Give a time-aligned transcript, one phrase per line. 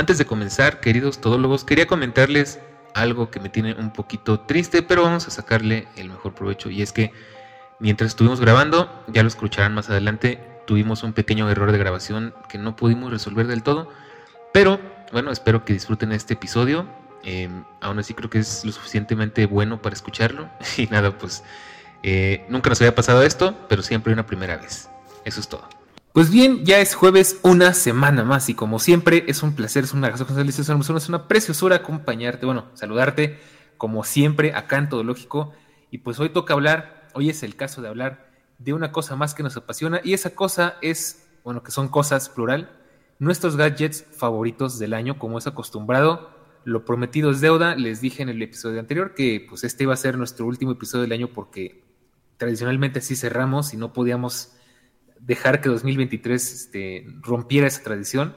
[0.00, 2.58] Antes de comenzar, queridos todólogos, quería comentarles
[2.94, 6.70] algo que me tiene un poquito triste, pero vamos a sacarle el mejor provecho.
[6.70, 7.12] Y es que
[7.80, 12.56] mientras estuvimos grabando, ya lo escucharán más adelante, tuvimos un pequeño error de grabación que
[12.56, 13.90] no pudimos resolver del todo.
[14.54, 14.80] Pero
[15.12, 16.86] bueno, espero que disfruten este episodio.
[17.22, 20.48] Em, aún así creo que es lo suficientemente bueno para escucharlo.
[20.78, 21.44] Y nada, pues
[22.02, 24.88] eh, nunca nos había pasado esto, pero siempre una primera vez.
[25.26, 25.68] Eso es todo.
[26.12, 29.94] Pues bien, ya es jueves, una semana más y como siempre es un placer, es
[29.94, 33.38] una es una preciosura acompañarte, bueno, saludarte
[33.76, 35.52] como siempre acá en Todo Lógico.
[35.92, 39.34] Y pues hoy toca hablar, hoy es el caso de hablar de una cosa más
[39.34, 42.76] que nos apasiona y esa cosa es, bueno, que son cosas plural,
[43.20, 46.30] nuestros gadgets favoritos del año como es acostumbrado,
[46.64, 49.96] lo prometido es deuda, les dije en el episodio anterior que pues este iba a
[49.96, 51.84] ser nuestro último episodio del año porque
[52.36, 54.56] tradicionalmente así cerramos y no podíamos
[55.20, 58.36] dejar que 2023 este, rompiera esa tradición.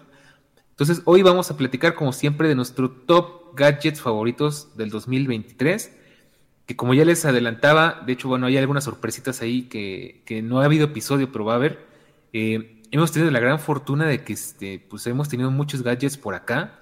[0.72, 6.00] Entonces, hoy vamos a platicar, como siempre, de nuestro top gadgets favoritos del 2023.
[6.66, 10.66] Que como ya les adelantaba, de hecho, bueno, hay algunas sorpresitas ahí que, no ha
[10.66, 11.85] habido episodio, pero va a haber.
[12.31, 16.36] Eh, hemos tenido la gran fortuna de que este, pues hemos tenido muchos gadgets por
[16.36, 16.80] acá.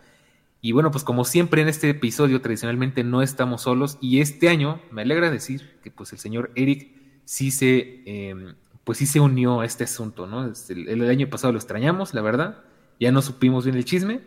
[0.61, 3.97] Y bueno, pues como siempre en este episodio, tradicionalmente no estamos solos.
[3.99, 6.91] Y este año, me alegra decir que pues el señor Eric
[7.25, 8.53] sí se em,
[8.91, 10.51] pues sí se unió a este asunto, ¿no?
[10.51, 12.57] Este, el, año pasado lo extrañamos, la verdad,
[12.99, 14.19] ya no supimos bien el chisme,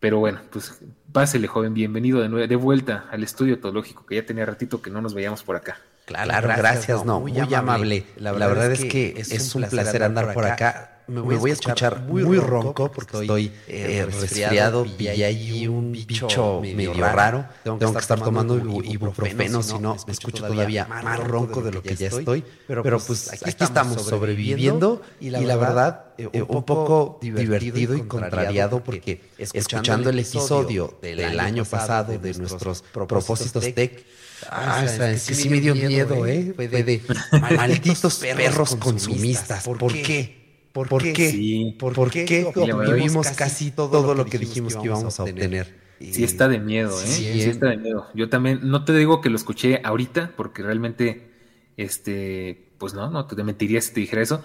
[0.00, 0.80] pero bueno, pues
[1.12, 5.02] pásele, joven, bienvenido de, de vuelta al estudio teológico, que ya tenía ratito que no
[5.02, 5.76] nos veíamos por acá.
[6.06, 8.06] Claro, gracias, no, muy, amable.
[8.16, 12.38] La, verdad es que es, un placer andar por acá me voy, a escuchar muy
[12.38, 17.46] ronco porque estoy eh, eh, resfriado y hay un bicho medio raro.
[17.64, 21.96] Tengo que estar tomando ibuprofeno, si no me escucho todavía más ronco de lo que
[21.96, 22.44] ya estoy.
[22.66, 28.82] Pero pues, pues aquí estamos sobreviviendo y la verdad eh, un poco divertido y contrariado
[28.82, 34.04] porque escuchando el episodio del año pasado de nuestros propósitos tech,
[34.50, 36.54] Ah, es que sí me dio miedo, ¿eh?
[36.56, 37.02] de
[37.56, 39.64] malditos perros consumistas.
[39.64, 40.37] ¿Por qué?
[40.86, 41.74] ¿Por, qué?
[41.78, 45.88] ¿Por, qué obtuvimos casi todo, lo que dijimos que íbamos a obtener?
[46.00, 47.06] Sí está de miedo, ¿eh?
[47.06, 48.06] Sí, está de miedo.
[48.14, 51.32] Yo también, no te digo que lo escuché ahorita, porque realmente,
[51.76, 54.44] este, pues no, no te mentiría si te dijera eso,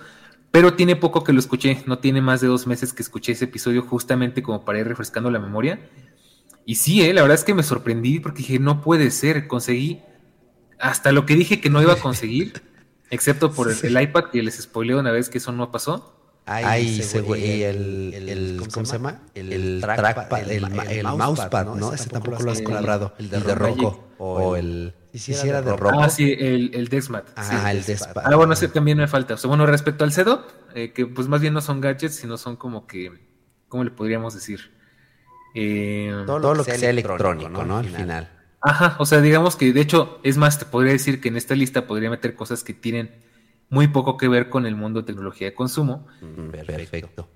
[0.50, 3.46] pero tiene poco que lo escuché, no tiene más de dos meses que escuché ese
[3.46, 5.80] episodio justamente como para ir refrescando la memoria.
[6.66, 7.14] Y sí, ¿eh?
[7.14, 10.02] la verdad es que me sorprendí porque dije, no puede ser, conseguí
[10.80, 12.62] hasta lo que dije que no iba a conseguir,
[13.10, 16.23] excepto por el, iPad que les spoileó una vez que eso no pasó.
[16.46, 19.22] Ay, ese güey, el, el, ¿cómo se llama?
[19.34, 21.94] El, trackpad, el, el, mousepad, ¿no?
[21.94, 23.14] Ese tampoco lo has comprado.
[23.18, 24.04] El de, Rocco.
[24.18, 24.94] O el...
[25.14, 26.02] Si era de Rocco.
[26.02, 27.26] Ah, sí, el, el Dexmat.
[27.36, 28.18] Ah, el Dexmat.
[28.26, 29.36] Ah, bueno, ese también me falta.
[29.36, 30.42] O sea, bueno, respecto al setup,
[30.76, 33.12] eh, que pues más bien no son gadgets, sino son como que,
[33.70, 34.74] ¿cómo le podríamos decir?
[35.56, 37.78] Eh, todo, lo que sea electrónico, ¿no?
[37.78, 38.30] Al final.
[38.60, 41.54] Ajá, o sea, digamos que de hecho, es más, te podría decir que en esta
[41.54, 43.12] lista podría meter cosas que tienen
[43.74, 46.06] muy poco que ver con el mundo de tecnología de consumo.
[46.52, 47.28] Perfecto.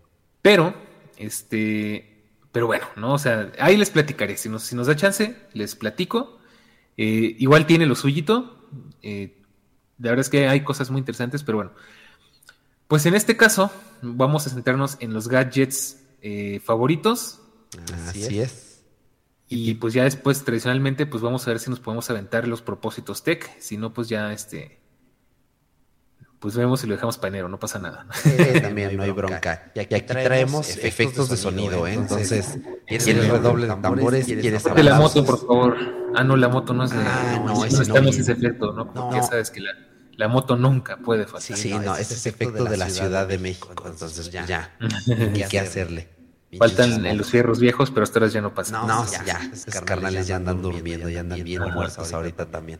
[0.43, 0.71] Pero,
[1.17, 3.13] este, pero bueno, ¿no?
[3.13, 4.37] O sea, ahí les platicaré.
[4.37, 6.37] Si nos, si nos da chance, les platico.
[6.95, 8.67] Eh, igual tiene lo suyito.
[9.01, 9.41] Eh,
[9.97, 11.71] la verdad es que hay cosas muy interesantes, pero bueno.
[12.87, 13.71] Pues en este caso,
[14.03, 17.41] vamos a centrarnos en los gadgets eh, favoritos.
[18.07, 18.83] Así es.
[19.49, 23.23] Y pues ya después, tradicionalmente, pues vamos a ver si nos podemos aventar los propósitos
[23.23, 23.59] tech.
[23.59, 24.77] Si no, pues ya este
[26.39, 28.05] pues vemos si lo dejamos panero, no pasa nada.
[28.61, 29.71] también no hay bronca.
[29.73, 31.93] Y aquí, traemos efectos de sonido, ¿eh?
[31.93, 34.25] Entonces, ¿quieres redoble de tambores?
[34.25, 35.77] ¿Quieres De la moto, por favor.
[36.15, 36.99] Ah, no, la moto no es de.
[36.99, 38.91] Ah, no, no estamos ese efecto, ¿no?
[38.93, 39.71] Porque ya sabes que la,
[40.17, 41.57] la moto nunca puede faltar.
[41.57, 44.75] Sí, no, ese es efecto de la Ciudad de México, entonces ya, ya,
[45.49, 46.09] ¿qué hacerle?
[46.57, 48.83] Faltan los fierros viejos, pero hasta ahora ya no pasa.
[48.85, 49.51] No, ya, ya,
[49.85, 52.79] carnales ya andan durmiendo, ya andan bien muertos ahorita también.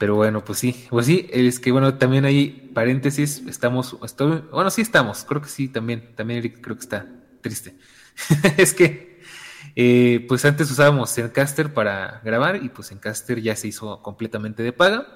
[0.00, 4.70] Pero bueno, pues sí, pues sí, es que bueno, también hay paréntesis, estamos, estoy, bueno,
[4.70, 7.06] sí estamos, creo que sí, también, también Eric creo que está
[7.42, 7.74] triste.
[8.56, 9.20] es que,
[9.76, 14.72] eh, pues antes usábamos Zencaster para grabar y pues Zencaster ya se hizo completamente de
[14.72, 15.06] paga.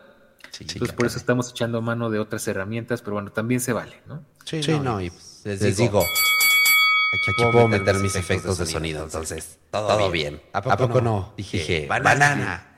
[0.60, 4.22] Entonces por eso estamos echando mano de otras herramientas, pero bueno, también se vale, ¿no?
[4.44, 5.10] Sí, no, y
[5.44, 10.42] les, digo, aquí, puedo meter mis efectos de sonido, entonces todo, bien.
[10.52, 11.32] ¿A poco, no?
[11.38, 12.73] Dije, banana.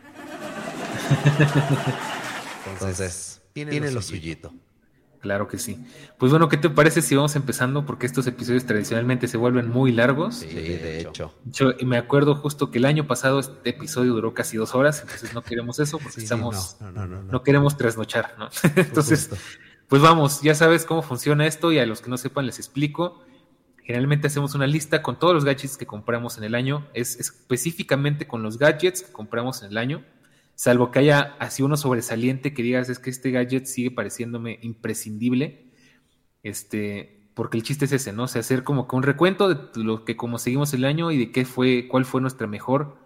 [2.73, 4.53] Entonces, tiene, lo suyito.
[5.21, 5.85] Claro que sí.
[6.19, 7.85] Pues bueno, ¿qué te parece si vamos empezando?
[7.85, 10.37] Porque estos episodios tradicionalmente se vuelven muy largos.
[10.37, 11.35] Sí, de hecho.
[11.47, 15.35] Yo me acuerdo justo que el año pasado este episodio duró casi dos horas, entonces
[15.35, 16.77] no queremos eso porque estamos,
[17.31, 18.49] no, queremos trasnochar, ¿no?
[18.77, 19.31] entonces,
[19.89, 23.25] pues vamos, ya sabes cómo funciona esto y a los que no sepan les explico.
[23.83, 28.27] Generalmente hacemos una lista con todos los gadgets que compramos en el año, es específicamente
[28.27, 30.05] con los gadgets que compramos en el año
[30.57, 35.73] salvo que haya así uno sobresaliente que digas es que este gadget sigue pareciéndome imprescindible,
[36.43, 38.25] este, porque el chiste es ese, ¿no?
[38.25, 41.19] O sea, hacer como que un recuento de lo que como seguimos el año y
[41.19, 42.99] de qué fue, cuál fue nuestra mejor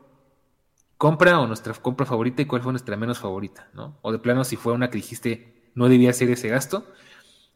[0.96, 3.98] compra o nuestra compra favorita y cuál fue nuestra menos favorita, ¿no?
[4.02, 6.86] O de plano si fue una que dijiste no debía hacer ese gasto.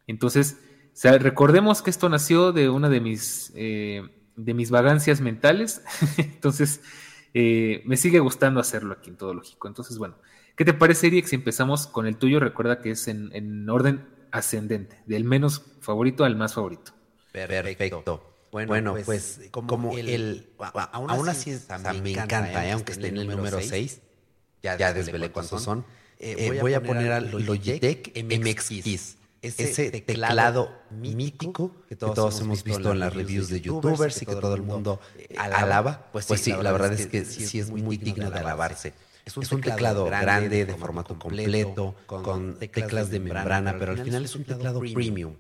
[0.07, 0.59] Entonces,
[1.03, 4.03] recordemos que esto nació de una de mis, eh,
[4.37, 5.83] de mis vagancias mentales.
[6.17, 6.81] Entonces,
[7.35, 9.69] eh, me sigue gustando hacerlo aquí en Todo Lógico.
[9.69, 10.15] Entonces, bueno,
[10.57, 12.41] ¿qué te parece, Eric, si empezamos con el tuyo?
[12.41, 16.93] Recuerda que es en, orden ascendente, del menos favorito al más favorito.
[17.33, 18.31] Perfecto.
[18.53, 20.49] Bueno, pues, pues como, el,
[20.93, 21.59] aún, así,
[22.01, 22.71] me encanta, ¿eh?
[22.71, 24.01] aunque esté en el número 6,
[24.63, 25.85] ya, desvelé cuántos son.
[26.21, 29.19] Eh, voy, a poner al Logitech MX Keys
[29.49, 34.55] ese, teclado, mítico que todos, hemos visto en las reviews de youtubers y que todo
[34.55, 38.31] el mundo eh, alaba, pues, pues sí, la verdad es que sí es muy digno
[38.31, 38.93] de alabarse.
[39.25, 44.35] Es un, teclado grande, de formato completo, con teclas de membrana, pero al final es
[44.37, 45.35] un teclado premium.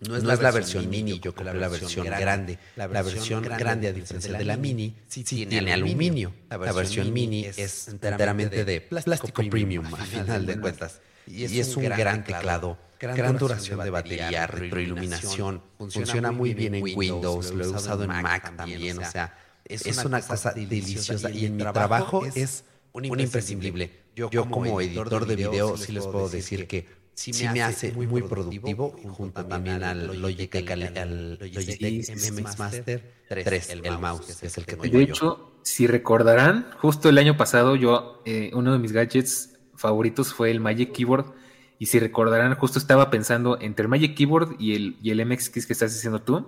[0.00, 2.58] No es, la versión mini, yo compré la versión grande.
[2.76, 6.32] La versión grande, a diferencia de la mini, sí tiene aluminio.
[6.48, 11.00] La versión mini es enteramente de plástico premium, al final de cuentas.
[11.30, 17.52] Y es un gran teclado gran, duración de batería, retroiluminación, funciona, muy bien en Windows,
[17.52, 21.62] lo he usado en Mac también, o sea, es, una cosa deliciosa y en mi
[21.62, 24.08] trabajo es un imprescindible.
[24.16, 28.90] Yo, como editor de video sí les puedo decir que sí me hace muy productivo,
[29.10, 35.02] junto también al Logitech, al Logitech MX Master 3, el, mouse, es el que De
[35.02, 40.50] hecho, si recordarán, justo el año pasado yo, eh, uno de mis gadgets favoritos fue
[40.50, 41.32] el Magic Keyboard
[41.78, 45.48] y si recordarán, justo estaba pensando entre el Magic Keyboard y el, y el MX
[45.50, 46.46] que estás haciendo tú.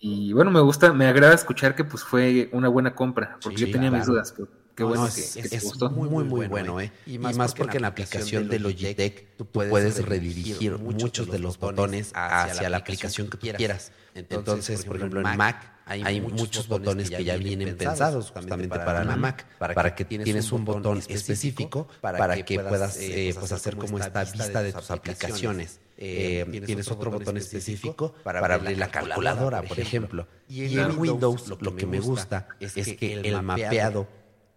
[0.00, 3.70] Y bueno, me gusta, me agrada escuchar que pues fue una buena compra, porque yo
[3.70, 4.32] tenía mis dudas.
[4.34, 4.48] Pero
[4.78, 5.90] qué bueno que, es, gustó.
[5.90, 6.92] Muy, muy, muy bueno, ¿eh?
[7.04, 12.12] Y más, porque, en la aplicación de Logitech tú puedes redirigir muchos de los botones
[12.14, 13.92] hacia la aplicación que quieras.
[14.14, 19.16] Entonces, por ejemplo, en Mac hay, muchos botones que ya vienen pensados justamente para, la
[19.16, 23.98] Mac, para, que tienes un botón específico para que puedas eh, pues, pues hacer como
[23.98, 25.80] esta vista de tus aplicaciones.
[26.00, 30.28] Eh, tienes otro botón específico para abrir la calculadora, por ejemplo.
[30.48, 34.06] Y en Windows lo que me gusta es que el mapeado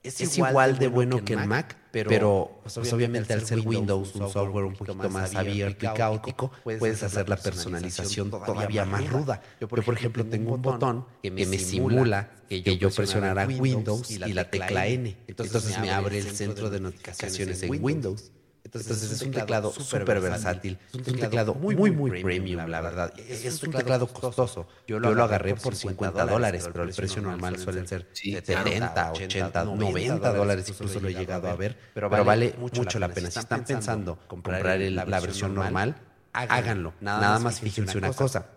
[0.04, 4.30] es, igual, de bueno que en Mac, pero, pues, pues, obviamente al ser Windows un
[4.32, 9.42] software un poquito más abierto y caótico, puedes hacer la personalización todavía más ruda.
[9.60, 14.50] Yo, por ejemplo, tengo un botón que me simula que yo presionara Windows y la
[14.50, 15.18] tecla N.
[15.28, 18.32] Entonces me abre el centro de notificaciones en Windows.
[18.74, 20.80] Entonces, es un teclado súper versátil.
[20.94, 23.14] Es un teclado muy, muy, muy premium, la verdad.
[23.18, 24.66] Es un teclado costoso.
[24.88, 30.34] Yo lo agarré por 50 dólares, pero el precio normal suelen ser 70, 80, 90
[30.34, 30.70] dólares.
[30.70, 31.78] Incluso lo he llegado a ver.
[31.94, 33.30] Pero vale mucho la pena.
[33.30, 35.96] Si están pensando comprar la versión normal,
[36.32, 36.94] háganlo.
[37.02, 38.48] Nada más fíjense una cosa.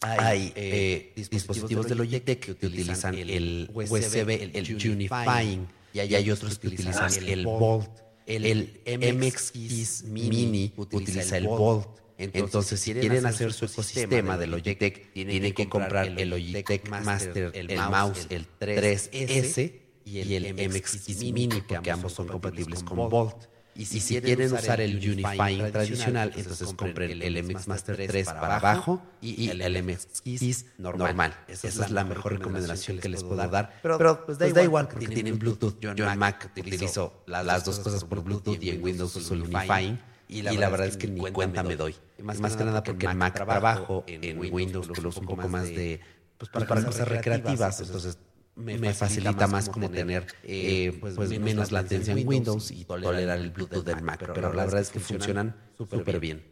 [0.00, 6.68] Hay eh, dispositivos de Logitech que utilizan el USB, el Unifying, y hay otros que
[6.68, 11.88] utilizan el Volt el, MX Mini utiliza el Volt.
[12.18, 17.76] Entonces, si quieren hacer su ecosistema de Logitech, tienen que comprar el Logitech Master, el
[17.76, 19.72] mouse, el 3S
[20.04, 23.55] y el MX Mini, porque ambos son compatibles con Volt.
[23.78, 29.02] Y si, quieren usar el Unifying tradicional, entonces compren el, MX Master 3 para abajo
[29.20, 31.34] y, el MX Keys normal.
[31.48, 33.80] Esa es la mejor recomendación que les puedo dar.
[33.82, 35.78] Pero, pues, pues da, igual tienen Bluetooth.
[35.80, 39.98] Yo en Mac utilizo las dos cosas por Bluetooth y en Windows uso el Unifying.
[40.28, 41.94] y la, verdad es que ni cuenta me doy.
[42.22, 45.64] Más, más que nada porque en Mac trabajo, en Windows lo uso un poco más
[45.64, 46.00] de,
[46.38, 48.18] pues, pues para, cosas recreativas, entonces
[48.56, 53.38] me, facilita más como tener eh, eh, pues, pues menos latencia en Windows y tolerar
[53.38, 56.42] el Bluetooth del Mac, pero la verdad es que funcionan súper bien.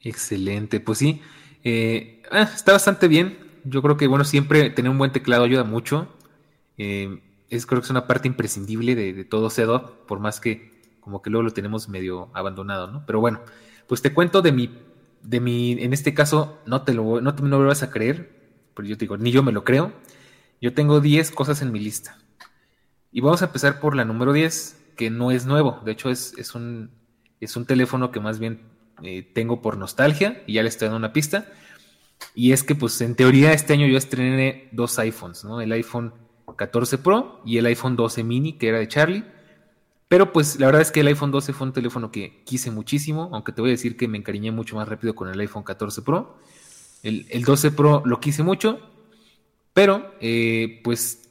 [0.00, 1.20] Excelente, pues sí,
[1.62, 3.38] eh, ah, está bastante bien.
[3.64, 6.08] Yo creo que bueno siempre tener un buen teclado ayuda mucho.
[6.76, 11.30] es creo que es una parte imprescindible de, todo setup, por más que como que
[11.30, 13.04] luego lo tenemos medio abandonado, ¿no?
[13.06, 13.40] Pero bueno,
[13.86, 14.78] pues te cuento de mi,
[15.22, 18.30] de mi, en este caso no te lo, no, no me lo vas a creer,
[18.74, 19.92] pero yo te digo, ni yo me lo creo.
[20.62, 22.16] Yo tengo 10 cosas en mi lista.
[23.10, 25.80] Y vamos a empezar por la número 10, que no es nuevo.
[25.84, 26.92] De hecho, es, es, un,
[27.40, 28.62] es un teléfono que más bien
[29.02, 31.48] eh, tengo por nostalgia y ya le estoy dando una pista.
[32.36, 35.60] Y es que, pues, en teoría, este año yo estrené dos iPhones, ¿no?
[35.60, 36.14] El iPhone
[36.56, 39.24] 14 Pro y el iPhone 12 mini, que era de Charlie.
[40.06, 43.30] Pero, pues, la verdad es que el iPhone 12 fue un teléfono que quise muchísimo,
[43.32, 46.02] aunque te voy a decir que me encariñé mucho más rápido con el iPhone 14
[46.02, 46.38] Pro.
[47.02, 48.91] El, el 12 Pro lo quise mucho,
[49.72, 51.28] pero, eh, pues,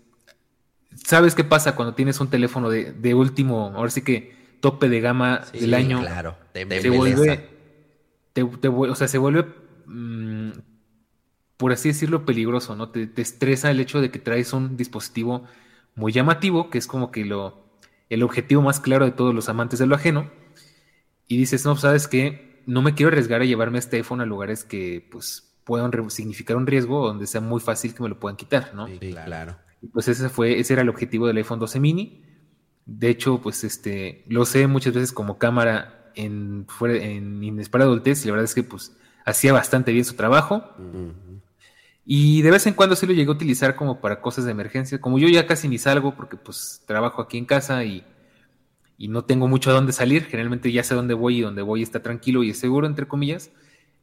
[0.95, 5.45] ¿sabes qué pasa cuando tienes un teléfono de, último, ahora sí que tope de gama
[5.53, 5.99] del año?
[6.01, 7.47] Claro, te, vuelve,
[8.89, 9.45] o sea, se vuelve,
[9.85, 10.51] mm,
[11.57, 12.89] por así decirlo, peligroso, ¿no?
[12.89, 15.45] Te, estresa el hecho de que traes un dispositivo
[15.95, 17.63] muy llamativo, que es como que lo,
[18.09, 20.31] el objetivo más claro de todos los amantes de lo ajeno,
[21.27, 24.63] y dices, no, sabes que no me quiero arriesgar a llevarme este iPhone a lugares
[24.63, 28.73] que, pues, puedan significar un riesgo donde sea muy fácil que me lo puedan quitar,
[28.73, 28.87] ¿no?
[28.87, 29.57] Sí, claro.
[29.93, 32.23] pues ese fue, ese era el objetivo del iPhone 12 mini.
[32.85, 38.27] De hecho, pues este, lo sé muchas veces como cámara en, fuera, en adultez y
[38.27, 40.63] la verdad es que pues hacía bastante bien su trabajo.
[42.03, 44.99] Y de vez en cuando sí lo llegué a utilizar como para cosas de emergencia.
[44.99, 48.03] Como yo ya casi ni salgo porque pues trabajo aquí en casa y,
[48.97, 50.25] y no tengo mucho a dónde salir.
[50.25, 53.51] Generalmente ya sé dónde voy y dónde voy está tranquilo y es seguro, entre comillas.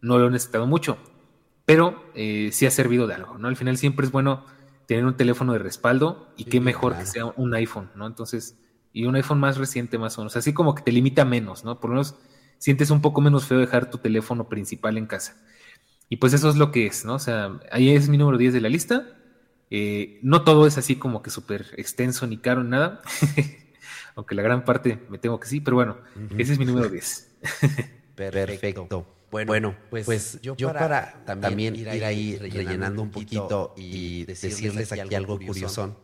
[0.01, 0.97] No lo he necesitado mucho
[1.69, 3.47] pero eh, sí ha servido de algo, ¿no?
[3.47, 4.47] Al final siempre es bueno
[4.87, 8.07] tener un teléfono de respaldo y qué mejor que sea un iPhone, ¿no?
[8.07, 8.57] Entonces,
[8.95, 11.79] y un iPhone más reciente más o menos, así como que te limita menos, ¿no?
[11.79, 12.15] Por lo menos
[12.57, 15.37] sientes un poco menos feo dejar tu teléfono principal en casa.
[16.09, 17.17] Y pues eso es lo que es, ¿no?
[17.17, 19.07] O sea, ahí es mi número 10 de la lista.
[19.71, 23.03] Eh, no todo es así como que súper extenso ni caro ni nada.
[24.17, 25.99] Aunque la gran parte me tengo que sí, pero bueno,
[26.39, 27.31] ese es mi número 10.
[28.17, 29.18] Perfecto.
[29.31, 35.39] Bueno, pues, pues, yo, para, también, ir ahí rellenando, un poquito y decirles aquí algo
[35.39, 35.97] curioso,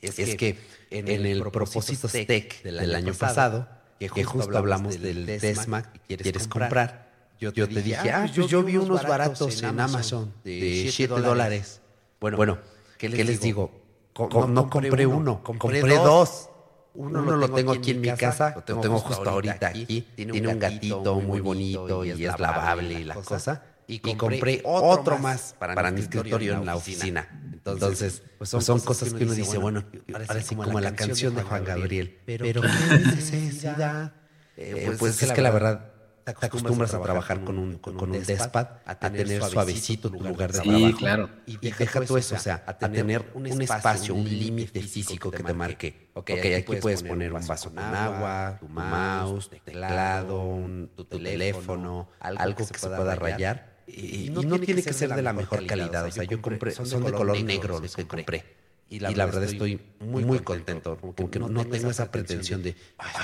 [0.00, 0.58] es, que,
[0.90, 7.06] en el propósito Tech del año pasado, que justo, hablamos del Desmac que quieres comprar,
[7.38, 11.80] yo te, dije, ah, yo, yo vi unos baratos en Amazon de 7 dólares.
[12.20, 12.58] Bueno, bueno,
[12.98, 13.70] ¿qué les, digo?
[14.18, 16.48] No, compré uno, compré dos.
[16.96, 20.06] Uno, lo tengo aquí en mi casa, lo tengo, justo ahorita aquí.
[20.14, 23.62] Tiene un gatito muy bonito y es lavable y la cosa.
[23.88, 27.28] Y compré otro más para mi escritorio en la oficina.
[27.52, 29.84] Entonces, pues son pues cosas que uno dice, bueno,
[30.26, 32.18] parece como la canción de Juan Gabriel.
[32.24, 34.12] Pero ¿qué necesidad?
[34.58, 35.95] Eh, pues, pues es que la verdad
[36.34, 40.60] te acostumbras a trabajar con un, con, un despad, a tener suavecito tu lugar de
[40.60, 40.86] trabajo.
[40.86, 41.30] Sí, claro.
[41.46, 45.54] Y, deja tú eso, o sea, a tener un espacio, un límite físico que te
[45.54, 46.08] marque.
[46.14, 50.60] Ok, aquí puedes poner un vaso con agua, tu mouse, tu teclado,
[50.96, 53.76] tu teléfono, algo que se pueda rayar.
[53.86, 56.06] Y, no, tiene que ser de la mejor calidad.
[56.06, 58.65] O sea, yo compré, son de color negro los que compré.
[58.88, 62.76] Y la, verdad estoy muy, muy contento, porque no, tengo esa pretensión de,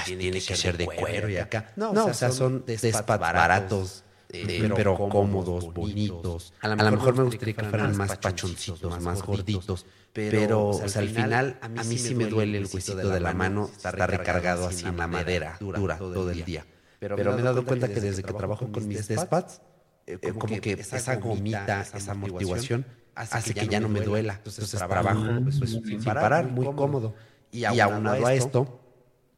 [0.05, 1.73] tiene que ser de cuero y acá.
[1.77, 6.53] No, o sea, son despat baratos, eh, pero, cómodos, bonitos.
[6.63, 9.87] A lo, mejor me gustaría que fueran más pachoncitos, más gorditos.
[10.13, 13.71] Pero, o sea, al final, a mí sí me duele el huesito de la mano
[13.73, 16.67] estar recargado así en la madera, dura, todo el día.
[16.99, 19.61] Pero me he dado cuenta que desde que trabajo con mis despads,
[20.07, 24.35] eh, como que esa gomita, esa motivación hace, que, ya no me duela.
[24.35, 27.15] Entonces, trabajo pues, pues, sin parar, muy cómodo.
[27.51, 28.81] Y, aunado a esto,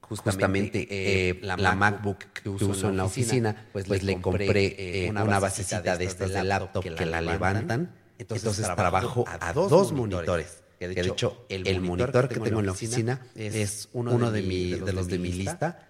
[0.00, 5.10] justamente eh, eh, la, MacBook que uso, en la oficina, pues, pues le compré eh,
[5.10, 7.94] una basecita de estas de laptop que la levantan.
[8.18, 10.62] Entonces, trabajo a dos monitores.
[10.78, 14.92] Que de, hecho, el, monitor que tengo en la oficina es uno de, mi, de
[14.92, 15.88] los de mi lista,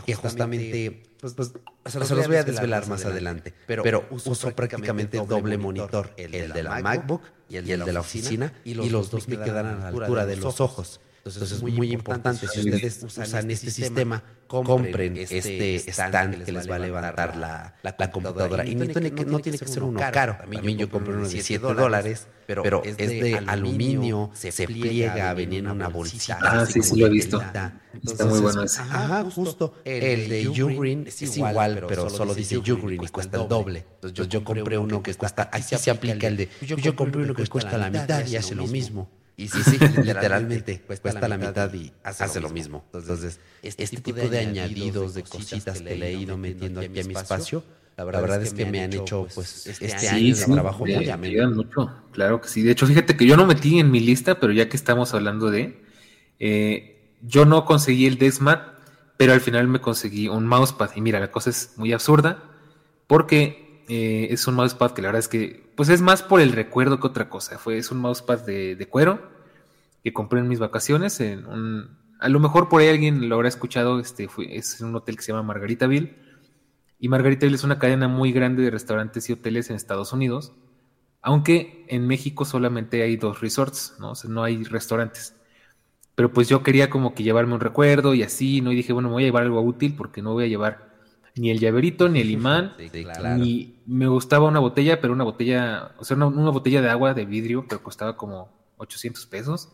[0.00, 1.52] que justamente pues, pues
[1.86, 3.54] se los, voy a desvelar más adelante.
[3.66, 8.74] Pero, uso, prácticamente doble monitor, el, de la MacBook y el, de la oficina, y
[8.74, 11.00] los, dos me quedan a la altura de los ojos.
[11.24, 16.50] Entonces, es muy, importante, si ustedes usan este, este sistema, compren este, este stand que
[16.50, 18.66] les va a levantar la, la, computadora.
[18.66, 20.36] Y no tiene, que, no tiene que ser uno caro.
[20.40, 25.68] También yo compré uno de 7 dólares, pero es de aluminio, se pliega, venía en
[25.68, 26.40] una bolsita.
[26.42, 27.40] Ah, sí, sí lo he visto.
[27.40, 28.80] Está muy bueno ese.
[28.80, 29.74] Ajá, justo.
[29.84, 33.86] El de Ugreen es igual, pero solo dice Ugreen y cuesta el doble.
[34.02, 37.32] Entonces yo compré uno que cuesta, ahí sí se aplica el de, yo compré uno
[37.32, 39.08] que cuesta la mitad y hace lo mismo.
[39.36, 42.84] Y sí, sí, literalmente cuesta, la mitad y hace, lo mismo.
[42.92, 47.04] Entonces, este, este tipo de añadidos, de cositas que le he ido metiendo aquí a
[47.04, 47.64] mi espacio,
[47.96, 51.50] la verdad, es que me han hecho pues este, este año de trabajo muy ameno.
[51.50, 52.62] mucho, claro que sí.
[52.62, 55.50] De hecho, fíjate que yo no metí en mi lista, pero ya que estamos hablando
[55.50, 55.82] de,
[56.38, 58.62] eh, yo no conseguí el Desmat,
[59.16, 60.90] pero al final me conseguí un mousepad.
[60.96, 62.42] Y mira, la cosa es muy absurda,
[63.06, 66.52] porque eh, es un mousepad que la verdad es que, pues es más por el
[66.52, 67.58] recuerdo que otra cosa.
[67.58, 69.20] Fue, es un mousepad de, de cuero
[70.02, 73.48] que compré en mis vacaciones en un, a lo mejor por ahí alguien lo habrá
[73.48, 76.16] escuchado, este fue, es un hotel que se llama Margaritaville
[76.98, 80.54] y Margaritaville es una cadena muy grande de restaurantes y hoteles en Estados Unidos,
[81.20, 84.14] aunque en México solamente hay dos resorts, ¿no?
[84.26, 85.36] No hay restaurantes.
[86.14, 88.72] Pero pues yo quería como que llevarme un recuerdo y así, ¿no?
[88.72, 90.91] Y dije, bueno, me voy a llevar algo útil porque no voy a llevar
[91.36, 92.74] ni el llaverito, ni el imán,
[93.38, 97.14] ni me gustaba una botella, pero una botella, o sea, una, una botella de agua
[97.14, 99.68] de vidrio, pero costaba como 800 pesos.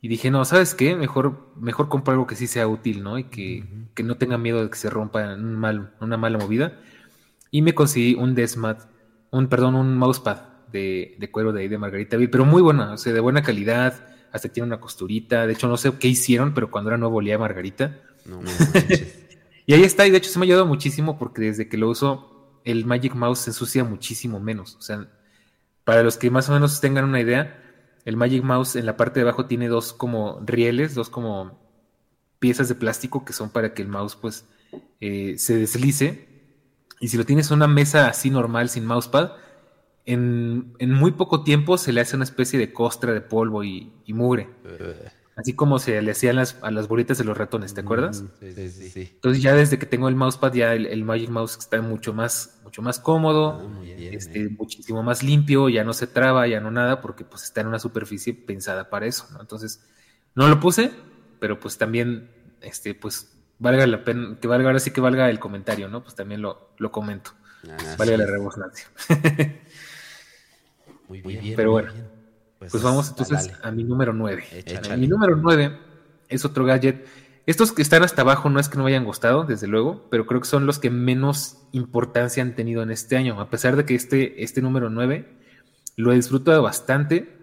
[0.00, 0.94] Y dije, no, ¿sabes qué?
[0.94, 3.18] Mejor, mejor compro algo que sí sea útil, ¿no?
[3.18, 3.64] Y que,
[4.04, 6.78] no tenga miedo de que se rompa en un mal, una mala movida.
[7.50, 8.82] Y me conseguí un Desmat,
[9.30, 12.98] un, perdón, un mousepad de, de cuero de ahí de Margarita pero muy buena, o
[12.98, 15.46] sea, de buena calidad, hasta tiene una costurita.
[15.46, 17.98] De hecho, no sé qué hicieron, pero cuando era nuevo olía Margarita.
[19.68, 21.90] Y ahí está, y de hecho se me ha ayudado muchísimo porque desde que lo
[21.90, 24.76] uso, el Magic Mouse se ensucia muchísimo menos.
[24.76, 25.06] O sea,
[25.84, 27.62] para los que más o menos tengan una idea,
[28.06, 31.60] el Magic Mouse en la parte de abajo tiene dos como rieles, dos como
[32.38, 34.46] piezas de plástico que son para que el mouse pues
[35.02, 36.26] eh, se deslice.
[36.98, 39.32] Y si lo tienes en una mesa así normal sin mousepad,
[40.06, 43.92] en, en, muy poco tiempo se le hace una especie de costra de polvo y,
[44.06, 44.48] mugre.
[45.38, 48.24] Así como se le hacían las, a las bolitas de los ratones, ¿te acuerdas?
[48.40, 49.10] Sí, sí, sí.
[49.14, 52.82] Entonces ya desde que tengo el mousepad ya el, Magic Mouse está mucho más, mucho
[52.82, 54.48] más cómodo, ah, este, eh.
[54.48, 57.78] muchísimo más limpio, ya no se traba, ya no nada, porque pues está en una
[57.78, 59.40] superficie pensada para eso, ¿no?
[59.40, 59.86] Entonces,
[60.34, 60.90] no lo puse,
[61.38, 65.38] pero pues también, este, pues valga la pena, que valga, ahora sí que valga el
[65.38, 66.02] comentario, ¿no?
[66.02, 67.30] Pues también lo, lo comento.
[67.70, 68.88] Ah, valga la rebosnancia.
[71.08, 71.54] muy bien.
[71.54, 71.92] Pero bueno.
[72.70, 74.44] Pues, pues, vamos entonces a mi número 9.
[74.98, 75.78] Mi número 9
[76.28, 77.06] es otro gadget.
[77.46, 80.26] Estos que están hasta abajo no es que no me hayan gustado, desde luego, pero
[80.26, 83.40] creo que son los que menos importancia han tenido en este año.
[83.40, 85.34] A pesar de que este, este número 9
[85.96, 87.38] lo he disfrutado bastante.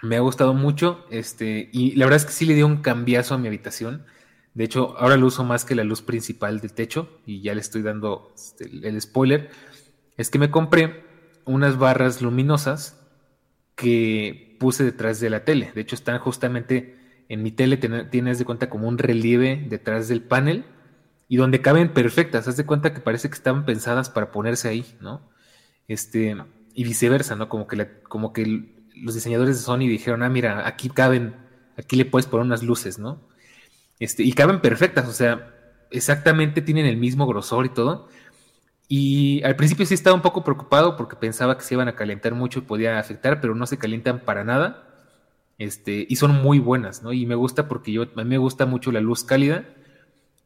[0.00, 1.04] Me ha gustado mucho.
[1.10, 4.06] Este, y la verdad es que sí le dio un cambiazo a mi habitación.
[4.54, 7.20] De hecho, ahora lo uso más que la luz principal del techo.
[7.26, 9.50] Y ya le estoy dando este, el spoiler.
[10.16, 11.04] Es que me compré
[11.44, 12.99] unas barras luminosas
[13.80, 15.72] que puse detrás de la tele.
[15.74, 20.22] De hecho, están justamente en mi tele, tienes de cuenta como un relieve detrás del
[20.22, 20.66] panel
[21.28, 22.46] y donde caben perfectas.
[22.46, 25.30] Haz de cuenta que parece que estaban pensadas para ponerse ahí, ¿no?
[25.88, 26.36] Este,
[26.74, 27.48] y viceversa, ¿no?
[27.48, 31.34] Como que, como que los diseñadores de Sony dijeron, ah, mira, aquí caben,
[31.78, 33.26] aquí le puedes poner unas luces, ¿no?
[33.98, 35.54] Este, y caben perfectas, o sea,
[35.90, 38.08] exactamente tienen el mismo grosor y todo.
[38.92, 42.34] Y al principio sí estaba un poco preocupado porque pensaba que se iban a calentar
[42.34, 44.84] mucho y podía afectar, pero no se calientan para nada.
[45.58, 47.12] Este, y son muy buenas, ¿no?
[47.12, 49.64] Y me gusta porque yo, a mí me gusta mucho la luz cálida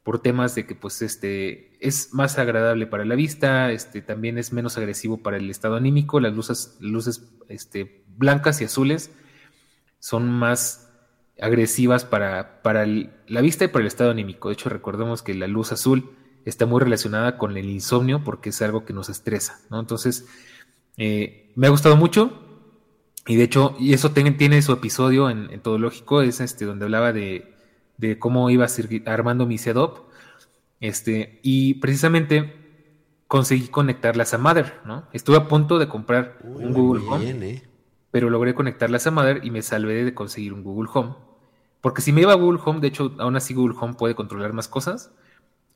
[0.02, 4.52] por temas de que pues este es más agradable para la vista, este también es
[4.52, 9.10] menos agresivo para el estado anímico, las luces luces este, blancas y azules
[10.00, 10.92] son más
[11.40, 14.48] agresivas para, para la vista y para el estado anímico.
[14.48, 18.62] De hecho, recordemos que la luz azul está muy relacionada con el insomnio porque es
[18.62, 19.80] algo que nos estresa, ¿no?
[19.80, 20.26] Entonces,
[20.96, 22.40] eh, me ha gustado mucho
[23.26, 27.12] y de hecho, y eso tiene, su episodio en, Todo Lógico, es este donde hablaba
[27.12, 27.54] de,
[27.96, 28.66] de cómo iba
[29.06, 30.00] armando mi setup,
[30.80, 32.64] este, y precisamente
[33.26, 35.08] conseguí conectarlas a Mother, ¿no?
[35.12, 37.62] Estuve a punto de comprar un Google Home, eh.
[38.10, 41.14] pero logré conectarlas a Mother y me salvé de conseguir un Google Home.
[41.80, 44.52] Porque si me iba a Google Home, de hecho, aún así Google Home puede controlar
[44.52, 45.10] más cosas,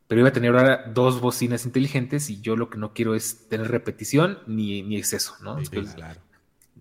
[0.08, 3.46] pero iba a tener ahora dos bocinas inteligentes y yo lo que no quiero es
[3.48, 5.56] tener repetición ni, ni exceso, ¿no?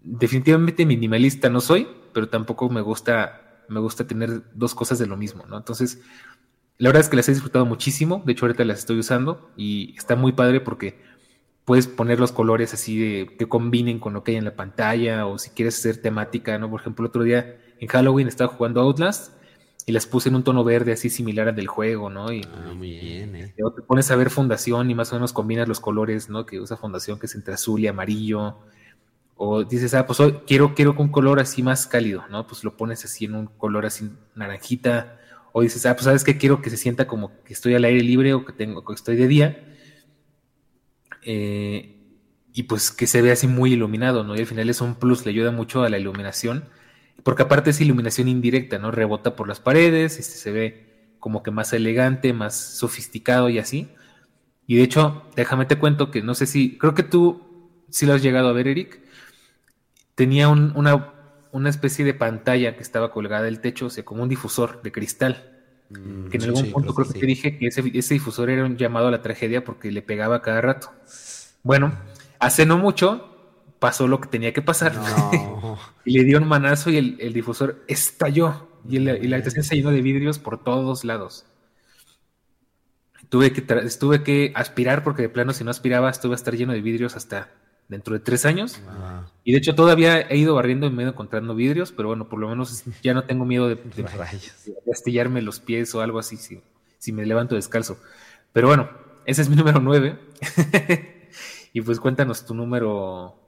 [0.01, 5.17] Definitivamente minimalista no soy, pero tampoco me gusta, me gusta tener dos cosas de lo
[5.17, 5.57] mismo, ¿no?
[5.57, 6.01] Entonces,
[6.77, 9.93] la verdad es que las he disfrutado muchísimo, de hecho ahorita las estoy usando y
[9.97, 10.97] está muy padre porque
[11.65, 15.25] puedes poner los colores así de que combinen con lo que hay en la pantalla
[15.25, 16.69] o si quieres hacer temática, ¿no?
[16.69, 19.36] Por ejemplo, el otro día en Halloween estaba jugando Outlast
[19.87, 22.29] y las puse en un tono verde así similar al del juego, ¿no?
[22.33, 23.53] Y, ah, muy bien, ¿eh?
[23.55, 26.45] Te pones a ver Fundación y más o menos combinas los colores, ¿no?
[26.45, 28.57] Que usa Fundación, que es entre azul y amarillo.
[29.37, 32.45] O dices, ah, pues hoy quiero, quiero un color así más cálido, ¿no?
[32.45, 35.21] Pues lo pones así en un color así naranjita.
[35.53, 38.03] O dices, ah, pues sabes que quiero que se sienta como que estoy al aire
[38.03, 39.73] libre o que tengo, que estoy de día.
[41.21, 41.95] Eh,
[42.51, 44.35] y pues que se ve así muy iluminado, ¿no?
[44.35, 46.65] Y al final es un plus, le ayuda mucho a la iluminación,
[47.23, 48.91] porque aparte es iluminación indirecta, ¿no?
[48.91, 53.89] Rebota por las paredes, este, se ve como que más elegante, más sofisticado y así.
[54.65, 58.13] Y de hecho, déjame te cuento que no sé si, creo que tú sí lo
[58.13, 59.01] has llegado a ver, Eric.
[60.15, 61.13] Tenía una,
[61.51, 64.91] una especie de pantalla que estaba colgada del techo, o sea, como un difusor de
[64.91, 65.53] cristal.
[65.89, 68.77] Mm, que en algún punto creo, que, te dije que ese, ese, difusor era un
[68.77, 70.91] llamado a la tragedia porque le pegaba cada rato.
[71.63, 71.93] Bueno,
[72.39, 73.36] hace no mucho
[73.79, 74.93] pasó lo que tenía que pasar.
[76.05, 78.67] y le dio un manazo y el, difusor estalló.
[78.87, 81.45] Y, la habitación se llenó de vidrios por todos lados.
[83.29, 86.71] Tuve que, tuve que aspirar porque de plano si no aspiraba estuve a estar lleno
[86.71, 87.51] de vidrios hasta
[87.89, 88.81] dentro de tres años.
[89.43, 92.29] Y de hecho todavía he ido barriendo y me he ido encontrando vidrios, pero bueno,
[92.29, 94.05] por lo menos ya no tengo miedo de, de,
[94.93, 96.61] astillarme los pies o algo así si,
[96.97, 97.99] si me levanto descalzo.
[98.53, 98.89] Pero bueno,
[99.25, 100.17] ese es mi número nueve.
[101.73, 103.46] y pues cuéntanos tu número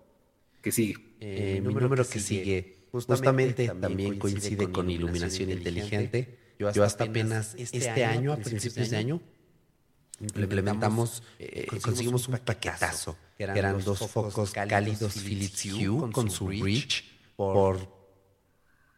[0.62, 1.15] que sigue.
[1.19, 6.38] Eh, mi número, que, sigue, justamente, también coincide con iluminación inteligente.
[6.60, 9.22] Yo hasta, apenas este, este año, a principios de año,
[10.19, 16.50] implementamos, eh, eh, conseguimos un paquetazo, que eran, dos focos cálidos Philips Hue con su
[16.50, 17.06] Reach
[17.38, 17.80] por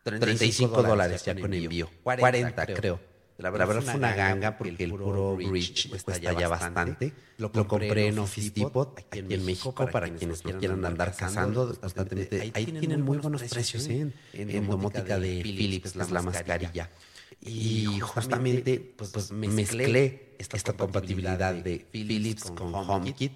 [0.04, 1.90] 35 dólares ya con envío.
[2.04, 3.11] 40, creo.
[3.42, 7.14] La verdad, fue una ganga porque el puro Reach cuesta ya bastante.
[7.38, 12.52] Lo compré en Office Depot aquí en México para quienes no quieran andar cazando constantemente.
[12.54, 14.12] Ahí tienen muy buenos precios ¿eh?
[14.34, 16.90] en domótica de Philips, es la mascarilla.
[17.44, 23.32] Y justamente pues, pues mezclé esta compatibilidad de Philips con HomeKit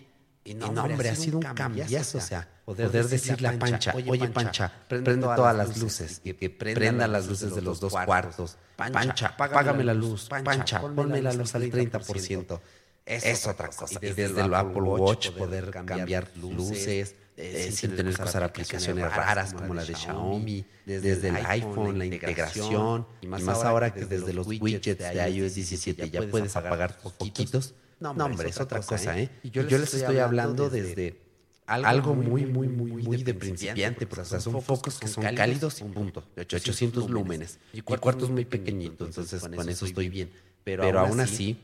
[0.47, 4.71] y no, hombre, ha sido un cambiazo, o sea, poder, decirle a Pancha, oye Pancha,
[4.87, 8.57] prende, todas las luces, que, prenda, las luces de los dos cuartos.
[8.75, 12.59] Pancha, págame la luz, Pancha, ponme la luz al 30%.
[13.07, 13.99] Es, otra cosa.
[14.01, 19.51] Y desde, el Apple Watch poder cambiar luces, eh, sin tener que usar aplicaciones raras
[19.53, 24.45] como la de Xiaomi, desde el iPhone, la integración, y más ahora que desde los
[24.45, 27.73] widgets de iOS 17 ya puedes apagar poquitos
[28.13, 29.23] no, hombre, es otra cosa, ¿eh?
[29.23, 29.29] ¿eh?
[29.43, 31.21] Y yo, les, estoy, hablando desde,
[31.65, 36.23] algo muy, muy, muy, muy de principiante, porque son focos que son cálidos y punto,
[36.35, 37.59] de 800 lúmenes.
[37.73, 40.31] Y cuartos muy pequeñitos, entonces con eso estoy bien.
[40.63, 41.59] Pero aún así,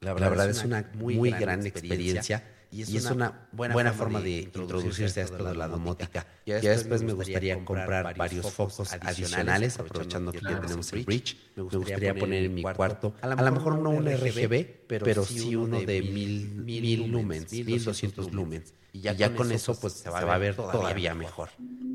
[0.00, 5.24] la verdad es una muy gran experiencia y es, una, buena, forma de introducirse a
[5.24, 6.26] esto de la domótica.
[6.46, 11.36] Ya después, me gustaría comprar varios focos adicionales, aprovechando que ya tenemos el bridge.
[11.54, 15.80] Me gustaría poner en mi cuarto, a lo mejor no un RGB, pero sí uno
[15.82, 18.72] de mil, mil lumens, mil doscientos lumens.
[18.94, 21.50] Y ya, con eso pues se va a ver todavía mejor.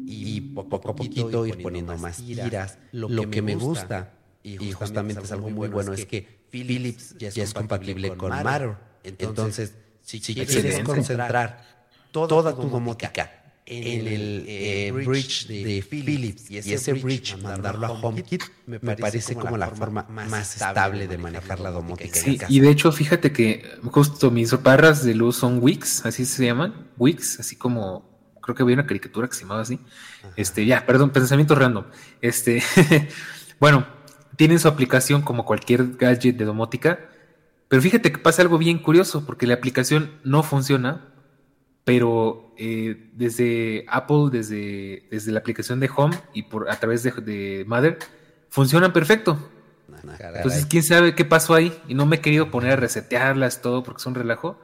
[0.05, 2.77] Y poco a poquito ir poniendo más tiras.
[2.91, 4.13] Lo que me gusta,
[4.43, 8.75] y justamente es algo muy bueno, es que Philips ya es compatible con Matter.
[9.03, 9.73] Entonces
[10.07, 11.65] si, quieres, concentrar
[12.11, 13.29] toda, tu domótica
[13.65, 19.57] en el eh, bridge de, Philips y ese, bridge mandarlo a HomeKit, me, parece como
[19.57, 22.17] la forma más estable de manejar la domótica.
[22.17, 26.45] Sí, y de hecho, fíjate que justo mis barras de luz son Wix, así se
[26.45, 28.07] llaman, Wix, así como
[28.41, 29.77] creo que había una caricatura que se llamaba así.
[30.37, 31.83] Este, ya, perdón, pensamiento random.
[32.21, 32.63] Este,
[33.59, 33.85] bueno,
[34.37, 37.09] tienen su aplicación como cualquier gadget de domótica
[37.67, 41.13] pero fíjate que pasa algo bien curioso, porque la aplicación no funciona,
[41.83, 47.11] pero eh, desde Apple, desde, desde la aplicación de Home y por, a través de,
[47.11, 47.97] de Mother,
[48.49, 49.37] funcionan perfecto.
[50.35, 51.73] Entonces, quién sabe qué pasó ahí.
[51.87, 54.59] Y no me he querido poner a resetearlas todo porque es un relajo.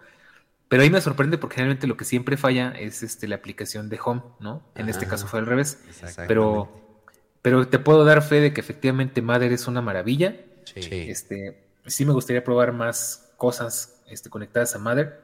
[0.68, 4.00] Pero ahí me sorprende porque generalmente lo que siempre falla es este, la aplicación de
[4.04, 4.64] Home, ¿no?
[4.76, 5.80] En este caso fue al revés.
[6.28, 7.00] Pero,
[7.42, 10.36] pero te puedo dar fe de que efectivamente Mother es una maravilla.
[10.66, 10.82] Sí.
[10.92, 15.22] Este, sí me gustaría probar más cosas este, conectadas a Mother,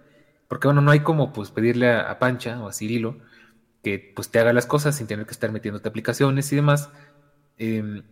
[0.47, 3.17] porque bueno, no hay como pues pedirle a, Pancha o a Cirilo
[3.83, 6.89] que pues te haga las cosas sin tener que estar metiéndote aplicaciones y demás.
[7.57, 8.03] Em,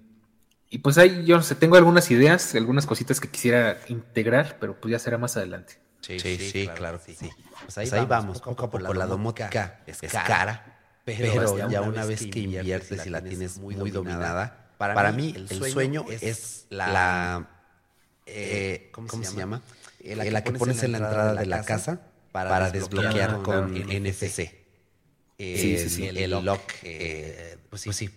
[0.70, 4.80] y pues ahí yo no sé, tengo algunas ideas, algunas cositas que quisiera integrar, pero
[4.80, 5.80] pues ya será más adelante.
[6.02, 7.30] Sí, sí, claro, sí, sí.
[7.64, 8.94] Pues ahí, pues vamos, poco a poco.
[8.94, 14.72] La domótica es, cara, pero, ya, una vez que inviertes y la tienes muy, dominada,
[14.78, 17.57] para, mí el sueño es la
[18.28, 19.62] eh, ¿cómo, se, llama?
[20.04, 24.52] La, que, pones en la entrada de la casa para, desbloquear con NFC.
[25.38, 26.62] el, lock,
[27.70, 28.10] pues sí,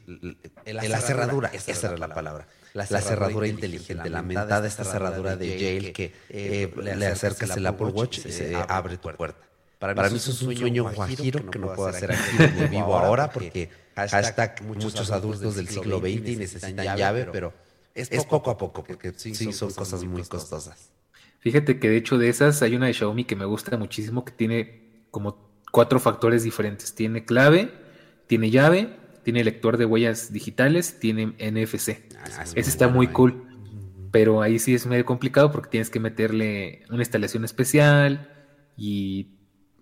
[0.66, 2.46] la, cerradura, esa era la palabra.
[2.72, 6.12] La cerradura, inteligente, la mentada esta cerradura de jail que
[6.76, 9.50] le acercas el Apple Watch y se abre tu puerta.
[9.80, 13.30] Para, mí, eso es un sueño guajiro que no puedo hacer aquí donde vivo ahora
[13.30, 17.52] porque hashtag muchos adultos del siglo XX necesitan llave, pero
[17.94, 20.90] es poco a poco porque sí son cosas muy costosas.
[21.40, 24.32] Fíjate que de hecho de esas hay una de Xiaomi que me gusta muchísimo que
[24.32, 26.94] tiene como cuatro factores diferentes.
[26.94, 27.72] Tiene clave,
[28.26, 32.02] tiene llave, tiene lector de huellas digitales, tiene NFC.
[32.18, 33.46] Ah, Ese está muy cool.
[34.10, 38.28] Pero ahí sí es medio complicado porque tienes que meterle una instalación especial
[38.76, 39.28] y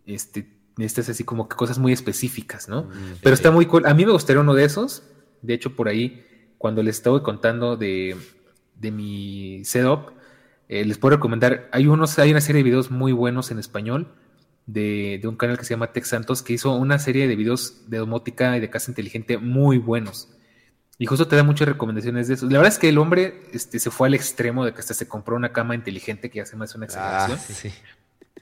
[0.06, 2.82] este, necesitas así como que cosas muy específicas, ¿no?
[2.82, 3.86] Mm, Pero está muy cool.
[3.86, 5.02] A mí me gustaría uno de esos.
[5.40, 6.24] De hecho, por ahí,
[6.58, 8.16] cuando les estaba contando de,
[8.74, 10.12] de mi setup,
[10.68, 14.12] eh, les puedo recomendar, hay, unos, hay una serie de videos muy buenos en español
[14.66, 17.98] de, un canal que se llama Tech Santos, que hizo una serie de videos de
[17.98, 20.28] domótica y de casa inteligente muy buenos.
[20.98, 22.46] Y justo te da muchas recomendaciones de eso.
[22.46, 25.08] La verdad es que el hombre este, se fue al extremo de que hasta se
[25.08, 27.72] compró una cama inteligente, que hace más una ah, exageración.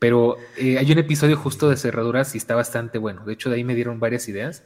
[0.01, 3.25] Pero eh, hay un episodio justo de cerraduras y está bastante bueno.
[3.25, 4.65] De hecho, de ahí me dieron varias ideas.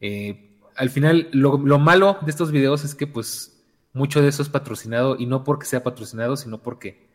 [0.00, 0.49] Eh,
[0.80, 3.62] al final, lo, lo, malo de estos videos es que, pues,
[3.92, 7.06] mucho de eso es patrocinado y no porque sea patrocinado, sino porque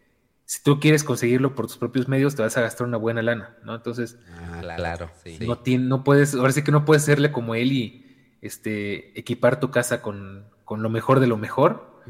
[0.45, 3.57] si tú quieres conseguirlo por tus propios medios, te vas a gastar una buena lana,
[3.63, 3.73] ¿no?
[3.73, 8.37] Entonces, ah, claro, no, no puedes, ahora sí que no puedes serle como él y
[8.43, 12.03] este, equipar tu casa con, lo mejor de lo mejor,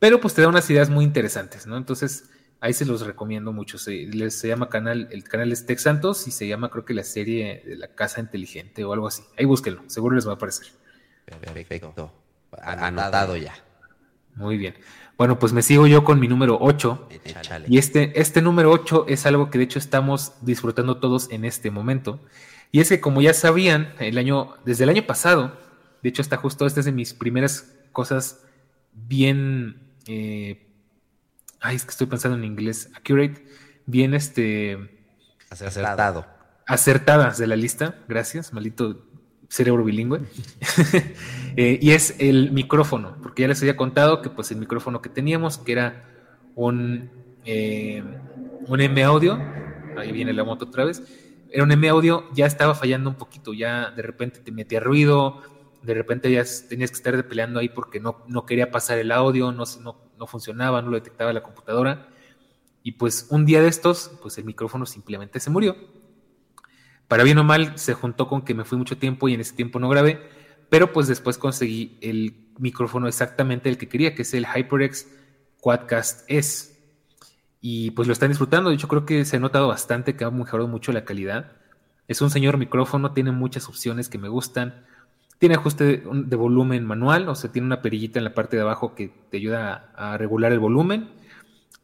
[0.00, 1.78] pero pues te da unas ideas muy interesantes, ¿no?
[1.78, 2.28] Entonces,
[2.60, 3.78] ahí se los recomiendo mucho.
[3.78, 7.04] Se, se llama canal, el canal es Tex Santos y se llama creo que la
[7.04, 9.22] serie de la casa inteligente o algo así.
[9.38, 10.68] Ahí búsquenlo, seguro les va a aparecer.
[11.24, 12.12] Perfecto.
[12.62, 13.54] Anotado ya.
[14.34, 14.74] Muy bien.
[15.16, 17.08] Bueno, pues me sigo yo con mi número 8.
[17.68, 21.70] Y este, este número 8 es algo que de hecho estamos disfrutando todos en este
[21.70, 22.20] momento.
[22.72, 25.56] Y es que como ya sabían, el año, desde el año pasado,
[26.02, 28.44] de hecho está justo, esta es de mis primeras cosas
[28.92, 29.80] bien...
[30.06, 30.60] Eh,
[31.64, 32.90] ay, es que estoy pensando en inglés.
[32.94, 33.44] Accurate.
[33.86, 34.90] Bien este...
[35.50, 36.26] Acertado.
[36.66, 37.96] Acertadas de la lista.
[38.06, 39.06] Gracias, maldito
[39.48, 40.20] cerebro bilingüe.
[41.56, 45.08] Eh, y es el micrófono, porque ya les había contado que pues el micrófono que
[45.08, 46.04] teníamos, que era
[46.56, 47.12] un,
[47.44, 48.02] eh,
[48.66, 49.38] un M audio,
[49.96, 51.00] ahí viene la moto otra vez,
[51.52, 55.42] era un M audio, ya estaba fallando un poquito, ya de repente te metía ruido,
[55.84, 59.52] de repente ya tenías que estar peleando ahí porque no, no quería pasar el audio,
[59.52, 62.08] no, no, no funcionaba, no lo detectaba la computadora.
[62.82, 65.76] Y pues un día de estos, pues el micrófono simplemente se murió
[67.08, 69.54] para bien o mal, se juntó con que me fui mucho tiempo y en ese
[69.54, 70.20] tiempo no grabé,
[70.70, 75.06] pero pues después conseguí el micrófono exactamente el que quería, que es el HyperX
[75.60, 76.74] Quadcast S.
[77.60, 80.30] Y pues lo están disfrutando, de hecho creo que se ha notado bastante que ha
[80.30, 81.52] mejorado mucho la calidad.
[82.08, 84.84] Es un señor micrófono, tiene muchas opciones que me gustan.
[85.38, 88.94] Tiene ajuste de volumen manual, o sea, tiene una perillita en la parte de abajo
[88.94, 91.10] que te ayuda a regular el volumen.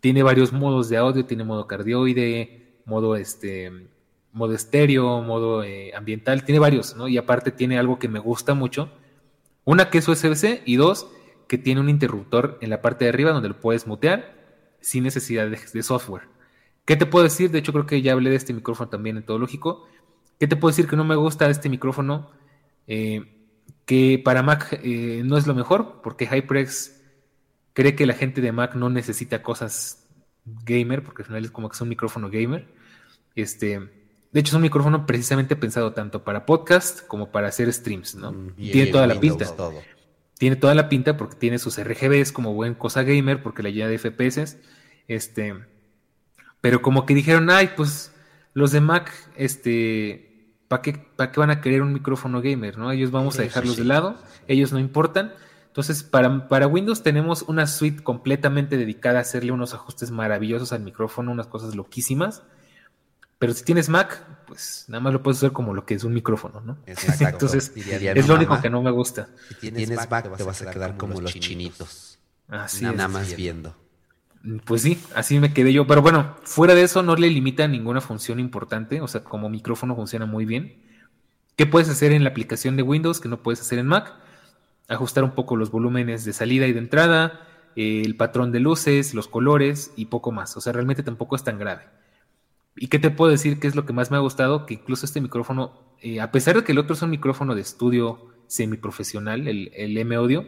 [0.01, 3.71] Tiene varios modos de audio, tiene modo cardioide, modo este
[4.33, 7.09] modo estéreo, modo eh, ambiental, tiene varios, ¿no?
[7.09, 8.91] Y aparte tiene algo que me gusta mucho.
[9.65, 11.11] Una que es USB-C y dos
[11.49, 14.39] que tiene un interruptor en la parte de arriba donde lo puedes mutear
[14.81, 16.23] sin necesidad de, software.
[16.85, 17.51] ¿Qué te puedo decir?
[17.51, 19.87] De hecho creo que ya hablé de este micrófono también en todo lógico.
[20.39, 22.31] ¿Qué te puedo decir que no me gusta este micrófono?
[22.87, 23.39] Eh,
[23.90, 27.03] que para Mac eh, no es lo mejor porque HyperX
[27.72, 30.07] cree que la gente de Mac no necesita cosas
[30.44, 32.68] gamer porque al final es como que es un micrófono gamer.
[33.35, 38.14] Este, de hecho, es un micrófono precisamente pensado tanto para podcast como para hacer streams,
[38.14, 38.31] ¿no?
[38.31, 39.53] Mm, tiene toda la pinta.
[40.38, 43.88] Tiene toda la pinta porque tiene sus RGBs como buen cosa gamer, porque la llena
[43.88, 44.57] de FPS.
[45.09, 45.53] Este.
[46.61, 48.12] Pero como que dijeron, ay, pues
[48.55, 50.30] los de Mac, este.
[50.70, 52.78] ¿Para qué, ¿Para qué van a querer un micrófono gamer?
[52.78, 52.92] ¿no?
[52.92, 55.35] Ellos vamos a dejarlos de lado, ellos no importan.
[55.66, 60.83] Entonces, para, para Windows tenemos una suite completamente dedicada a hacerle unos ajustes maravillosos al
[60.83, 62.44] micrófono, unas cosas loquísimas
[63.40, 66.12] pero si tienes Mac, pues nada más lo puedes usar como lo que es un
[66.12, 66.76] micrófono, ¿no?
[66.85, 67.24] Exacto.
[67.46, 69.30] Entonces, es lo único que no me gusta.
[69.48, 72.18] Si tienes, Mac, te vas a quedar como los chinitos.
[72.48, 73.74] Así nada más viendo.
[74.64, 75.87] Pues sí, así me quedé yo.
[75.87, 79.00] Pero bueno, fuera de eso no le limita ninguna función importante.
[79.00, 80.83] O sea, como micrófono funciona muy bien.
[81.57, 84.14] ¿Qué puedes hacer en la aplicación de Windows que no puedes hacer en Mac?
[84.88, 89.29] Ajustar un poco los volúmenes de salida y de entrada, el patrón de luces, los
[89.29, 90.57] colores y poco más.
[90.57, 91.83] O sea, realmente tampoco es tan grave.
[92.76, 94.64] ¿Y qué te puedo decir que es lo que más me ha gustado?
[94.64, 97.61] Que incluso este micrófono, eh, a pesar de que el otro es un micrófono de
[97.61, 100.46] estudio semiprofesional, el, el M-Audio,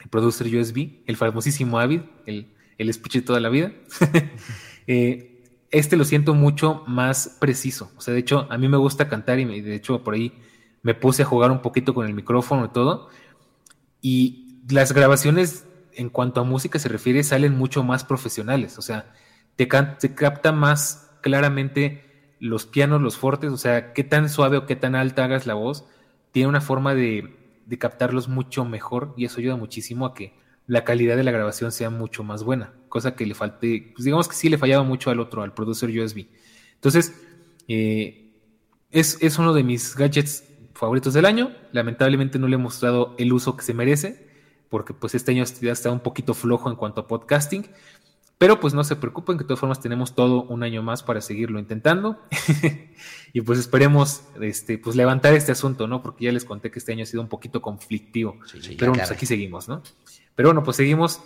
[0.00, 3.72] el producer USB, el famosísimo Avid, el, el speech de toda la vida,
[4.86, 7.90] eh, este lo siento mucho más preciso.
[7.96, 10.32] O sea, de hecho, a mí me gusta cantar y de hecho por ahí
[10.82, 13.08] me puse a jugar un poquito con el micrófono y todo.
[14.00, 18.78] Y las grabaciones en cuanto a música se refiere salen mucho más profesionales.
[18.78, 19.12] O sea,
[19.56, 24.66] te, te capta más claramente los pianos, los fortes, o sea, qué tan suave o
[24.66, 25.86] qué tan alta hagas la voz.
[26.32, 27.34] Tiene una forma de,
[27.66, 30.34] de captarlos mucho mejor y eso ayuda muchísimo a que
[30.66, 34.28] la calidad de la grabación sea mucho más buena, cosa que le falte, pues digamos
[34.28, 36.26] que sí le fallaba mucho al otro, al producer USB.
[36.74, 37.14] Entonces,
[37.68, 38.32] eh,
[38.90, 41.50] es, es, uno de mis gadgets favoritos del año.
[41.72, 44.28] Lamentablemente no le he mostrado el uso que se merece,
[44.68, 47.66] porque pues este año ya está un poquito flojo en cuanto a podcasting.
[48.36, 51.20] Pero pues no se preocupen, que de todas formas tenemos todo un año más para
[51.20, 52.20] seguirlo intentando.
[53.32, 56.02] y pues esperemos este, pues levantar este asunto, ¿no?
[56.02, 58.38] Porque ya les conté que este año ha sido un poquito conflictivo.
[58.78, 59.82] pero pues aquí seguimos, ¿no?
[60.34, 61.20] Pero bueno, pues seguimos.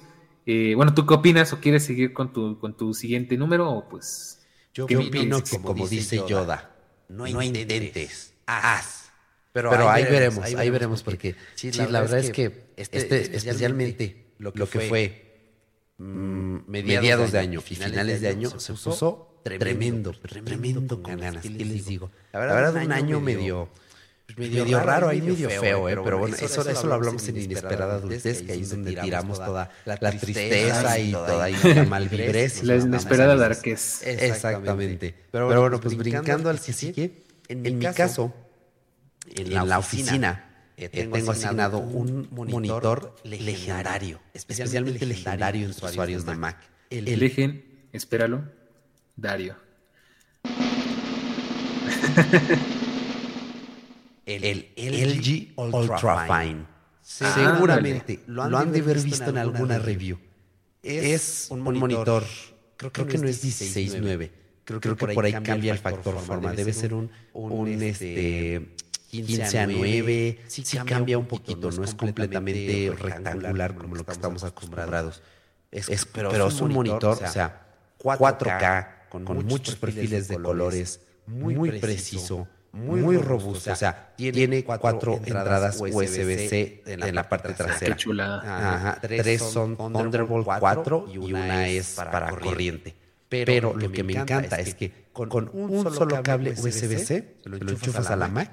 [0.47, 3.89] Eh, bueno, ¿tú qué opinas o quieres seguir con tu, con tu siguiente número o
[3.89, 4.47] pues...
[4.73, 6.75] Yo, opino que como dice Yoda,
[7.09, 9.11] no, intentes, haz.
[9.53, 14.53] Pero, ahí, veremos, ahí veremos, porque sí, la, verdad es que, este, este especialmente lo
[14.53, 15.57] que, fue
[15.97, 21.43] mm, mediados de año, finales de año, se puso tremendo, tremendo con ganas.
[21.43, 22.11] ¿Qué les digo?
[22.33, 23.69] La verdad, un año medio medio,
[24.37, 25.97] medio raro, ahí medio feo, ¿eh?
[26.03, 29.71] Pero bueno, eso, eso, lo hablamos en Inesperada Adultez, que ahí es donde tiramos toda
[29.85, 32.63] la, tristeza y toda la malvibrez.
[32.63, 34.07] La inesperada darquez.
[34.07, 35.15] Exactamente.
[35.31, 38.35] Pero bueno, pues brincando al que en mi caso,
[39.35, 40.45] en la oficina,
[40.77, 46.57] eh, tengo, asignado un monitor legendario, especialmente legendario en usuarios de Mac.
[46.91, 48.45] El, Eligen, espéralo,
[49.17, 49.57] Dario.
[54.29, 56.67] el, LG Ultra Fine.
[57.01, 60.19] Seguramente lo han, de haber visto en alguna review.
[60.83, 62.25] Es un monitor,
[62.77, 64.31] creo, que no es 16.9.
[64.65, 66.53] Creo, que por ahí cambia el factor forma.
[66.53, 68.75] Debe ser un, un este,
[69.11, 70.41] 15 este, a 9.
[70.47, 75.23] Sí, cambia un poquito, no es completamente rectangular como lo que estamos acostumbrados.
[75.71, 77.67] Es, pero, es un monitor, o sea,
[77.99, 83.73] 4K, con, muchos perfiles de colores, muy preciso muy, robusto.
[83.73, 87.95] O sea, tiene, cuatro, entradas USB-C en, la parte trasera.
[87.95, 88.77] Qué chulada.
[88.77, 92.95] Ajá, tres son Thunderbolt 4 y una es para corriente.
[93.29, 98.17] Pero, lo que me encanta es que con, un solo cable USB-C, lo enchufas a
[98.17, 98.51] la Mac,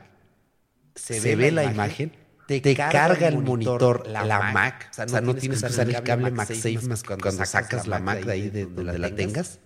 [0.95, 2.12] se ve la imagen,
[2.47, 6.80] te carga el monitor la Mac, o sea, no tienes que usar el cable MagSafe
[6.88, 9.60] más cuando sacas la Mac de ahí de donde la tengas.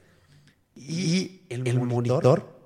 [0.76, 2.59] Y el monitor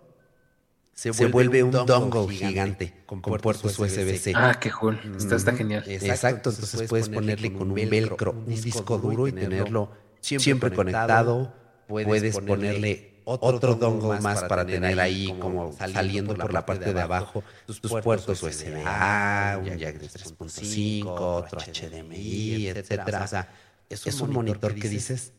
[0.94, 4.34] se vuelve, un, dongle, gigante, con, puertos USB-C.
[4.36, 5.00] Ah, qué cool.
[5.18, 5.84] Está, está genial.
[5.88, 11.54] Exacto, entonces puedes ponerle con un velcro un disco duro y tenerlo siempre conectado.
[11.88, 17.44] Puedes ponerle otro dongle más para tener ahí como saliendo por la parte de abajo
[17.66, 23.24] tus puertos USB-A, un jack de 3.5, otro HDMI, etcétera.
[23.24, 23.50] O sea,
[23.90, 25.34] es un monitor que dices,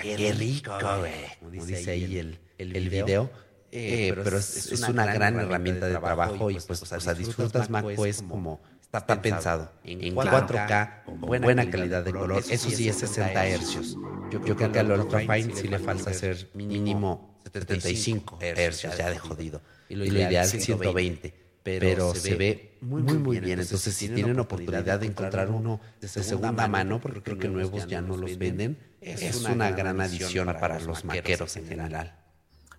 [0.00, 1.12] qué rico, güey.
[1.40, 3.30] Como dice ahí el, el video
[3.76, 8.60] eh, pero, es, una, gran, herramienta de trabajo, y pues, o sea, disfrutas macOS como
[8.80, 12.42] está pensado en 4K, buena, calidad de color.
[12.48, 13.96] Eso sí es 60 hercios.
[14.30, 19.60] Yo, creo que al Ultrafine sí le falta hacer mínimo 75 hercios ya de jodido.
[19.88, 23.58] Y lo ideal es 120 pero se ve muy, muy, bien.
[23.58, 28.02] Entonces, si tienen oportunidad de encontrar uno de segunda mano, porque creo que nuevos ya
[28.02, 32.23] no los venden, es una gran adición para los maqueros en general.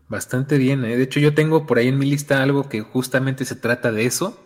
[0.07, 0.95] Bastante bien, ¿eh?
[0.97, 4.05] de hecho yo tengo por ahí en mi lista algo que justamente se trata de
[4.05, 4.45] eso.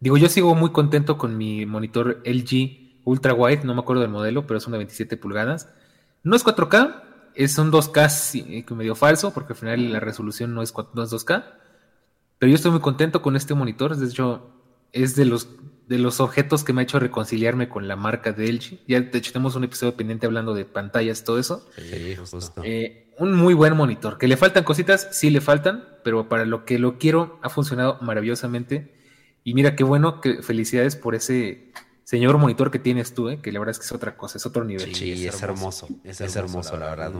[0.00, 4.10] Digo, yo sigo muy contento con mi monitor LG Ultra Wide, no me acuerdo del
[4.10, 5.68] modelo, pero es una 27 pulgadas.
[6.22, 7.02] No es 4K,
[7.34, 11.44] es un 2K medio falso, porque al final la resolución no es, no es 2K.
[12.38, 14.50] Pero yo estoy muy contento con este monitor, de hecho
[14.92, 15.48] es de los,
[15.88, 18.86] de los objetos que me ha hecho reconciliarme con la marca de LG.
[18.86, 21.68] Ya de hecho tenemos un episodio pendiente hablando de pantallas, todo eso.
[21.76, 22.62] Sí, justo.
[22.62, 24.18] Eh, un muy buen monitor.
[24.18, 27.98] Que le faltan cositas, sí le faltan, pero para lo que lo quiero ha funcionado
[28.00, 28.92] maravillosamente.
[29.44, 31.72] Y mira qué bueno, que felicidades por ese
[32.04, 33.40] señor monitor que tienes tú, ¿eh?
[33.40, 34.94] que la verdad es que es otra cosa, es otro nivel.
[34.94, 37.12] Sí, es, hermoso, es, hermoso, la verdad.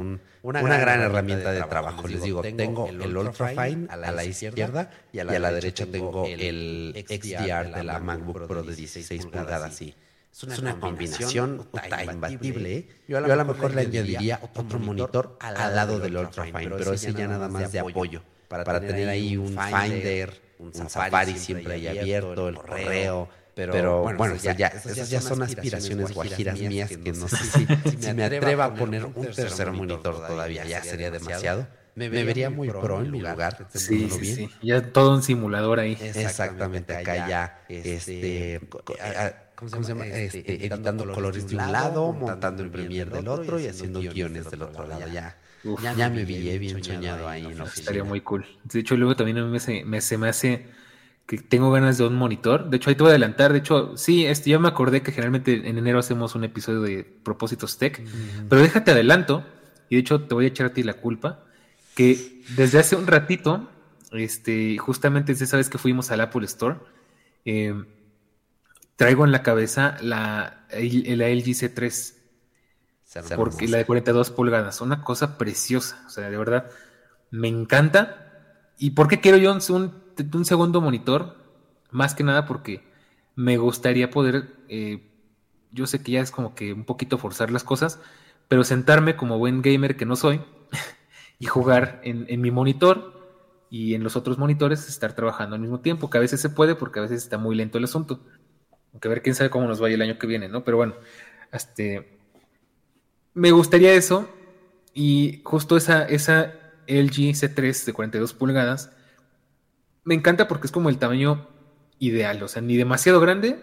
[0.43, 2.07] una, gran, herramienta de trabajo.
[2.07, 7.75] Les digo, tengo el Ultrafine a la, izquierda y a la, derecha tengo el XDR
[7.75, 9.75] de la MacBook Pro de 16 pulgadas.
[9.75, 9.95] Sí.
[10.35, 11.69] Es una, combinación,
[12.11, 12.77] imbatible.
[12.77, 12.89] ¿eh?
[13.07, 17.29] Yo a, lo mejor le añadiría otro monitor al lado del Ultrafine, pero ese ya
[17.29, 18.21] nada más de apoyo.
[18.49, 23.29] Para, tener ahí un Finder, un Safari siempre ahí abierto, el correo.
[23.55, 28.65] Pero, bueno, ya, esas ya son aspiraciones guajiras mías que no sé si, me atreva
[28.65, 31.67] a poner un tercer monitor todavía, ya sería demasiado.
[31.95, 33.69] me, vería muy pro en mi lugar.
[33.73, 35.97] Sí, sí, sí, Ya todo un simulador ahí.
[36.01, 38.61] Exactamente, acá ya, este,
[39.57, 40.07] ¿cómo se llama?
[40.07, 44.63] Este, editando colores de un lado, montando en Premiere del otro y haciendo guiones del
[44.63, 45.07] otro lado.
[45.13, 45.37] Ya,
[45.97, 48.45] ya, me vi bien soñado ahí en Estaría muy cool.
[48.65, 50.67] De hecho, luego también a mí me, se me hace
[51.27, 52.69] que tengo ganas de un monitor.
[52.69, 53.53] De hecho, ahí te voy a adelantar.
[53.53, 57.05] De hecho, sí, este, ya me acordé que generalmente en enero hacemos un episodio de
[57.05, 58.03] propósitos tech.
[58.49, 59.45] Pero déjate adelanto,
[59.89, 61.45] y de hecho te voy a echar a ti la culpa,
[61.95, 63.71] que desde hace un ratito,
[64.13, 66.77] este, justamente esa vez que fuimos al Apple Store,
[67.47, 67.75] eh,
[68.97, 72.15] traigo en la cabeza la, LG C3.
[73.37, 76.03] Porque la de 42 pulgadas, una cosa preciosa.
[76.07, 76.71] O sea, de verdad,
[77.31, 78.73] me encanta.
[78.79, 81.37] ¿Y por qué quiero yo un, un segundo monitor?
[81.91, 82.83] Más que nada porque
[83.37, 85.11] me gustaría poder, eh,
[85.71, 88.01] yo sé que ya es como que un poquito forzar las cosas,
[88.49, 90.41] pero sentarme como buen gamer que no soy
[91.39, 93.15] y jugar en, en mi monitor
[93.71, 96.75] y en los otros monitores estar trabajando al mismo tiempo, que a veces se puede
[96.75, 98.21] porque a veces está muy lento el asunto.
[98.95, 100.65] Aunque a ver quién sabe cómo nos vaya el año que viene, ¿no?
[100.65, 100.95] Pero bueno,
[101.53, 102.17] este,
[103.35, 104.31] me gustaría eso.
[104.95, 106.55] Y justo esa, esa
[106.87, 108.93] LG C3 de 42 pulgadas
[110.05, 111.49] me encanta porque es como el tamaño
[111.99, 112.43] ideal.
[112.43, 113.59] O sea, ni demasiado grande,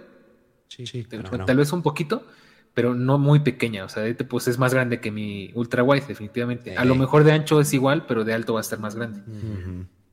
[0.68, 1.08] sí,
[1.46, 2.26] tal vez un poquito,
[2.74, 3.86] pero no muy pequeña.
[3.86, 6.76] O sea, pues es más grande que mi ultra wide, definitivamente.
[6.76, 9.22] A lo mejor de ancho es igual, pero de alto va a estar más grande.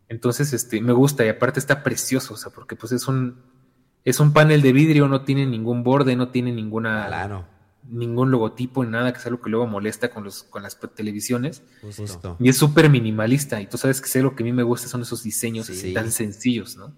[0.09, 3.37] Entonces, este, me gusta y aparte está precioso, o sea, porque pues es un
[4.05, 7.45] es un panel de vidrio, no tiene ningún borde, no tiene ninguna
[7.91, 11.63] ningún logotipo ni nada, que es algo que luego molesta con los con las televisiones.
[12.39, 13.61] Y es súper minimalista.
[13.61, 16.13] Y tú sabes que sé lo que a mí me gusta son esos diseños tan
[16.13, 16.93] sencillos, ¿no?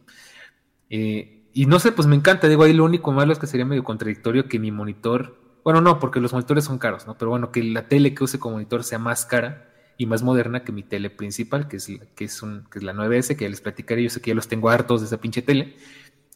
[0.89, 2.49] Eh, y no sé, pues me encanta.
[2.49, 5.39] Digo, ahí lo único malo es que sería medio contradictorio que mi monitor.
[5.65, 7.17] Bueno, no, porque los monitores son caros, ¿no?
[7.19, 10.65] Pero bueno, que la tele que use como monitor sea más cara y más moderna
[10.65, 13.51] que mi tele principal, que es, que es, un, que es la 9S, que ya
[13.51, 14.03] les platicaré.
[14.03, 15.77] Yo sé que ya los tengo hartos de esa pinche tele.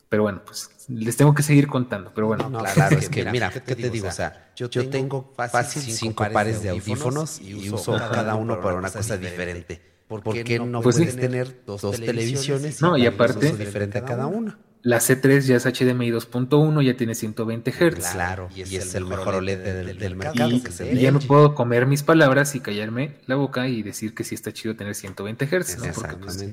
[0.09, 2.13] Pero bueno, pues les tengo que seguir contando.
[2.15, 4.09] Pero bueno, claro, es que mira, ¿qué te digo?
[4.09, 8.91] O sea, yo tengo fácil cinco pares de audífonos y uso cada uno para una
[8.91, 9.95] cosa diferente.
[10.07, 12.81] ¿Por qué no pues puedes tener dos, televisiones?
[12.81, 14.59] No, y aparte, diferente a cada una.
[14.83, 18.13] La C3 ya es HDMI 2.1, ya tiene 120 Hz.
[18.13, 20.51] Claro, y es, el mejor OLED del, mercado.
[20.51, 24.35] Y, ya no puedo comer mis palabras y callarme la boca y decir que sí
[24.35, 25.93] está chido tener 120 Hz, ¿no?
[25.95, 26.45] Porque pues,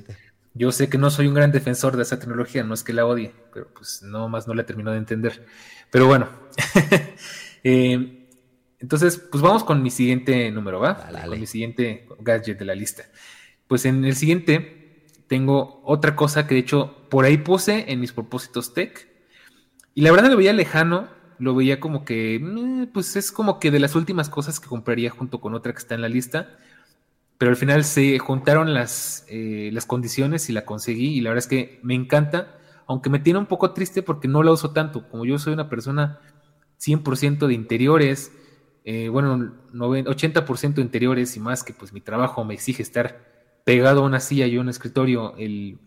[0.54, 3.06] yo sé que no soy un gran defensor de esa tecnología, no es que la
[3.06, 5.46] odie, pero pues no más no la termino de entender.
[5.90, 6.28] Pero bueno,
[7.64, 8.28] eh,
[8.78, 11.08] entonces pues vamos con mi siguiente número, ¿va?
[11.26, 13.04] Con mi siguiente gadget de la lista.
[13.66, 18.12] Pues en el siguiente tengo otra cosa que de hecho por ahí puse en mis
[18.12, 19.08] propósitos tech.
[19.94, 23.70] Y la verdad lo veía lejano, lo veía como que, mm, pues es como que
[23.70, 26.58] de las últimas cosas que compraría junto con otra que está en la lista
[27.42, 31.42] pero al final se juntaron las, eh, las condiciones y la conseguí y la verdad
[31.42, 35.08] es que me encanta, aunque me tiene un poco triste porque no la uso tanto,
[35.08, 36.20] como yo soy una persona
[36.80, 38.30] 100% de interiores,
[38.84, 44.02] eh, bueno, 80% de interiores y más que pues mi trabajo me exige estar pegado
[44.02, 45.80] a una silla y a un escritorio el,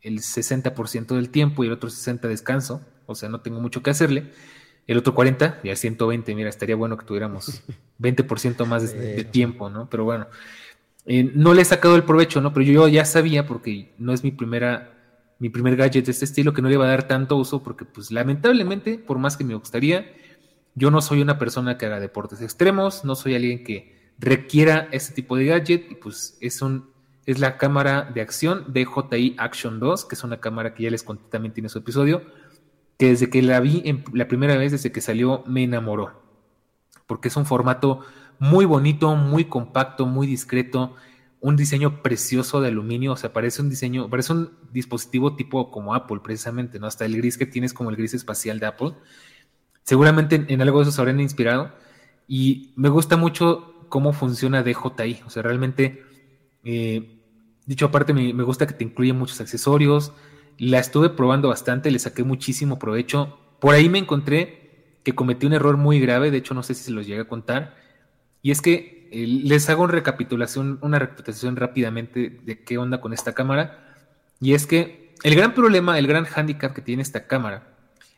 [0.00, 3.90] el 60% del tiempo y el otro 60% descanso, o sea, no tengo mucho que
[3.90, 4.32] hacerle.
[4.88, 7.62] El otro 40, ya 120, mira, estaría bueno que tuviéramos
[8.00, 9.88] 20% más de, de, tiempo, ¿no?
[9.88, 10.26] Pero bueno,
[11.06, 12.52] eh, no le he sacado el provecho, ¿no?
[12.52, 14.92] Pero yo ya sabía, porque no es mi primera,
[15.38, 17.84] mi primer gadget de este estilo, que no le iba a dar tanto uso, porque
[17.84, 20.06] pues lamentablemente, por más que me gustaría,
[20.74, 25.14] yo no soy una persona que haga deportes extremos, no soy alguien que requiera este
[25.14, 26.90] tipo de gadget, y pues es un,
[27.26, 31.02] es la cámara de acción DJI Action 2, que es una cámara que ya les
[31.02, 32.22] conté también tiene su episodio,
[32.98, 36.22] que desde que la vi en, la primera vez, desde que salió, me enamoró.
[37.06, 38.00] Porque es un formato
[38.40, 40.96] muy bonito, muy compacto, muy discreto,
[41.40, 45.94] un diseño precioso de aluminio, o sea, parece un diseño, parece un dispositivo tipo como
[45.94, 46.86] Apple precisamente, ¿no?
[46.86, 48.94] Hasta el gris que tienes como el gris espacial de Apple.
[49.82, 51.70] Seguramente en, algo de eso se habrán inspirado
[52.26, 56.02] y me gusta mucho cómo funciona DJI, o sea, realmente,
[56.64, 57.20] eh,
[57.66, 60.12] dicho aparte, me, me gusta que te incluye muchos accesorios,
[60.56, 65.52] la estuve probando bastante, le saqué muchísimo provecho, por ahí me encontré que cometí un
[65.52, 67.79] error muy grave, de hecho no sé si se los llegué a contar,
[68.42, 73.12] y es que eh, les hago una recapitulación, una recapitulación rápidamente de qué onda con
[73.12, 73.96] esta cámara.
[74.40, 77.76] Y es que el gran problema, el gran hándicap que tiene esta cámara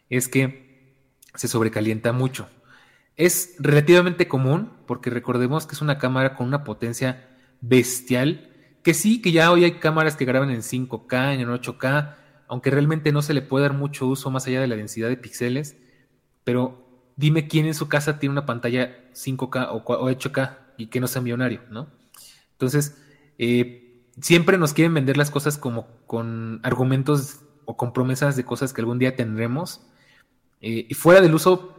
[0.09, 0.97] es que
[1.35, 2.49] se sobrecalienta mucho.
[3.17, 7.29] Es relativamente común porque recordemos que es una cámara con una potencia
[7.61, 8.51] bestial,
[8.83, 12.17] que sí, que ya hoy hay cámaras que graban en 5K, en 8K,
[12.49, 15.17] aunque realmente no se le puede dar mucho uso más allá de la densidad de
[15.17, 15.77] píxeles,
[16.45, 16.82] pero
[17.17, 21.23] dime quién en su casa tiene una pantalla 5K o 8K y que no sea
[21.23, 21.89] millonario, ¿no?
[22.53, 22.97] Entonces,
[23.39, 28.73] eh, siempre nos quieren vender las cosas como con argumentos o con promesas de cosas
[28.73, 29.81] que algún día tendremos.
[30.61, 31.79] Eh, y fuera del uso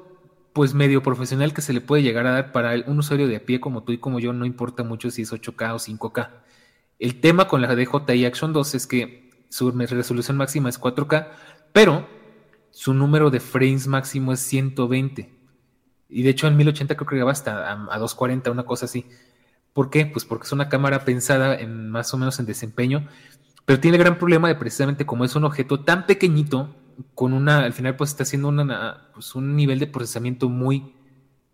[0.53, 3.45] pues medio profesional que se le puede llegar a dar para un usuario de a
[3.45, 6.29] pie como tú y como yo, no importa mucho si es 8K o 5K.
[6.99, 11.27] El tema con la DJI Action 2 es que su resolución máxima es 4K,
[11.73, 12.07] pero
[12.73, 15.31] su número de frames máximo es 120.
[16.09, 19.05] Y de hecho en 1080 creo que graba hasta a, 240, una cosa así.
[19.73, 20.07] ¿Por qué?
[20.07, 23.07] Pues porque es una cámara pensada en más o menos en desempeño,
[23.65, 26.75] pero tiene el gran problema de precisamente como es un objeto tan pequeñito,
[27.13, 30.95] con una, al final pues está haciendo una, pues, un nivel de procesamiento muy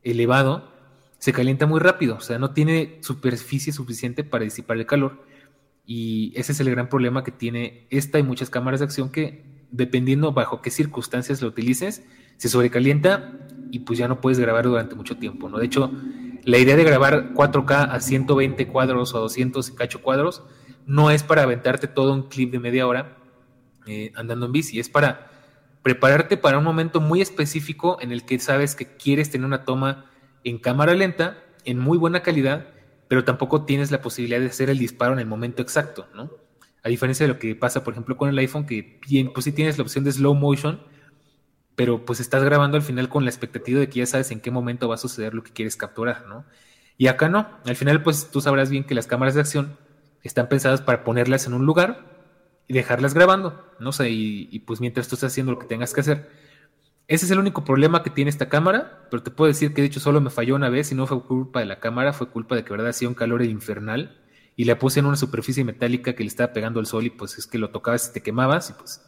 [0.04, 0.72] elevado,
[1.18, 5.26] se calienta muy rápido, o sea, no tiene superficie suficiente para disipar el calor.
[5.86, 9.49] Y ese es el gran problema que tiene esta y muchas cámaras de acción que,
[9.72, 12.04] dependiendo bajo qué circunstancias lo utilices,
[12.38, 13.34] se sobrecalienta
[13.72, 15.60] y pues ya no puedes grabar durante mucho tiempo, ¿no?
[15.60, 15.92] De hecho,
[16.44, 20.44] la idea de grabar 4K a 120 cuadros o 200 y cacho cuadros
[20.86, 23.18] no es para aventarte todo un clip de media hora
[23.86, 25.30] eh, andando en bici, es para
[25.84, 30.06] prepararte para un momento muy específico en el que sabes que quieres tener una toma
[30.44, 32.68] en cámara lenta, en muy buena calidad,
[33.08, 36.32] pero tampoco tienes la posibilidad de hacer el disparo en el momento exacto, ¿no?
[36.84, 39.00] A diferencia de lo que pasa, por ejemplo, con el iPhone, que
[39.34, 40.82] pues sí tienes la opción de slow motion,
[41.76, 44.52] pero pues estás grabando al final con la expectativa de que ya sabes en qué
[44.52, 46.46] momento va a suceder lo que quieres capturar, ¿no?
[46.98, 49.78] Y acá no, al final pues tú sabrás bien que las cámaras de acción
[50.24, 52.10] están pensadas para ponerlas en un lugar
[52.68, 56.02] y dejarlas grabando, no sé, y, pues mientras tú estás haciendo lo que tengas que
[56.02, 56.30] hacer.
[57.08, 59.88] Ese es el único problema que tiene esta cámara, pero te puedo decir que de
[59.88, 62.56] hecho solo me falló una vez y no fue culpa de la cámara, fue culpa
[62.56, 64.22] de que verdad hacía un calor infernal
[64.60, 67.38] y la puse en una superficie metálica que le estaba pegando el sol y pues
[67.38, 69.02] es que lo tocabas y te quemabas y pues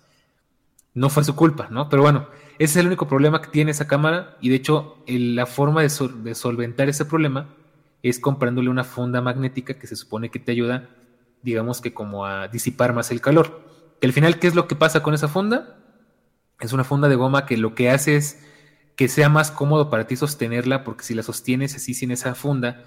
[0.93, 1.89] no fue su culpa, ¿no?
[1.89, 5.45] Pero bueno, ese es el único problema que tiene esa cámara y de hecho la
[5.45, 7.53] forma de, solventar ese problema
[8.01, 10.87] es comprándole una funda magnética que se supone que te ayuda
[11.43, 13.67] digamos que como a disipar más el calor.
[13.99, 15.75] Que al final, ¿qué es lo que pasa con esa funda?
[16.61, 18.41] Es una funda de goma que lo que hace es
[18.95, 22.85] que sea más cómodo para ti sostenerla, porque si la sostienes así sin esa funda,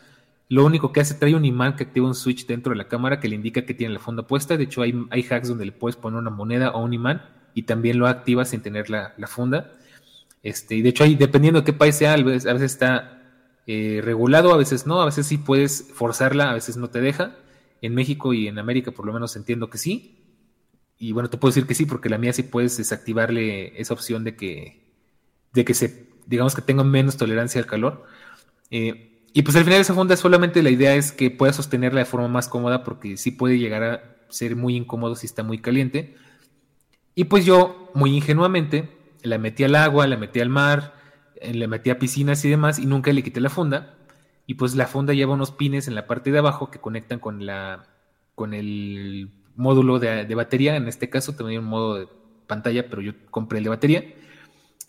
[0.49, 3.19] lo único que hace trae un imán que activa un switch dentro de la cámara
[3.19, 4.57] que le indica que tiene la funda puesta.
[4.57, 7.23] De hecho, hay, hacks donde le puedes poner una moneda o un imán
[7.55, 9.73] y también lo activa sin tener la, funda.
[10.43, 13.23] Este, y de hecho, ahí, dependiendo de qué país sea, a veces, está
[13.67, 17.37] eh, regulado, a veces no, a veces sí puedes forzarla, a veces no te deja.
[17.81, 20.19] En México y en América por lo menos entiendo que sí.
[20.99, 24.25] Y bueno, te puedo decir que sí, porque la mía sí puedes desactivarle esa opción
[24.25, 24.85] de que,
[25.53, 28.05] de que se, digamos que tenga menos tolerancia al calor.
[28.71, 32.07] Eh, y pues al final esa funda solamente la idea es que pueda sostenerla de
[32.07, 36.17] forma más cómoda, porque sí puede llegar a ser muy incómodo si está muy caliente.
[37.15, 38.91] Y pues yo, muy ingenuamente,
[39.23, 40.95] la metí al agua, la metí al mar,
[41.37, 43.95] eh, le metí a piscinas y demás, y nunca le quité la funda
[44.47, 47.47] y pues la funda lleva unos pines en la parte de abajo que conectan con
[47.47, 47.87] la
[48.35, 50.77] con el módulo de, batería.
[50.77, 52.09] En este caso también un modo de
[52.47, 54.05] pantalla, pero yo compré el de batería.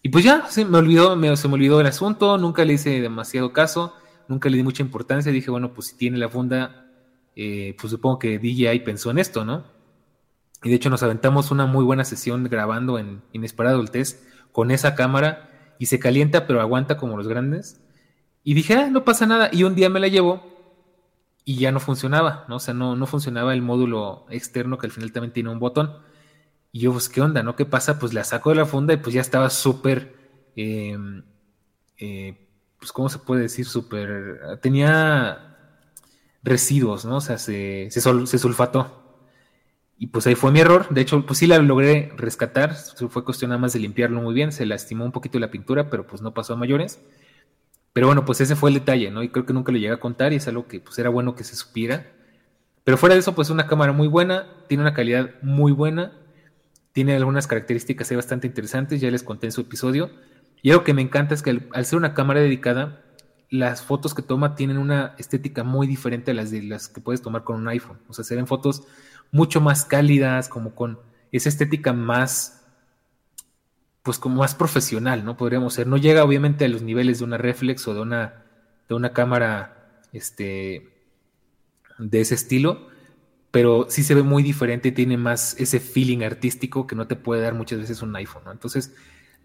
[0.02, 3.54] Y pues ya, se me olvidó, se me olvidó el asunto, nunca le hice demasiado
[3.54, 3.94] caso,
[4.28, 5.32] nunca le di mucha importancia.
[5.32, 6.88] Dije, bueno, pues si tiene la funda,
[7.36, 9.66] eh, pues supongo que DJI pensó en esto, ¿no?
[10.64, 14.72] Y de hecho nos aventamos una muy buena sesión grabando en Inesperado el Test con
[14.72, 15.50] esa cámara
[15.80, 17.82] y se calienta, pero aguanta como los grandes.
[18.44, 19.50] Y dije, ah, no pasa nada.
[19.52, 20.56] Y un día me la llevo
[21.44, 22.56] y ya no funcionaba, ¿no?
[22.56, 25.94] O sea, no, no funcionaba el módulo externo que al final también tiene un botón.
[26.72, 27.56] Y yo, pues, ¿qué onda, no?
[27.56, 28.00] ¿Qué pasa?
[28.00, 30.16] Pues la saco de la funda y pues ya estaba súper,
[30.56, 31.24] em,
[31.98, 32.45] eh,
[32.86, 33.66] pues, ¿cómo se puede decir?
[33.66, 35.58] Súper, tenía
[36.44, 37.16] residuos, ¿no?
[37.18, 39.20] O sea, se, se, se sulfató.
[39.98, 40.88] Y pues ahí fue mi error.
[40.92, 42.76] De hecho, pues sí la logré rescatar.
[42.76, 44.52] Fue cuestión nada más de limpiarlo muy bien.
[44.52, 47.02] Se lastimó un poquito la pintura, pero pues no pasó a mayores.
[47.92, 49.24] Pero bueno, pues ese fue el detalle, ¿no?
[49.24, 51.34] Y creo que nunca lo llegué a contar y es algo que pues era bueno
[51.34, 52.06] que se supiera.
[52.84, 56.14] Pero fuera de eso, pues una cámara muy buena, tiene una calidad muy buena,
[56.92, 60.12] tiene algunas características bastante interesantes, ya les conté en su episodio.
[60.66, 63.04] Y algo que me encanta es que al, ser una cámara dedicada,
[63.52, 67.22] las fotos que toma tienen una estética muy diferente a las de las que puedes
[67.22, 68.00] tomar con un iPhone.
[68.08, 68.82] O sea, se ven fotos
[69.32, 70.98] mucho más cálidas, como con
[71.32, 72.66] esa estética más
[74.02, 75.38] pues como más profesional, ¿no?
[75.38, 75.86] Podríamos ser.
[75.86, 78.44] No llega obviamente a los niveles de una reflex o de una,
[78.90, 80.90] de una cámara este,
[82.00, 82.88] de ese estilo,
[83.52, 87.44] pero sí se ve muy diferente, tiene más ese feeling artístico que no te puede
[87.44, 88.52] dar muchas veces un iPhone, ¿no?
[88.52, 88.96] Entonces,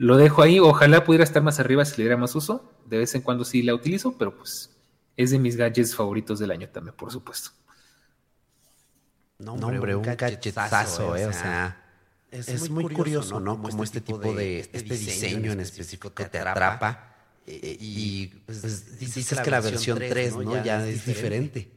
[0.00, 3.14] lo dejo ahí, ojalá pudiera estar más arriba si le diera más uso, de vez
[3.14, 4.70] en cuando sí la utilizo, pero pues
[5.14, 7.50] es de mis gadgets favoritos del año también, por supuesto.
[9.38, 11.80] No, hombre, un, gadgetazo, eh, o sea
[12.30, 13.60] es, muy, curioso, ¿no?
[13.60, 17.14] Como este, este tipo de, este, este diseño en específico te atrapa.
[17.46, 20.64] Eh, y pues, pues dices que la versión 3, ¿no?
[20.64, 21.70] Ya es diferente.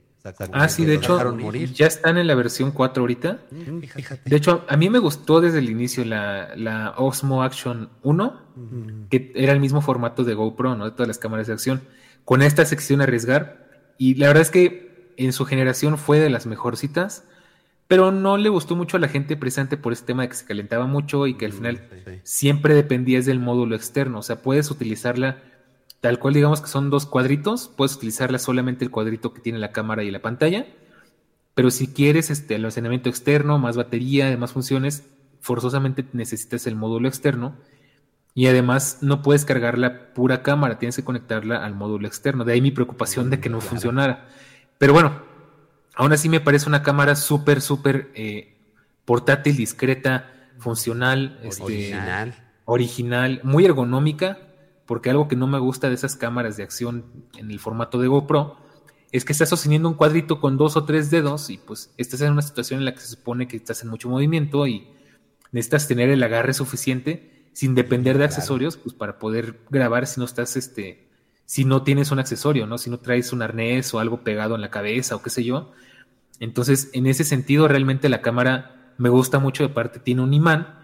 [0.53, 1.37] Ah, sí, de hecho,
[1.73, 3.39] ya están en la versión 4 ahorita.
[3.51, 3.79] Mm,
[4.23, 9.33] de hecho, a mí me gustó desde el inicio la, la Osmo Action 1, que
[9.35, 10.85] era el mismo formato de GoPro, ¿no?
[10.85, 11.81] De todas las cámaras de acción.
[12.23, 13.67] Con esta sección arriesgar.
[13.97, 17.25] Y la verdad es que en su generación fue de las mejorcitas,
[17.87, 20.45] pero no le gustó mucho a la gente precisamente por ese tema de que se
[20.45, 21.89] calentaba mucho y que al mm, final
[22.23, 24.19] siempre dependías del módulo externo.
[24.19, 25.43] O sea, puedes utilizarla
[26.03, 29.71] tal cual digamos que son dos cuadritos, puedes utilizarla solamente el cuadrito que tiene la
[29.71, 30.67] cámara y la pantalla,
[31.55, 35.05] pero si quieres este almacenamiento externo, más batería, más funciones,
[35.39, 37.55] forzosamente necesitas el módulo externo
[38.35, 42.51] y además no puedes cargar la pura cámara, tienes que conectarla al módulo externo, de
[42.51, 44.27] ahí mi preocupación de que no funcionara.
[44.79, 45.21] Pero bueno,
[45.95, 48.57] aún así me parece una cámara súper, súper eh,
[49.05, 52.35] portátil, discreta, funcional, este, original.
[52.65, 54.49] original, muy ergonómica
[54.85, 57.05] porque algo que no me gusta de esas cámaras de acción
[57.37, 58.57] en el formato de GoPro
[59.11, 62.31] es que estás sosteniendo un cuadrito con dos o tres dedos y pues estás en
[62.31, 64.87] una situación en la que se supone que estás en mucho movimiento y
[65.51, 70.25] necesitas tener el agarre suficiente sin depender de accesorios pues para poder grabar si no
[70.25, 71.07] estás este
[71.45, 72.77] si no tienes un accesorio, ¿no?
[72.77, 75.73] Si no traes un arnés o algo pegado en la cabeza o qué sé yo.
[76.39, 80.79] Entonces, en ese sentido realmente la cámara me gusta mucho, de parte tiene un imán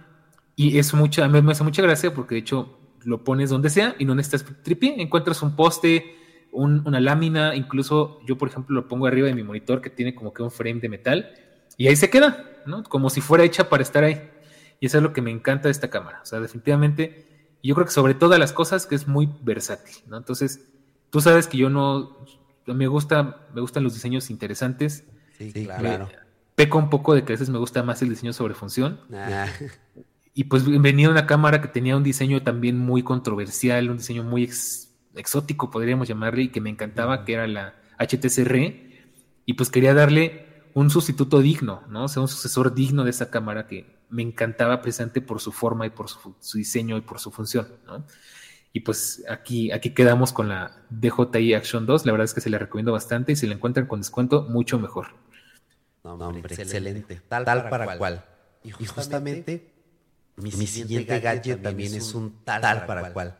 [0.56, 4.06] y es mucha me hace mucha gracia porque de hecho lo pones donde sea y
[4.06, 5.02] no necesitas tripié.
[5.02, 6.16] Encuentras un poste,
[6.52, 10.34] una lámina, incluso yo, por ejemplo, lo pongo arriba de mi monitor que tiene como
[10.34, 11.32] que un frame de metal
[11.78, 12.84] y ahí se queda, ¿no?
[12.84, 14.22] Como si fuera hecha para estar ahí.
[14.80, 16.20] Y eso es lo que me encanta de esta cámara.
[16.22, 17.26] O sea, definitivamente,
[17.64, 20.18] yo creo que sobre todas las cosas que es muy versátil, ¿no?
[20.18, 20.68] Entonces,
[21.10, 22.26] tú sabes que yo no,
[22.66, 25.06] me gusta, me gustan los diseños interesantes.
[25.38, 26.10] Sí, claro.
[26.56, 29.00] peco un poco de que a veces me gusta más el diseño sobre función.
[30.40, 34.50] Y pues venía una cámara que tenía un diseño también muy controversial, un diseño muy
[35.14, 38.56] exótico, podríamos llamarle, y que me encantaba, que era la HTCR.
[39.46, 42.06] Y pues quería darle un sustituto digno, ¿no?
[42.06, 45.86] O sea, un sucesor digno de esa cámara que me encantaba presente por su forma
[45.88, 48.06] y por su, diseño y por su función, ¿no?
[48.72, 52.06] Y pues aquí, aquí quedamos con la DJI Action 2.
[52.06, 54.80] La verdad es que se la recomiendo bastante y si la encuentran con descuento, mucho
[54.80, 55.08] mejor.
[56.06, 57.20] No, hombre, excelente.
[57.28, 58.24] Tal, para, cual.
[58.64, 59.79] Y justamente
[60.42, 63.38] mi, siguiente, gadget también es un tal para, cual.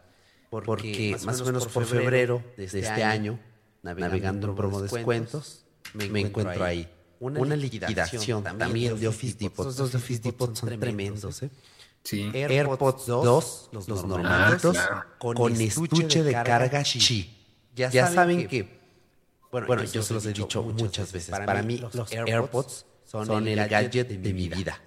[0.50, 3.40] Porque, más o menos por febrero de este, este año,
[3.84, 6.90] navegando en promo descuentos, me, encuentro ahí.
[7.20, 9.66] Una, liquidación, también de Office Depot.
[9.66, 11.50] Los de Office Depot son tremendos, ¿eh?
[12.04, 12.32] Sí.
[12.34, 14.78] AirPods 2, los, los normalitos,
[15.18, 17.36] con, estuche de carga Qi.
[17.76, 18.80] Ya, saben que,
[19.52, 21.30] bueno, yo se los he dicho muchas veces.
[21.30, 24.80] Para mí, los AirPods son, el, gadget, de, mi vida.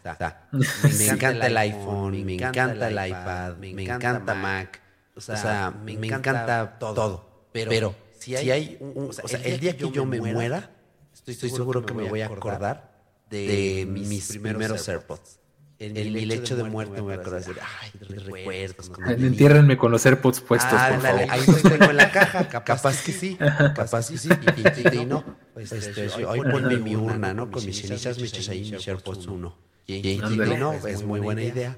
[0.53, 4.81] me, encanta el iPhone, me encanta el iPad, me encanta Mac,
[5.17, 7.49] o sea, me, encanta todo.
[7.53, 10.71] Pero, si hay, un, o sea, el día que yo me muera,
[11.13, 12.93] estoy seguro que me voy a acordar
[13.29, 15.42] de mis primeros AirPods
[15.87, 18.91] en, el lecho de muerte me voy a acordar de ay, recuerdos.
[19.07, 21.21] Entiérrenme con los AirPods puestos, ah, por favor.
[21.29, 23.37] Ahí los tengo en la caja, capaz que sí,
[23.75, 24.29] capaz que sí.
[24.29, 25.25] Y, y, no,
[25.55, 27.51] pues, este, hoy ponme mi urna, ¿no?
[27.51, 29.59] Con mis cenizas me echas ahí mis AirPods 1.
[29.87, 30.21] Y,
[30.59, 31.77] no, es muy buena idea.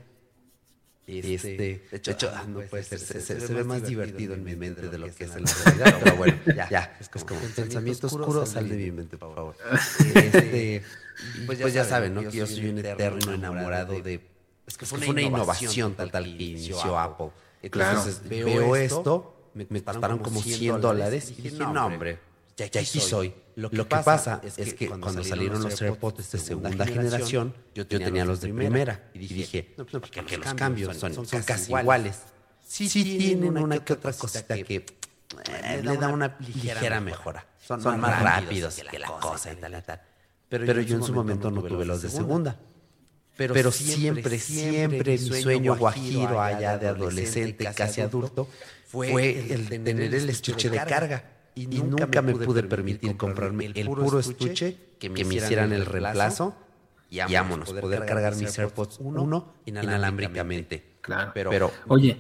[1.07, 4.57] Este, este, de hecho, ah, no puede ser, se, se, ve más divertido en mi
[4.57, 7.51] mente de lo que es en la realidad, pero bueno, ya, ya es como, un
[7.51, 9.57] pensamiento oscuro, sal de mi mente, por favor.
[10.15, 10.83] Este,
[11.47, 12.23] pues, pues ya saben, ¿no?
[12.23, 14.21] Que yo soy un eterno enamorado de...
[14.67, 17.31] Es que fue una innovación tal tal que inició Apple.
[17.61, 22.19] Entonces veo esto, me, me costaron como 100 dólares y dije, no, hombre,
[22.57, 23.35] ya aquí soy.
[23.57, 28.41] Lo que, pasa es que, cuando, salieron los AirPods de segunda generación, yo tenía los
[28.41, 32.23] de primera y dije, no, porque los cambios son, casi iguales.
[32.67, 34.87] Sí, tienen una que otra cosita que
[35.47, 37.47] eh, le da una ligera mejora.
[37.59, 40.01] Son, más rápidos que la cosa y tal y tal.
[40.49, 42.59] Pero, yo en su momento no tuve los de segunda.
[43.37, 48.49] Pero, siempre, siempre mi sueño guajiro allá de adolescente, casi adulto,
[48.87, 51.34] fue el tener el estuche de carga.
[51.55, 56.55] Y nunca me pude permitir comprarme el puro estuche que me hicieran el reemplazo
[57.11, 60.95] y vámonos, poder cargar mis AirPods uno inalámbricamente.
[61.01, 61.33] Claro.
[61.35, 62.19] Pero, oye,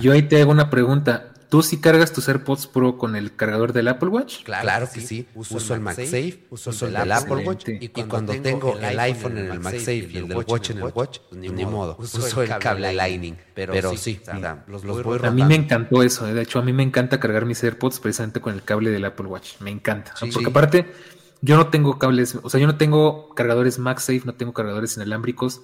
[0.00, 1.32] yo ahí te hago una pregunta.
[1.48, 4.42] ¿Tú sí cargas tus AirPods Pro con el cargador del Apple Watch?
[4.42, 5.26] Claro, que sí.
[5.34, 7.68] Uso, el MagSafe, uso, el Apple Watch.
[7.68, 11.20] Y cuando, tengo el iPhone en el MagSafe y el del Watch en el Watch,
[11.30, 11.96] pues ni, modo.
[11.98, 13.36] Uso el cable Lightning.
[13.54, 14.20] Pero, sí,
[14.66, 16.26] los, voy A mí me encantó eso.
[16.26, 19.26] De hecho, a mí me encanta cargar mis AirPods precisamente con el cable del Apple
[19.26, 19.60] Watch.
[19.60, 20.14] Me encanta.
[20.20, 20.92] Porque aparte,
[21.40, 25.62] yo no tengo cables, o sea, yo no tengo cargadores MagSafe, no tengo cargadores inalámbricos.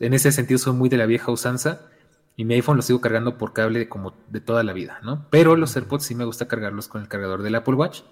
[0.00, 1.88] En ese sentido, soy muy de la vieja usanza
[2.36, 5.26] y mi iPhone lo sigo cargando por cable como de toda la vida, ¿no?
[5.30, 8.02] Pero los AirPods sí me gusta cargarlos con el cargador del Apple Watch.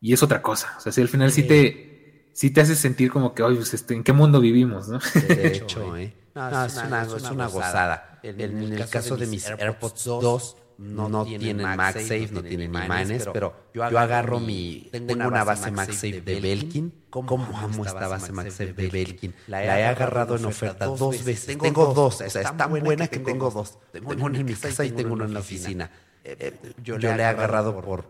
[0.00, 0.74] y es otra cosa.
[0.76, 3.72] O sea, si al final sí, te, sí te hace sentir como que, oye, pues,
[3.74, 4.88] este, ¿en qué mundo vivimos?
[4.88, 4.98] ¿no?
[5.28, 6.14] De hecho, ¿eh?
[6.34, 8.20] es, una, es, una, gozada.
[8.22, 13.84] En, el, caso de mis AirPods 2, no, tienen MagSafe, no tienen Imanes, pero yo
[13.84, 14.88] agarro mi.
[14.90, 16.99] Tengo una base MagSafe de Belkin.
[17.10, 19.34] ¿Cómo amo esta base MagSafe de Belkin?
[19.48, 21.58] La he agarrado en oferta dos veces.
[21.58, 23.78] Tengo dos, o sea, es tan buena que tengo dos.
[23.92, 25.90] Tengo una en mi casa y tengo una en la oficina.
[26.22, 28.04] Eh, eh, yo le he agarrado por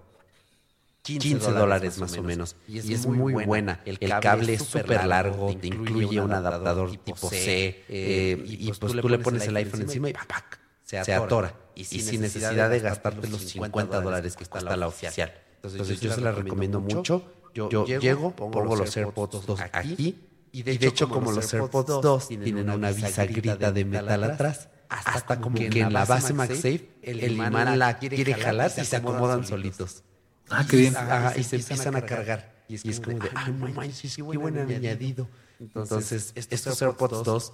[1.02, 2.56] 15 dólares más o menos.
[2.68, 3.80] Y es, muy buena.
[3.84, 7.84] El cable es súper largo, te incluye un adaptador tipo C.
[7.88, 10.60] Eh, y, pues tú le pones el iPhone encima y ¡pac!
[10.84, 11.54] se atora.
[11.74, 15.32] Y sin, necesidad de gastarte los 50 dólares que cuesta la oficial.
[15.62, 17.22] Entonces, yo se la recomiendo mucho.
[17.54, 20.16] Yo, llego, pongo los AirPods 2 aquí.
[20.52, 25.56] Y de, hecho, como los AirPods 2 tienen una bisagrita de metal atrás, hasta como
[25.56, 30.02] que en la base MagSafe el imán la quiere jalar y se acomodan solitos.
[30.48, 30.94] Ah, qué bien.
[31.36, 32.60] y se empiezan a cargar.
[32.68, 35.28] Y es como de, no manches, qué buen añadido.
[35.58, 37.52] Entonces, estos AirPods 2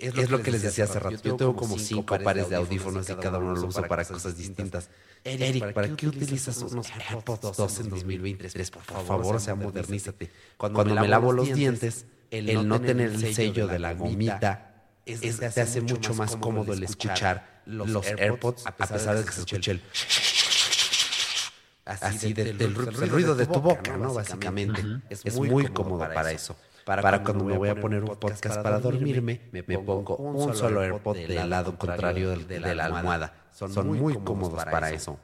[0.00, 1.16] es, lo que les decía hace rato.
[1.22, 4.88] Yo tengo como cinco pares de audífonos y cada uno lo uso para cosas distintas.
[5.24, 8.70] Eric, ¿para qué utilizas unos AirPods 2 en 2023?
[8.70, 10.30] Por favor, o sea, modernízate.
[10.56, 14.66] Cuando me lavo los dientes, el no tener el sello de la gomita
[15.04, 19.72] te hace mucho más cómodo el escuchar los AirPods a pesar de que se escuche
[19.72, 19.82] el
[21.84, 24.14] así del ruido de tu boca, ¿no?
[24.14, 24.82] Básicamente.
[25.08, 26.56] Es muy cómodo para eso.
[26.84, 31.16] Para, cuando me voy a poner un podcast para dormirme, me pongo un solo AirPod
[31.16, 33.34] del lado contrario de la almohada.
[33.52, 35.18] Son muy cómodos para eso.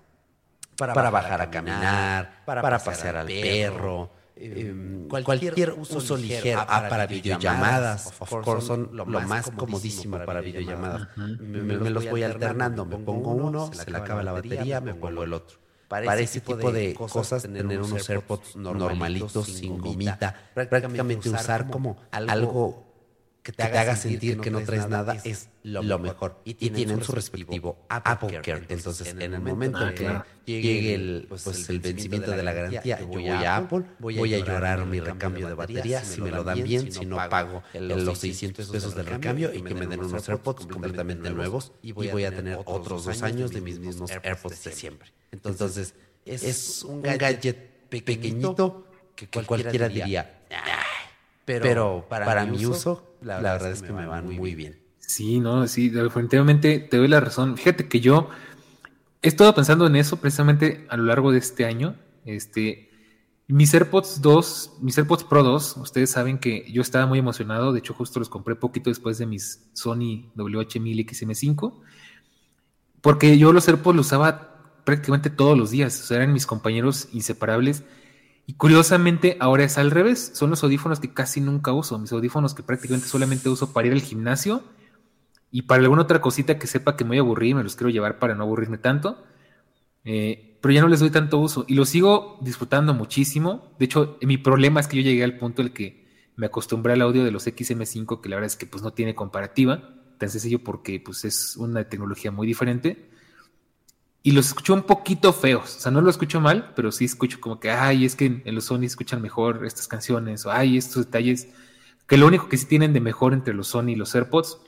[0.77, 4.11] Para bajar a caminar, para pasear al perro.
[4.39, 11.09] Em, cualquier, uso, ligero ah, para videollamadas, of course, son lo, más comodísimo para videollamadas.
[11.17, 15.33] me, los voy alternando, me pongo uno, se le acaba la batería, me vuelvo el
[15.33, 15.66] otro.
[15.89, 22.86] Para, ese tipo de cosas, tener unos AirPods normalitos, sin gomita, prácticamente usar como algo
[23.47, 26.41] que te, haga sentir que no traes nada es lo mejor.
[26.45, 28.67] Y tienen, su respectivo Apple Care.
[28.69, 32.99] Entonces, en el momento en que llegue el, pues, pues el vencimiento de la garantía,
[32.99, 36.61] yo voy a Apple, voy a llorar mi recambio de batería, si me lo dan
[36.65, 40.67] bien, si no pago los 600 pesos del recambio y que me den unos AirPods
[40.67, 45.13] completamente nuevos y voy a tener otros dos años de mis mismos AirPods de siempre.
[45.31, 45.95] Entonces,
[46.25, 50.36] es un gadget pequeñito que cualquiera diría,
[51.47, 54.81] pero, para, mi uso, la, verdad es que me van muy bien.
[54.99, 57.57] Sí, no, sí, definitivamente te doy la razón.
[57.57, 58.29] Fíjate que yo
[59.23, 61.95] he estado pensando en eso precisamente a lo largo de este año.
[62.25, 62.91] Este,
[63.47, 67.73] mis AirPods 2, mis AirPods Pro 2, ustedes saben que yo estaba muy emocionado.
[67.73, 71.81] De hecho, justo los compré poquito después de mis Sony WH-1000 XM5.
[73.01, 76.01] Porque yo los AirPods los usaba prácticamente todos los días.
[76.01, 77.85] O sea, eran mis compañeros inseparables.
[78.47, 80.31] Y curiosamente ahora es al revés.
[80.35, 81.99] Son los audífonos que casi nunca uso.
[81.99, 84.63] Mis audífonos que prácticamente solamente uso para ir al gimnasio
[85.51, 87.91] y para alguna otra cosita que sepa que me voy a aburrir, me los quiero
[87.91, 89.25] llevar para no aburrirme tanto.
[90.05, 93.73] Eh, pero ya no les doy tanto uso y los sigo disfrutando muchísimo.
[93.79, 96.93] De hecho, mi problema es que yo llegué al punto en el que me acostumbré
[96.93, 99.95] al audio de los XM5, que la verdad es que pues no tiene comparativa.
[100.19, 103.11] Tan sencillo porque pues es una tecnología muy diferente
[104.27, 105.77] y los escucho un poquito feos.
[105.77, 108.55] O sea, no lo escucho mal, pero sí escucho como que, ay, es que en
[108.57, 111.51] los Sony escuchan mejor estas canciones, o ay, estos detalles.
[112.09, 114.59] Que lo único que sí tienen de mejor entre los Sony y los AirPods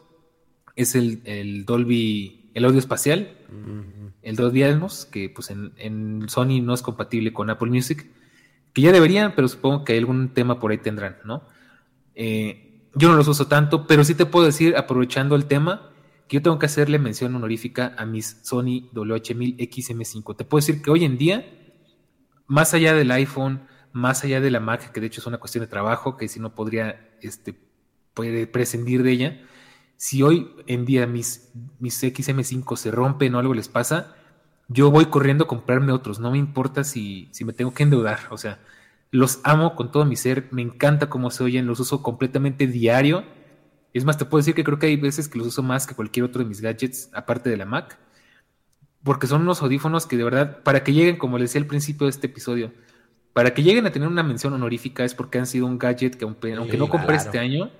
[0.76, 3.36] es el, Dolby, el audio espacial,
[4.22, 8.06] el Dolby Atmos, que pues en, Sony no es compatible con Apple Music,
[8.72, 11.42] que ya deberían, pero supongo que algún tema por ahí tendrán, ¿no?
[12.14, 15.90] Eh, yo no los uso tanto, pero sí te puedo decir, aprovechando el tema,
[16.28, 20.36] que yo tengo que hacerle mención honorífica a mis Sony WH1000 XM5.
[20.36, 21.46] Te puedo decir que hoy en día,
[22.46, 25.64] más allá del iPhone, más allá de la Mac, que de hecho es una cuestión
[25.64, 27.58] de trabajo, que si no podría este,
[28.12, 29.40] puede prescindir de ella,
[29.96, 31.50] si hoy en día mis,
[31.80, 34.14] mis XM5 se rompen o algo les pasa,
[34.68, 38.20] yo voy corriendo a comprarme otros, no me importa si, si me tengo que endeudar,
[38.30, 38.60] o sea,
[39.10, 43.24] los amo con todo mi ser, me encanta cómo se oyen, los uso completamente diario
[43.98, 45.94] es más, te puedo decir que creo que hay veces que los uso más que
[45.94, 47.98] cualquier otro de mis gadgets, aparte de la Mac,
[49.02, 52.06] porque son unos audífonos que de verdad, para que lleguen, como les decía al principio
[52.06, 52.72] de este episodio,
[53.32, 56.24] para que lleguen a tener una mención honorífica es porque han sido un gadget que
[56.24, 57.70] aunque, no compré este año,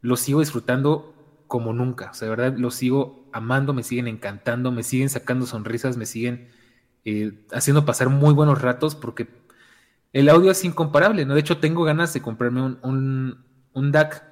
[0.00, 1.14] los sigo disfrutando
[1.48, 2.10] como nunca.
[2.10, 6.06] O sea, de verdad los sigo amando, me siguen encantando, me siguen sacando sonrisas, me
[6.06, 6.48] siguen
[7.04, 9.28] eh, haciendo pasar muy buenos ratos porque
[10.12, 11.34] el audio es incomparable, ¿no?
[11.34, 14.31] De hecho, tengo ganas de comprarme un, un, un DAC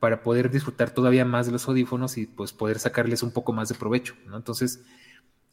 [0.00, 3.68] para poder disfrutar todavía más de los audífonos y pues poder sacarles un poco más
[3.68, 4.36] de provecho, ¿no?
[4.36, 4.80] Entonces,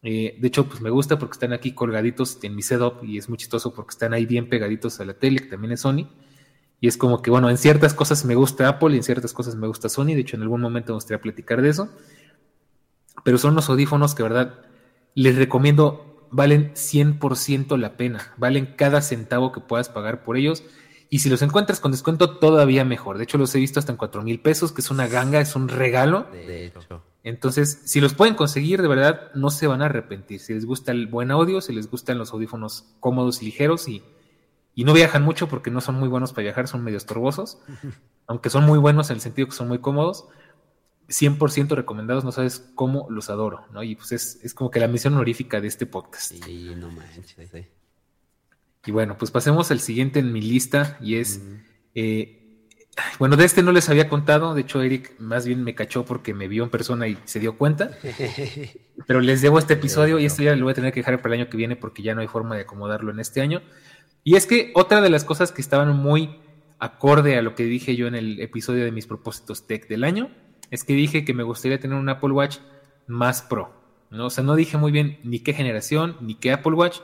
[0.03, 3.29] Eh, de hecho, pues me gusta porque están aquí colgaditos en mi setup y es
[3.29, 6.07] muy chistoso porque están ahí bien pegaditos a la tele, que también es Sony.
[6.81, 9.55] Y es como que, bueno, en ciertas cosas me gusta Apple y en ciertas cosas
[9.55, 10.07] me gusta Sony.
[10.15, 11.89] De hecho, en algún momento me gustaría platicar de eso.
[13.23, 14.61] Pero son los audífonos que, verdad,
[15.15, 18.33] les recomiendo, valen 100% la pena.
[18.37, 20.63] Valen cada centavo que puedas pagar por ellos.
[21.09, 23.17] Y si los encuentras con descuento, todavía mejor.
[23.17, 25.55] De hecho, los he visto hasta en 4 mil pesos, que es una ganga, es
[25.55, 26.27] un regalo.
[26.31, 27.03] De hecho.
[27.23, 30.39] Entonces, si los pueden conseguir, de verdad, no se van a arrepentir.
[30.39, 34.03] Si les gusta el buen audio, si les gustan los audífonos cómodos y ligeros y
[34.77, 37.57] y no viajan mucho porque no son muy buenos para viajar, son medio estorbosos,
[38.27, 40.27] aunque son muy buenos en el sentido que son muy cómodos.
[41.07, 43.81] 100% recomendados, no sabes cómo los adoro, ¿no?
[43.81, 46.33] Y pues es, como que la misión honorífica de este podcast.
[46.43, 47.49] Sí, no manches.
[48.87, 51.43] Y bueno, pues pasemos al siguiente en mi lista y es,
[51.93, 52.63] eh,
[53.19, 56.33] bueno, de este no les había contado, de hecho Eric más bien me cachó porque
[56.33, 57.91] me vio en persona y se dio cuenta,
[59.07, 61.35] pero les debo este episodio y esto ya lo voy a tener que dejar para
[61.35, 63.61] el año que viene porque ya no hay forma de acomodarlo en este año.
[64.23, 66.39] Y es que otra de las cosas que estaban muy
[66.79, 70.31] acorde a lo que dije yo en el episodio de mis propósitos tech del año,
[70.71, 72.57] es que dije que me gustaría tener un Apple Watch
[73.07, 73.73] más pro.
[74.11, 74.27] ¿no?
[74.27, 76.99] O sea, no dije muy bien ni qué generación, ni qué Apple Watch,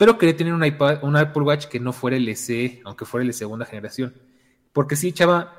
[0.00, 3.32] pero quería tener un, Apple Watch que no fuera el SE, aunque fuera el de
[3.34, 4.14] segunda generación.
[4.72, 5.58] Porque sí echaba,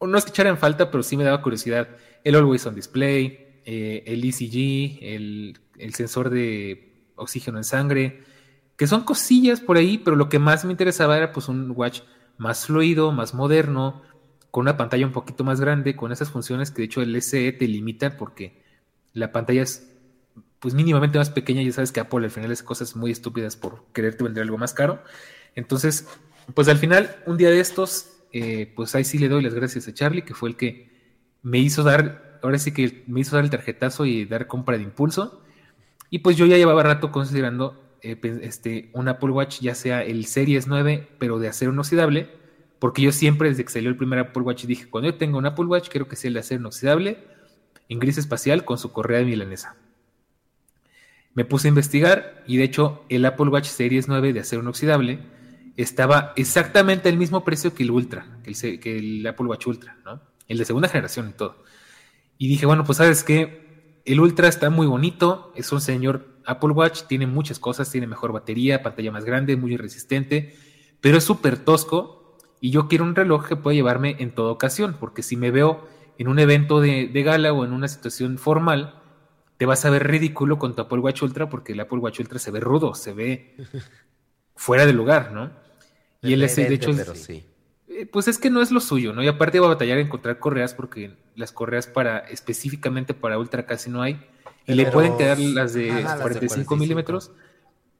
[0.00, 1.86] no es que echara en falta, pero sí me daba curiosidad
[2.24, 8.24] el Always On Display, eh, el ECG, el, sensor de oxígeno en sangre,
[8.74, 12.00] que son cosillas por ahí, pero lo que más me interesaba era pues un watch
[12.38, 14.00] más fluido, más moderno,
[14.50, 17.52] con una pantalla un poquito más grande, con esas funciones que de hecho el SE
[17.52, 18.62] te limita porque
[19.12, 19.94] la pantalla es
[20.60, 23.84] pues mínimamente más pequeña, ya sabes que Apple al final hace cosas muy estúpidas por
[23.92, 25.02] quererte vender algo más caro.
[25.54, 26.08] Entonces,
[26.54, 29.88] pues al final, un día de estos, eh, pues ahí sí le doy las gracias
[29.88, 30.90] a Charlie, que fue el que
[31.42, 34.84] me hizo dar, ahora sí que me hizo dar el tarjetazo y dar compra de
[34.84, 35.42] impulso.
[36.10, 40.26] Y pues yo ya llevaba rato considerando eh, este, un Apple Watch, ya sea el
[40.26, 42.30] Series 9, pero de acero inoxidable,
[42.78, 45.46] porque yo siempre, desde que salió el primer Apple Watch, dije, cuando yo tenga un
[45.46, 47.18] Apple Watch, quiero que sea el de acero inoxidable,
[47.88, 49.76] en gris espacial, con su correa de milanesa.
[51.36, 55.20] Me puse a investigar y de hecho el Apple Watch Series 9 de acero inoxidable
[55.76, 59.96] estaba exactamente al mismo precio que el Ultra, que el, que el Apple Watch Ultra.
[60.48, 61.62] El de segunda generación y todo.
[62.38, 66.70] Y dije, bueno, pues sabes que el Ultra está muy bonito, es un señor Apple
[66.70, 70.56] Watch tiene muchas cosas, tiene mejor batería, pantalla más grande, muy resistente,
[71.00, 74.96] pero es súper tosco y yo quiero un reloj que pueda llevarme en toda ocasión,
[74.98, 75.86] porque si me veo
[76.18, 79.02] en un evento de, gala o en una situación formal,
[79.56, 82.38] te vas a ver ridículo con tu Apple Watch Ultra porque el Apple Watch Ultra
[82.38, 83.56] se ve rudo, se ve
[84.54, 85.50] fuera de lugar, ¿no?
[86.22, 86.90] Y el S, de hecho,
[87.88, 89.22] eh, pues es que no es lo suyo, ¿no?
[89.22, 93.64] Y aparte va a batallar a encontrar correas porque las correas para específicamente para Ultra
[93.64, 94.20] casi no hay.
[94.66, 95.88] Y le pueden quedar las de
[96.20, 97.30] 45 milímetros,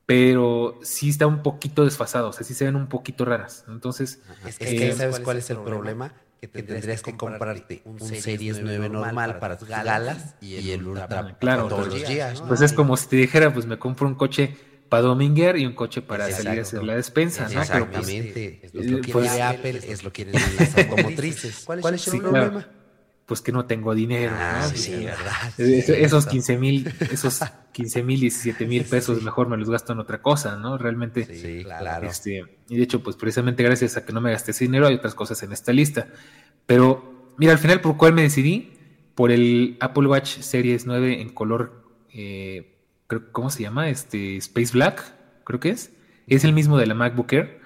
[0.04, 3.64] pero sí está un poquito desfasado, o sea, sí se ven un poquito raras.
[3.68, 6.12] Entonces, es que, ¿sabes cuál es el problema?
[6.40, 11.68] Que tendrías, que comprarte un Series 9 normal para tus galas y el Ultra claro,
[11.68, 12.42] todos los días.
[12.46, 14.56] Pues es como si te dijera, pues me compro un coche
[14.88, 17.54] para dominguear y un coche para salir a hacer la despensa, ¿no?
[17.54, 18.60] Pues, Exactamente.
[18.62, 21.62] es lo que quiere pues, Apple, es lo que quieren las automotrices.
[21.64, 22.68] ¿Cuál es, el problema?
[23.26, 24.34] Pues que no tengo dinero.
[24.38, 25.52] Ah, sí, verdad.
[25.58, 27.40] esos 15 mil, esos
[27.72, 30.78] 15 mil, 17 mil pesos mejor me los gasto en otra cosa, ¿no?
[30.78, 31.24] Realmente.
[31.24, 32.08] Sí, claro.
[32.08, 34.94] Este, y de hecho, pues precisamente gracias a que no me gasté ese dinero hay
[34.94, 36.08] otras cosas en esta lista.
[36.66, 38.72] Pero, mira, al final, ¿por cuál me decidí?
[39.16, 42.76] Por el Apple Watch Series 9 en color, eh,
[43.32, 43.88] ¿cómo se llama?
[43.88, 45.14] Este, Space Black,
[45.44, 45.92] creo que es.
[46.28, 47.60] Es el mismo de la MacBook Air.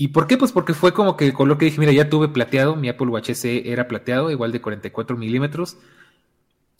[0.00, 0.36] ¿Y por qué?
[0.38, 3.08] Pues porque fue como que el color que dije, mira, ya tuve plateado, mi Apple
[3.08, 5.76] Watch SE era plateado, igual de 44 milímetros.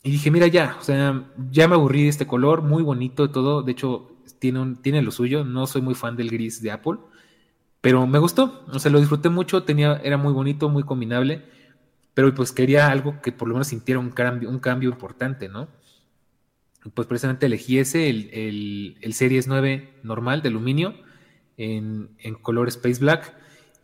[0.03, 3.61] Y dije, mira, ya, o sea, ya me aburrí de este color, muy bonito todo.
[3.61, 4.09] De hecho,
[4.39, 5.43] tiene, tiene lo suyo.
[5.43, 6.99] No soy muy fan del gris de Apple,
[7.81, 8.63] pero me gustó.
[8.71, 11.43] O sea, lo disfruté mucho, tenía, era muy bonito, muy combinable.
[12.13, 15.67] Pero pues quería algo que por lo menos sintiera un cambio, un cambio importante, ¿no?
[16.93, 20.95] Pues precisamente elegí ese, el, el, el Series 9 normal de aluminio
[21.59, 23.33] en, color Space Black.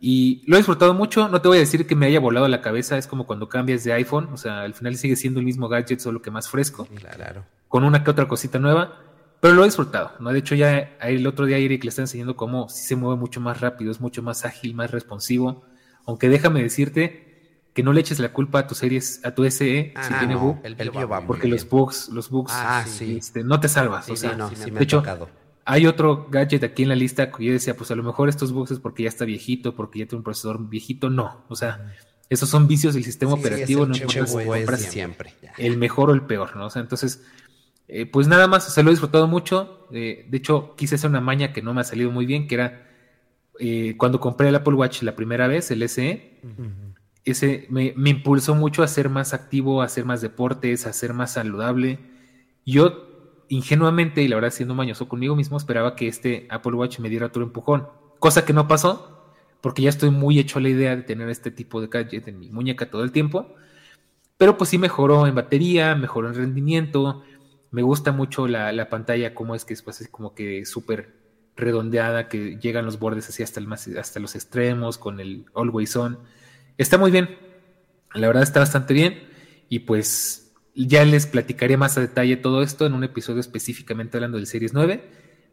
[0.00, 2.60] Y lo he disfrutado mucho, no te voy a decir que me haya volado la
[2.60, 5.68] cabeza, es como cuando cambias de iPhone, o sea, al final sigue siendo el mismo
[5.68, 7.44] gadget, solo que más fresco, claro.
[7.68, 8.98] con una que otra cosita nueva,
[9.40, 10.32] pero lo he disfrutado, ¿no?
[10.32, 13.62] De hecho, ya el otro día Eric le está enseñando cómo se mueve mucho más
[13.62, 15.64] rápido, es mucho más ágil, más responsivo,
[16.04, 17.26] aunque déjame decirte
[17.72, 20.34] que no le eches la culpa a tu series, a tu SE si ah, tiene
[20.34, 20.58] bug,
[21.26, 25.02] porque los bugs, los bugs, ah, este, no te salvas, o sea, de hecho,
[25.68, 28.52] hay otro gadget aquí en la lista que yo decía, pues a lo mejor estos
[28.52, 31.10] bugs es porque ya está viejito, porque ya tiene un procesador viejito.
[31.10, 31.92] No, o sea,
[32.30, 35.34] esos son vicios del sistema operativo, no importa si compras siempre.
[35.58, 36.66] el mejor o el peor, ¿no?
[36.66, 37.22] O sea, entonces,
[37.88, 39.86] Eh, pues nada más, se lo he disfrutado mucho.
[39.90, 42.86] de hecho, quise hacer una maña que no me ha salido muy bien, que era
[43.96, 46.40] cuando compré el Apple Watch la primera vez, el SE.
[47.24, 51.12] Ese me, me, impulsó mucho a ser más activo, a hacer más deportes, a ser
[51.12, 51.98] más saludable.
[52.64, 53.05] Yo
[53.48, 57.26] ingenuamente, y la verdad siendo mañoso conmigo mismo, esperaba que este Apple Watch me diera
[57.26, 57.88] otro empujón,
[58.18, 61.50] cosa que no pasó, porque ya estoy muy hecho a la idea de tener este
[61.50, 63.54] tipo de gadget en mi muñeca todo el tiempo,
[64.36, 67.22] pero pues sí mejoró en batería, mejoró en rendimiento,
[67.70, 71.14] me gusta mucho la, pantalla, como es que es pues, como que súper
[71.56, 75.96] redondeada, que llegan los bordes así hasta, el más, hasta los extremos, con el Always
[75.96, 76.18] On.
[76.76, 77.38] Está muy bien,
[78.14, 79.28] la verdad está bastante bien,
[79.68, 80.45] y pues
[80.76, 84.74] ya les platicaré más a detalle todo esto en un episodio específicamente hablando del Series
[84.74, 85.02] 9,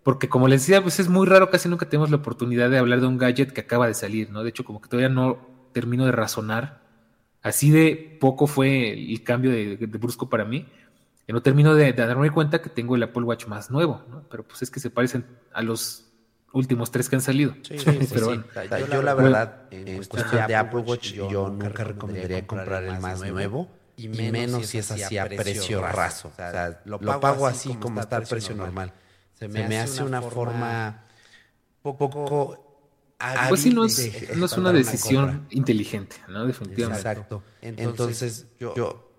[0.03, 2.99] porque como les decía, pues es muy raro, casi nunca tenemos la oportunidad de hablar
[2.99, 4.43] de un gadget que acaba de salir, ¿no?
[4.43, 5.38] De hecho, como que todavía no
[5.71, 6.82] termino de razonar.
[7.41, 10.67] Así de poco fue el cambio de, brusco para mí.
[11.26, 14.24] Que no termino de, darme cuenta que tengo el Apple Watch más nuevo, ¿no?
[14.30, 16.11] Pero pues es que se parecen a los
[16.51, 17.55] últimos tres que han salido.
[17.61, 17.78] Sí,
[18.13, 18.43] Pero
[18.91, 23.69] Yo, la verdad, en, cuestión de Apple Watch, yo nunca recomendaría comprar el más nuevo
[23.97, 26.29] y menos, si es así a precio raso.
[26.29, 28.93] O sea, lo, pago así como está el precio normal.
[29.33, 31.05] Se me, hace una forma
[31.81, 32.59] poco...
[33.47, 36.45] Pues sí, no es, no es una decisión inteligente, ¿no?
[36.45, 37.09] Definitivamente.
[37.09, 37.43] Exacto.
[37.61, 39.11] Entonces, yo,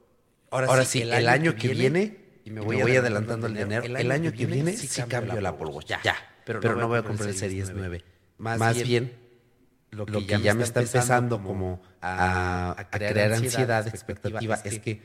[0.51, 4.47] ahora, sí, el, año que viene, y me voy, adelantando el dinero, el año que
[4.47, 6.17] viene sí cambio el Apple Watch, ya.
[6.45, 8.05] Pero, no voy a comprar el Series 9.
[8.39, 9.24] Más bien
[9.95, 15.03] lo que, ya, me está empezando como a, crear, ansiedad, expectativa, es que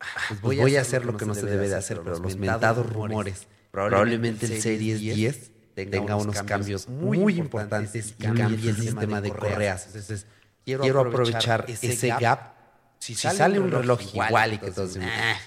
[0.00, 2.36] ah, pues pues voy, a hacer lo que no se debe de hacer, pero los
[2.36, 9.20] mentados rumores, probablemente el Series 10 tenga unos cambios muy importantes y cambie el sistema
[9.20, 9.86] de correas.
[9.86, 10.26] Entonces,
[10.64, 12.60] quiero aprovechar ese gap
[13.00, 15.38] si, sale un reloj igual, y que todos ah,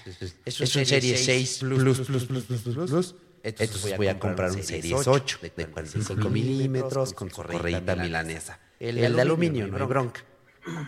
[0.44, 3.14] es un Series 6 Plus, Plus, Plus, Plus, Plus, Plus,
[3.44, 8.58] entonces voy a comprar un Series 8 de 45 milímetros con correita milanesa.
[8.80, 10.22] El, de aluminio, no hay bronca.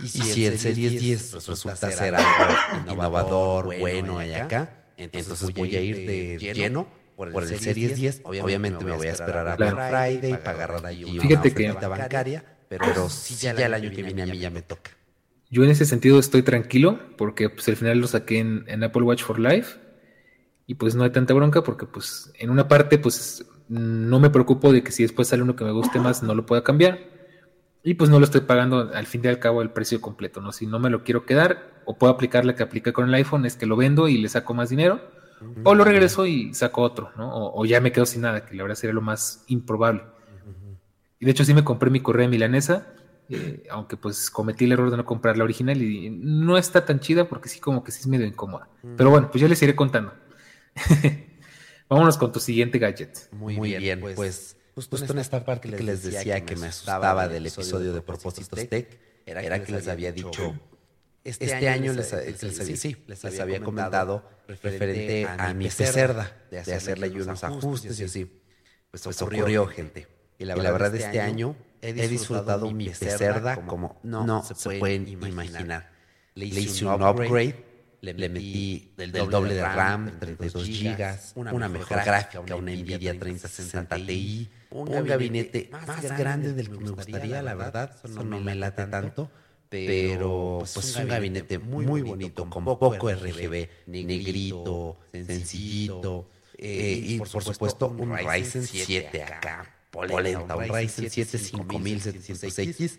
[0.03, 5.77] Y si, el Series 10 pues, resulta ser algo innovador, bueno y acá, entonces voy
[5.77, 8.23] a ir de lleno por el, Series 10.
[8.25, 12.45] Obviamente me voy a esperar a Black Friday para agarrar ahí una Fíjate que, bancaria,
[12.69, 14.91] pero si ya el año que viene a mí ya me toca.
[15.49, 19.03] Yo en ese sentido estoy tranquilo porque pues al final lo saqué en, en, Apple
[19.03, 19.79] Watch for Life
[20.67, 24.73] y pues no hay tanta bronca porque pues en una parte pues no me preocupo
[24.73, 27.16] de que si después sale uno que me guste más no lo pueda cambiar
[27.87, 30.51] y pues no lo estoy pagando al fin y al cabo el precio completo, ¿no?
[30.51, 33.47] Si no me lo quiero quedar, o puedo aplicar la que apliqué con el iPhone,
[33.47, 35.01] es que lo vendo y le saco más dinero,
[35.63, 37.31] o lo regreso y saco otro, ¿no?
[37.33, 40.03] O, ya me quedo sin nada, que la verdad sería lo más improbable.
[41.21, 42.89] Y de hecho sí me compré mi correa milanesa,
[43.29, 46.99] eh, aunque pues cometí el error de no comprar la original y no está tan
[46.99, 48.69] chida porque sí como que sí es medio incómoda.
[48.97, 50.13] Pero bueno, pues ya les iré contando.
[51.89, 53.31] Vámonos con tu siguiente gadget.
[53.31, 57.47] Muy, bien, pues, pues Justo, en esta parte que les decía que me asustaba del
[57.47, 60.55] episodio de Propósitos Tech, era que les había dicho,
[61.25, 67.99] este, este año les, les, había comentado referente a mi cerda, de hacerle unos ajustes
[68.01, 68.25] y así.
[68.91, 70.09] Pues, pues ocurrió, gente.
[70.39, 75.91] Y la, verdad, este, este año he disfrutado mi cerda como no se pueden imaginar.
[76.35, 77.65] Le hice un upgrade
[78.01, 84.49] le, metí del doble, de RAM, 32 GB, una, mejor gráfica, una NVIDIA 3060 Ti,
[84.71, 89.31] un, gabinete más grande del que me gustaría, la verdad, no me late tanto,
[89.69, 96.29] pero pues, pues es un gabinete muy bonito, con poco RGB, negrito, sencillito,
[96.59, 102.99] eh, y por supuesto un Ryzen 7 acá, polenta, un Ryzen 7 5700X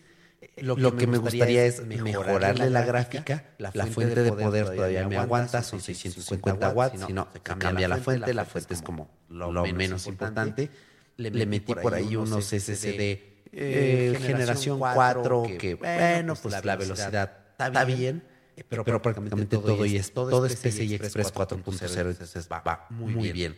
[0.58, 3.46] lo, que me gustaría es mejorarle la gráfica.
[3.58, 7.06] La fuente, de poder todavía me aguanta, son 650 watts.
[7.06, 8.34] Si no, cambia la fuente.
[8.34, 10.70] La fuente es como lo menos importante.
[11.18, 17.38] Le metí por ahí unos SSD eh, generación 4 que, bueno, pues, pues la velocidad
[17.52, 18.24] está bien.
[18.70, 23.56] Pero, prácticamente todo, y es, todo es PCI Express 4.0, entonces va muy bien.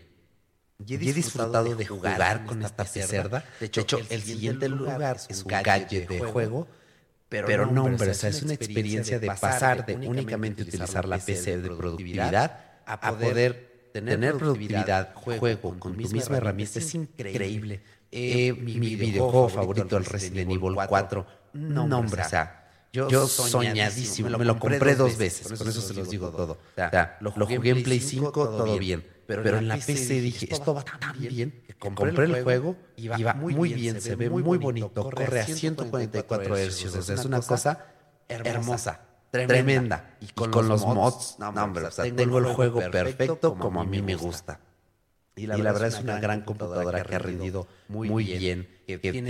[0.85, 3.43] Y he disfrutado, de jugar, con esta cerda.
[3.59, 6.67] De hecho, el, siguiente lugar es un gadget de juego.
[7.27, 11.59] Pero, no, hombre, o sea, es una experiencia de pasar de únicamente utilizar la PC
[11.59, 16.79] de productividad a poder tener productividad, juego con tu misma herramienta.
[16.79, 17.81] Es increíble.
[18.11, 21.27] Eh, mi videojuego favorito, el Resident Evil 4.
[21.53, 24.37] No, hombre, o sea, yo, soñadísimo.
[24.37, 26.53] Me lo compré dos veces, por eso se los digo todo.
[26.53, 30.73] O sea, lo jugué en Play 5, todo bien pero, en la PC dije, esto
[30.73, 35.03] va tan bien que compré, el juego y va muy bien, se ve muy bonito,
[35.03, 37.85] corre a 144 Hz, es una cosa
[38.27, 39.01] hermosa.
[39.29, 40.17] tremenda.
[40.19, 44.01] Y con, los, mods, no, hombre, o sea, tengo, el juego perfecto como a mí
[44.01, 44.61] me gusta.
[45.35, 49.21] Y la, verdad, es una gran computadora que ha rendido muy bien, que, tiene,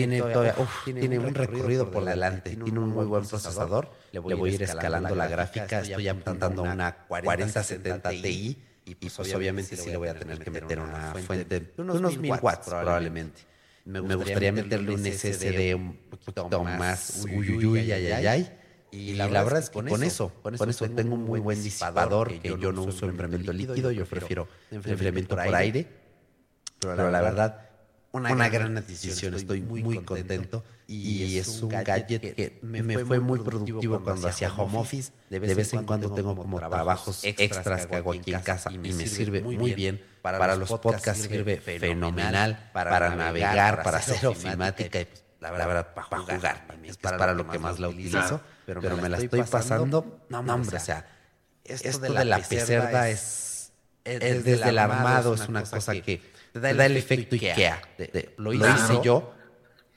[0.85, 3.91] tiene, un recorrido por delante, tiene un muy buen procesador.
[4.13, 9.35] Le voy, a ir escalando la gráfica, estoy apuntando una 4070 Ti y pues, pues
[9.35, 13.41] obviamente sí le voy a tener que meter una fuente de unos 1000 watts probablemente.
[13.85, 18.55] Me gustaría meterle un SSD un poquito más uyuyuy, ay, ay, ay
[18.91, 22.57] y la, verdad, es que con, eso, con eso, tengo un muy buen disipador que
[22.59, 25.87] yo no uso enfriamiento líquido, yo prefiero enfriamiento por aire.
[26.79, 27.69] Pero la verdad,
[28.11, 30.63] una, gran adquisición, estoy muy, contento.
[30.91, 35.11] Y, es un gadget que me fue muy productivo cuando hacía home office.
[35.29, 39.07] De vez en cuando tengo como trabajos extras que hago aquí en casa y me
[39.07, 40.03] sirve muy bien.
[40.21, 46.07] Para los podcasts sirve fenomenal, para navegar, para hacer ofimática y pues, la verdad, para
[46.07, 46.65] jugar.
[46.83, 50.21] Es para lo que más la utilizo pero, me, la estoy pasando.
[50.29, 51.07] No, hombre, o sea,
[51.63, 53.71] esto, de la, pecerda es,
[54.03, 56.21] es, desde el armado, es una cosa que
[56.53, 57.81] te da el, efecto IKEA.
[58.37, 59.33] lo hice yo,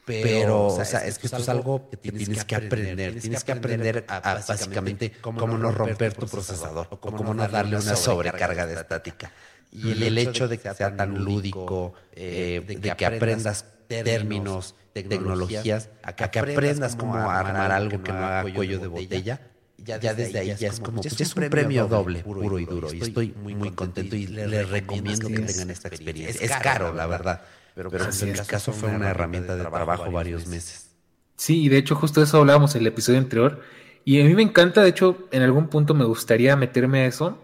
[0.04, 3.20] pero, o sea, es que esto es algo que tienes que aprender.
[3.20, 7.96] Tienes que aprender a, básicamente cómo no romper tu procesador o cómo no darle una
[7.96, 9.32] sobrecarga de estática.
[9.70, 16.14] Y el, hecho de que sea tan lúdico, eh, de, que aprendas términos, tecnologías, a
[16.14, 19.40] que, aprendas cómo armar algo que no haga cuello de botella,
[19.78, 22.92] ya, desde, ahí ya es como, pues, es un premio doble, puro y duro.
[22.92, 26.44] Y estoy muy, muy contento y les recomiendo que tengan esta experiencia.
[26.44, 27.42] Es caro, la verdad,
[27.74, 30.90] pero, pues, en mi caso fue una herramienta de trabajo varios meses.
[31.36, 33.60] Sí, y de hecho justo eso hablábamos en el episodio anterior.
[34.04, 37.38] Y a mí me encanta, de hecho, en algún punto me gustaría meterme a eso.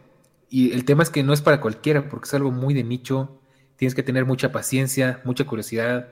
[0.51, 3.41] Y el tema es que no es para cualquiera, porque es algo muy de nicho.
[3.77, 6.09] Tienes que tener mucha paciencia, mucha curiosidad,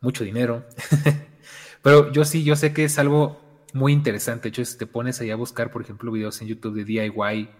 [0.00, 0.64] mucho dinero.
[1.82, 3.40] Pero yo sí, yo sé que es algo
[3.72, 4.44] muy interesante.
[4.44, 7.50] De hecho, si te pones ahí a buscar, por ejemplo, videos en YouTube de DIY,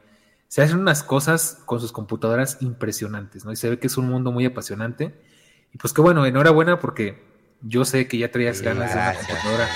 [0.48, 3.52] se hacen unas cosas con sus computadoras impresionantes, ¿no?
[3.52, 5.14] Y se ve que es un mundo muy apasionante.
[5.72, 7.22] Y pues qué bueno, enhorabuena porque
[7.62, 9.68] yo sé que ya traías ganas de una computadora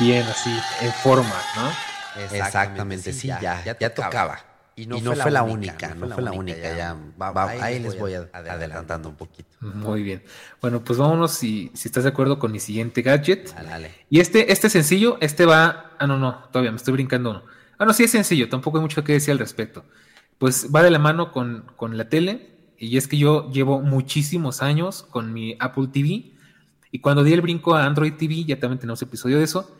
[0.00, 2.22] bien así, en forma, ¿no?
[2.22, 4.38] Exactamente, sí, ya, ya, tocaba.
[4.74, 6.76] Y no, fue, la única, no fue la única.
[6.76, 6.96] Ya,
[7.60, 9.50] ahí, les voy adelantando un poquito.
[9.60, 10.24] Muy bien.
[10.62, 13.54] Bueno, pues vámonos si, si estás de acuerdo con mi siguiente gadget.
[14.08, 15.90] Y este, este sencillo, este va.
[15.98, 17.42] Ah, no, no, todavía me estoy brincando uno.
[17.78, 19.84] Ah, no, sí es sencillo, tampoco hay mucho que decir al respecto.
[20.38, 22.51] Pues va de la mano con, con la tele.
[22.86, 26.32] Y es que yo llevo muchísimos años con mi Apple TV.
[26.90, 29.76] Y cuando di el brinco a Android TV, ya también tenemos episodio de eso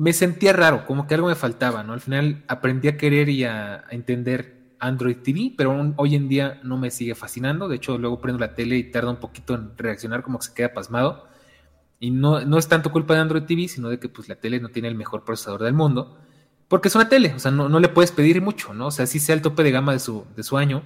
[0.00, 1.92] me sentía raro, como que algo me faltaba, ¿no?
[1.92, 6.78] Al final aprendí a querer y a, entender Android TV, pero hoy en día no
[6.78, 7.68] me sigue fascinando.
[7.68, 10.54] De hecho, luego prendo la tele y tarda un poquito en reaccionar, como que se
[10.54, 11.28] queda pasmado.
[11.98, 14.58] Y no, no es tanto culpa de Android TV, sino de que pues, la tele
[14.58, 16.16] no tiene el mejor procesador del mundo.
[16.66, 18.86] Porque es una tele, o sea, no, no le puedes pedir mucho, ¿no?
[18.86, 20.82] O sea, si sea el tope de gama de su, de su año,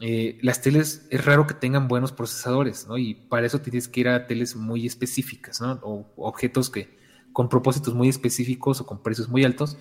[0.00, 2.98] eh, las teles es raro que tengan buenos procesadores, ¿no?
[2.98, 5.72] Y para eso tienes que ir a teles muy específicas, ¿no?
[5.82, 6.96] O objetos que,
[7.32, 9.76] con propósitos muy específicos o con precios muy altos.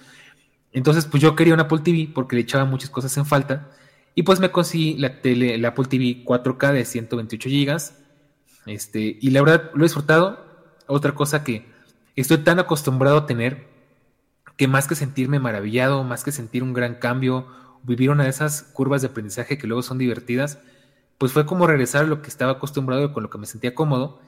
[0.71, 3.69] Entonces, pues yo quería una Apple TV porque le echaba muchas cosas en falta.
[4.15, 7.77] Y pues me conseguí la, tele, la Apple TV 4K de 128 GB.
[8.65, 10.43] Este, y la verdad lo he disfrutado.
[10.87, 11.67] Otra cosa que
[12.15, 13.67] estoy tan acostumbrado a tener
[14.55, 17.47] que más que sentirme maravillado, más que sentir un gran cambio,
[17.87, 20.59] vivir una de esas curvas de aprendizaje que luego son divertidas,
[21.17, 24.19] pues fue como regresar a lo que estaba acostumbrado con lo que me sentía cómodo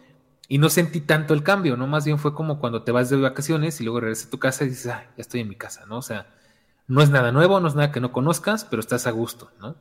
[0.48, 1.86] y no sentí tanto el cambio, ¿no?
[1.86, 4.64] Más bien fue como cuando te vas de vacaciones y luego regresas a tu casa
[4.64, 5.98] y dices, ah, ya estoy en mi casa, ¿no?
[5.98, 6.28] O sea,
[6.88, 9.76] no es nada nuevo, no es nada que no conozcas, pero estás a gusto, ¿no?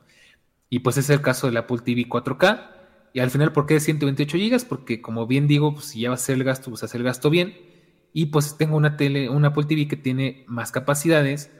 [0.69, 2.69] Y pues es el caso del Apple TV 4K.
[3.13, 4.67] Y al final, ¿por qué de 128 GB?
[4.67, 7.05] Porque como bien digo, pues si ya va a ser el gasto, pues hacer el
[7.05, 7.57] gasto bien.
[8.13, 11.51] Y pues tengo una tele, una Apple TV que tiene más capacidades,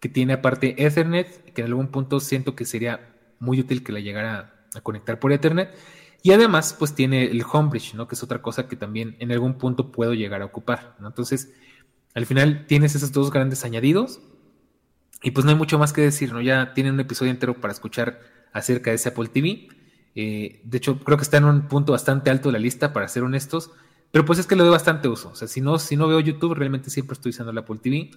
[0.00, 4.00] que tiene aparte Ethernet, que en algún punto siento que sería muy útil que la
[4.00, 5.74] llegara a conectar por Ethernet.
[6.22, 8.08] Y además, pues tiene el Homebridge, ¿no?
[8.08, 10.96] Que es otra cosa que también en algún punto puedo llegar a ocupar.
[11.04, 11.52] Entonces,
[12.14, 14.20] al final tienes esos dos grandes añadidos
[15.22, 16.40] y pues no hay mucho más que decir, ¿no?
[16.40, 18.20] Ya tienen un episodio entero para escuchar
[18.52, 19.68] acerca de ese Apple TV.
[20.14, 23.08] Eh, de hecho, creo que está en un punto bastante alto de la lista, para
[23.08, 23.70] ser honestos.
[24.10, 25.30] Pero pues es que le doy bastante uso.
[25.30, 28.10] O sea, si no, si no veo YouTube, realmente siempre estoy usando el Apple TV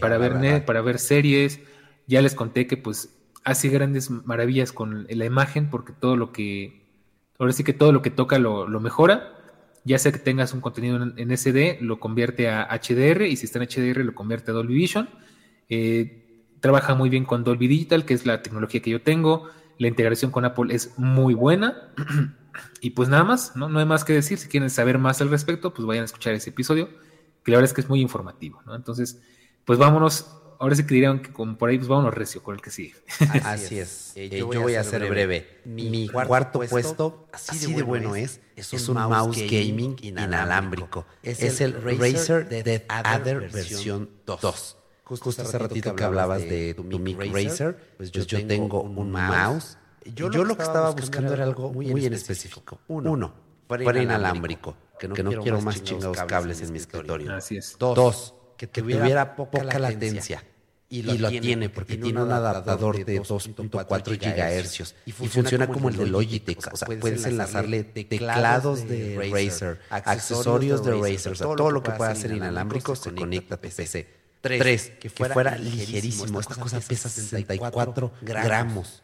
[0.00, 1.60] para, ver para ver series.
[2.06, 3.10] Ya les conté que pues
[3.42, 6.84] hace grandes maravillas con la imagen porque todo lo que
[7.38, 9.32] Ahora sí que todo lo que toca lo, mejora.
[9.84, 13.58] Ya sea que tengas un contenido en, SD, lo convierte a HDR y si está
[13.62, 15.10] en HDR lo convierte a Dolby Vision.
[15.68, 19.48] Eh, trabaja muy bien con Dolby Digital, que es la tecnología que yo tengo.
[19.78, 21.90] La integración con Apple es muy buena.
[22.80, 23.68] y pues nada más, ¿no?
[23.68, 24.38] no hay más que decir.
[24.38, 26.88] Si quieren saber más al respecto, pues vayan a escuchar ese episodio,
[27.42, 28.62] que la verdad es que es muy informativo.
[28.66, 28.74] ¿no?
[28.74, 29.20] Entonces,
[29.64, 30.26] pues vámonos
[30.58, 32.94] ahora sí que dirían que con, por ahí pues vámonos recio con el que sigue.
[33.44, 34.12] Así es.
[34.14, 35.60] Eh, yo, voy a ser breve.
[35.64, 41.06] Mi, cuarto, puesto, así de bueno es, es un, mouse gaming inalámbrico.
[41.22, 44.76] Es, el Razer Dead Adder versión 2.
[45.04, 49.78] Justo, hace ratito que hablabas de tu Mic Razer, pues yo, pues tengo un mouse.
[50.04, 52.80] Yo lo, que estaba buscando era algo muy en específico.
[52.88, 53.32] Uno,
[53.66, 57.34] fuera inalámbrico, que no, quiero más chingados cables en mi escritorio.
[57.34, 57.76] Así es.
[57.78, 60.44] Dos, que tuviera poca latencia.
[60.90, 63.72] Y lo, tiene porque tiene un adaptador de 2.4
[64.16, 66.72] GHz y funciona como el de Logitech.
[66.72, 72.32] O sea, puedes enlazarle teclados de Razer, accesorios de Razer, todo lo que pueda hacer
[72.32, 74.24] inalámbrico se conecta a tu PC.
[74.40, 76.38] Tres, que fuera ligerísimo.
[76.38, 79.02] Esta cosa pesa 64 gramos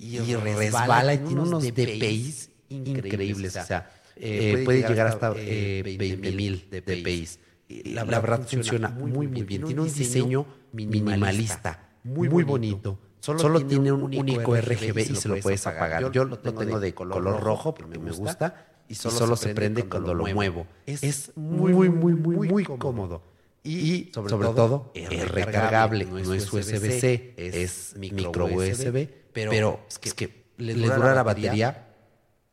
[0.00, 3.56] y resbala y tiene unos DPIs increíbles.
[3.56, 7.38] O sea, eh, puede llegar hasta eh, 20.000 DPIs
[7.84, 9.64] la, verdad funciona muy, muy bien.
[9.64, 12.98] Tiene un diseño minimalista, muy, bonito.
[13.20, 16.10] Solo, tiene un único RGB y se lo puedes apagar.
[16.12, 20.26] Yo lo tengo de color rojo porque me gusta y solo, se prende cuando lo
[20.26, 20.66] muevo.
[20.86, 23.22] Es muy, muy, muy, muy, muy cómodo.
[23.62, 26.06] Y sobre, todo, es recargable.
[26.06, 29.19] No es USB-C, es micro USB.
[29.32, 31.86] Pero es que le dura la batería.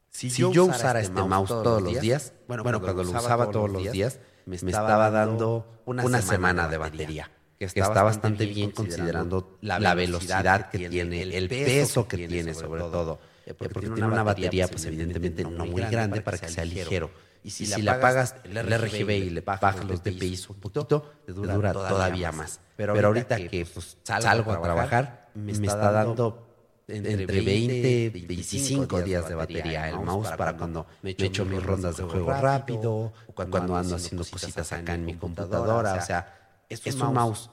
[0.10, 3.92] Si yo usara este, este mouse todos los días, bueno, cuando lo usaba todos los
[3.92, 7.30] días, me estaba, dando una, semana, de batería,
[7.60, 13.20] que está, bastante bien considerando la, velocidad que tiene, el peso que tiene sobre todo,
[13.46, 17.12] eh, porque, tiene una batería pues, pues evidentemente no muy grande para que sea ligero.
[17.44, 21.32] Y si, si le apagas el RGB y le bajas los DPI un poquito, te
[21.32, 22.60] dura, todavía más.
[22.76, 26.47] Pero, ahorita que pues, salgo a trabajar, me está dando
[26.88, 31.98] entre 20 y 25 días de batería el mouse para cuando me echo mis rondas
[31.98, 35.96] de juego rápido, cuando ando haciendo cositas acá en mi computadora.
[35.96, 37.50] O sea, es un mouse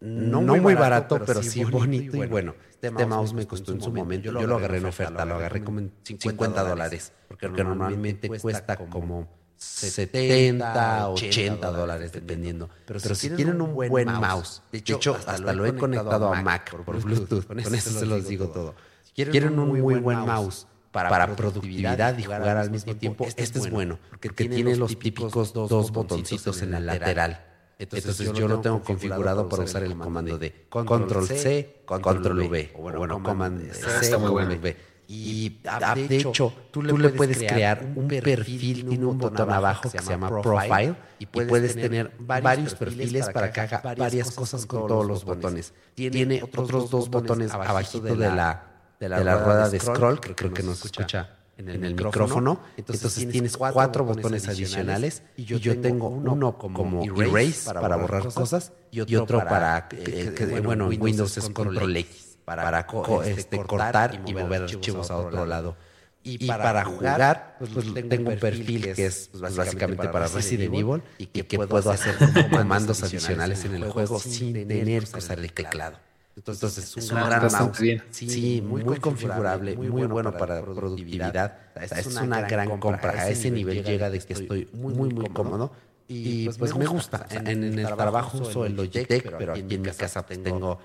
[0.00, 2.54] no muy barato, pero sí bonito y bueno.
[2.70, 5.64] Este, este mouse me costó en su momento, yo lo agarré en oferta, lo agarré
[5.64, 12.70] como 50 dólares, porque normalmente cuesta como 70, 80 dólares, dependiendo.
[12.86, 17.02] Pero, si, tienen un buen, mouse, de hecho, hasta, lo he conectado a Mac por,
[17.02, 18.74] Bluetooth, con eso, se los digo todo.
[19.02, 23.58] Si quieren, un muy buen mouse para, productividad y jugar al mismo tiempo, este, este
[23.58, 27.44] es bueno, porque, tiene los típicos dos botoncitos en el lateral.
[27.80, 32.82] Entonces, yo lo tengo configurado para usar el comando de Control C, Control V, o
[32.82, 34.76] bueno, Command C, Command V.
[35.10, 35.60] Y
[35.94, 40.28] de hecho, tú le, puedes crear un perfil, tiene un botón abajo que se llama
[40.42, 45.72] Profile y puedes tener varios perfiles para que haga varias cosas con todos los botones.
[45.94, 48.66] Tiene otros dos botones abajito de la,
[49.00, 52.60] de la rueda de scroll, que creo que nos escucha en el, micrófono.
[52.76, 59.00] Entonces, tienes cuatro botones adicionales y yo, tengo uno como erase para borrar cosas y
[59.16, 62.86] otro para, que, bueno, en Windows es Control X para,
[63.24, 65.76] este, este, cortar y mover archivos a otro lado.
[66.24, 71.02] Y, para, jugar, pues, pues tengo un perfil que es pues, básicamente para Resident Evil
[71.16, 72.14] y que, puedo hacer
[72.50, 75.96] comandos adicionales en el juego sin tener que usar el teclado.
[76.36, 77.78] Entonces, es un gran mouse.
[78.10, 81.56] Sí, muy, muy configurable, muy bueno para productividad.
[81.76, 83.10] Es una gran compra.
[83.12, 85.72] A ese nivel llega de que estoy muy, muy cómodo.
[86.08, 87.26] Y pues me gusta.
[87.30, 90.78] En el trabajo uso el Logitech, pero aquí en mi casa tengo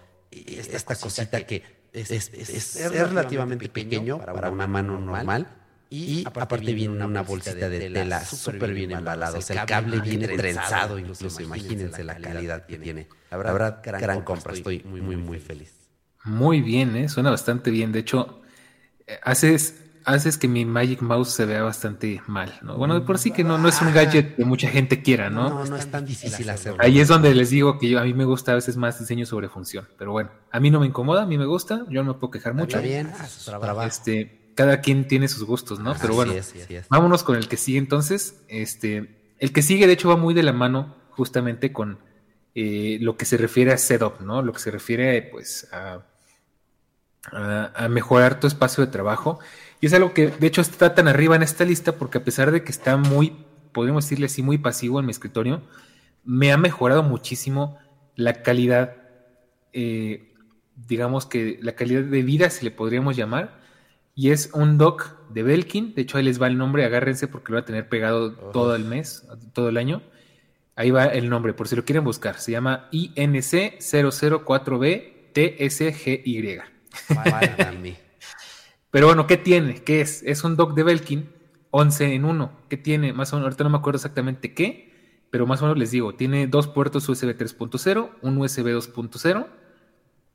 [0.48, 5.48] esta, cosita que es, relativamente pequeño para una mano normal.
[5.90, 9.38] Y, aparte viene una, bolsita de tela súper bien embalado.
[9.38, 11.42] el cable viene trenzado, incluso.
[11.42, 13.08] Imagínense la calidad que tiene.
[13.30, 14.54] La verdad, gran, compra.
[14.54, 15.72] Estoy muy, muy, muy feliz.
[16.24, 17.10] Muy bien, ¿eh?
[17.10, 17.92] suena bastante bien.
[17.92, 18.42] De hecho,
[19.06, 22.78] eh, haces haces que mi Magic Mouse se vea bastante mal, ¿no?
[22.78, 25.50] Bueno, por sí que no, no es un gadget que mucha gente quiera, ¿no?
[25.50, 26.80] No, no es tan difícil hacerlo.
[26.82, 29.26] Ahí es donde les digo que yo, a mí me gusta a veces más diseño
[29.26, 32.14] sobre función, pero bueno, a mí no me incomoda, a mí me gusta, yo no
[32.14, 32.78] me puedo quejar mucho.
[32.78, 33.12] Está bien,
[33.86, 35.96] Este, cada quien tiene sus gustos, ¿no?
[36.00, 36.34] Pero bueno,
[36.90, 38.42] vámonos con el que sigue entonces.
[38.48, 42.00] Este, el que sigue, de hecho, va muy de la mano justamente con
[42.56, 44.42] eh, lo que se refiere a setup, ¿no?
[44.42, 46.04] Lo que se refiere, pues, a,
[47.32, 49.40] a mejorar tu espacio de trabajo.
[49.84, 52.54] Y es algo que de hecho está tan arriba en esta lista porque a pesar
[52.54, 53.36] de que está muy,
[53.74, 55.62] podemos decirle así, muy pasivo en mi escritorio,
[56.24, 57.78] me ha mejorado muchísimo
[58.16, 58.96] la calidad,
[59.74, 60.32] eh,
[60.88, 63.60] digamos que la calidad de vida, si le podríamos llamar.
[64.16, 65.94] Y es un dock de Belkin.
[65.96, 68.78] De hecho, ahí les va el nombre, agárrense porque lo va a tener pegado todo
[68.78, 70.02] el mes, todo el año.
[70.78, 72.40] Ahí va el nombre, por si lo quieren buscar.
[72.40, 76.62] Se llama INC004B TSGY.
[78.94, 79.84] Pero bueno, ¿qué tiene?
[79.84, 80.22] ¿Qué es?
[80.22, 81.28] Es un dock de Belkin
[81.72, 82.52] 11 en 1.
[82.70, 83.12] ¿Qué tiene?
[83.12, 85.26] Más o menos, ahorita no me acuerdo exactamente qué.
[85.32, 89.48] pero más o menos les digo, tiene dos puertos USB 3.0, un USB 2.0,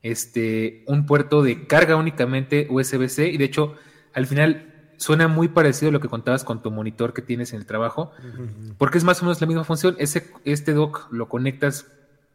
[0.02, 3.76] este, un puerto de carga únicamente USB-C, y de hecho,
[4.12, 7.60] al final suena muy parecido a lo que contabas con tu monitor que tienes en
[7.60, 8.10] el trabajo,
[8.76, 9.94] porque es más o menos la misma función.
[10.00, 11.86] Ese, este dock lo conectas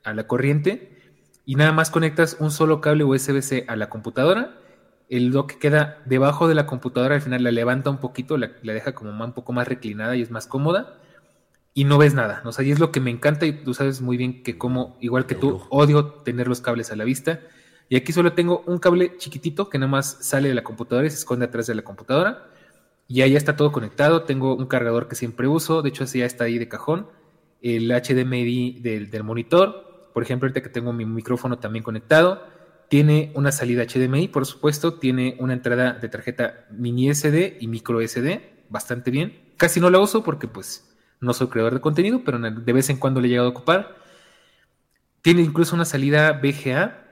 [0.05, 1.01] a la corriente
[1.45, 4.62] y nada más conectas un solo cable USB-C a la computadora.
[5.09, 8.93] El dock queda debajo de la computadora, al final la levanta un poquito, la, deja
[8.93, 10.99] como un poco más reclinada y es más cómoda.
[11.75, 12.51] Y no ves nada, ¿no?
[12.51, 14.95] O sea, y es lo que me encanta y tú sabes muy bien que como,
[15.01, 17.41] igual que tú, odio tener los cables a la vista.
[17.89, 21.09] Y aquí solo tengo un cable chiquitito que nada más sale de la computadora y
[21.09, 22.47] se esconde atrás de la computadora.
[23.07, 24.23] Y ahí está todo conectado.
[24.23, 25.81] Tengo un cargador que siempre uso.
[25.81, 27.07] De hecho, ese ya está ahí de cajón.
[27.61, 30.09] El HDMI del, del monitor.
[30.13, 32.47] Por ejemplo, ahorita que tengo mi micrófono también conectado.
[32.93, 34.99] Tiene una salida HDMI, por supuesto.
[34.99, 38.67] Tiene una entrada de tarjeta mini SD y micro SD.
[38.69, 39.51] Bastante bien.
[39.57, 42.97] Casi no la uso porque pues no soy creador de contenido, pero de vez en
[42.97, 43.95] cuando le he llegado a ocupar.
[45.23, 47.07] Tiene incluso una salida VGA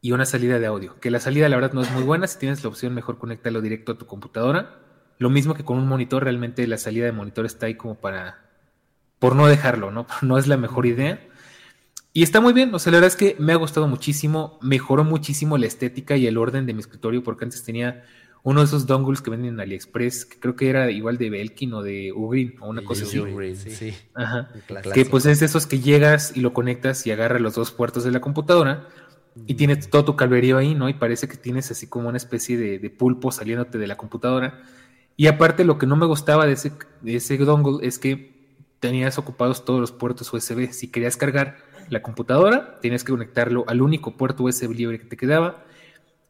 [0.00, 0.98] y una salida de audio.
[0.98, 2.26] Que la salida la verdad no es muy buena.
[2.26, 4.80] Si tienes la opción, mejor conéctalo directo a tu computadora.
[5.18, 8.48] Lo mismo que con un monitor, realmente la salida de monitor está ahí como para,
[9.20, 10.08] por no dejarlo, ¿no?
[10.22, 11.20] No es la mejor idea.
[12.18, 15.04] Y está muy bien, o sea, la verdad es que me ha gustado muchísimo, mejoró
[15.04, 18.02] muchísimo la estética y el orden de mi escritorio, porque antes tenía
[18.42, 21.72] uno de esos dongles que venden en AliExpress, que creo que era igual de Belkin
[21.74, 23.22] o de Ugrin o una cosa así.
[23.70, 23.94] sí.
[24.14, 24.50] Ajá.
[24.92, 28.02] Que pues es de esos que llegas y lo conectas y agarra los dos puertos
[28.02, 28.88] de la computadora
[29.46, 30.88] y tienes todo tu cablerío ahí, ¿no?
[30.88, 34.60] Y parece que tienes así como una especie de, de pulpo saliéndote de la computadora.
[35.16, 38.36] Y aparte lo que no me gustaba de ese, de ese dongle es que
[38.80, 40.72] tenías ocupados todos los puertos USB.
[40.72, 45.16] Si querías cargar la computadora, tenías que conectarlo al único puerto USB libre que te
[45.16, 45.64] quedaba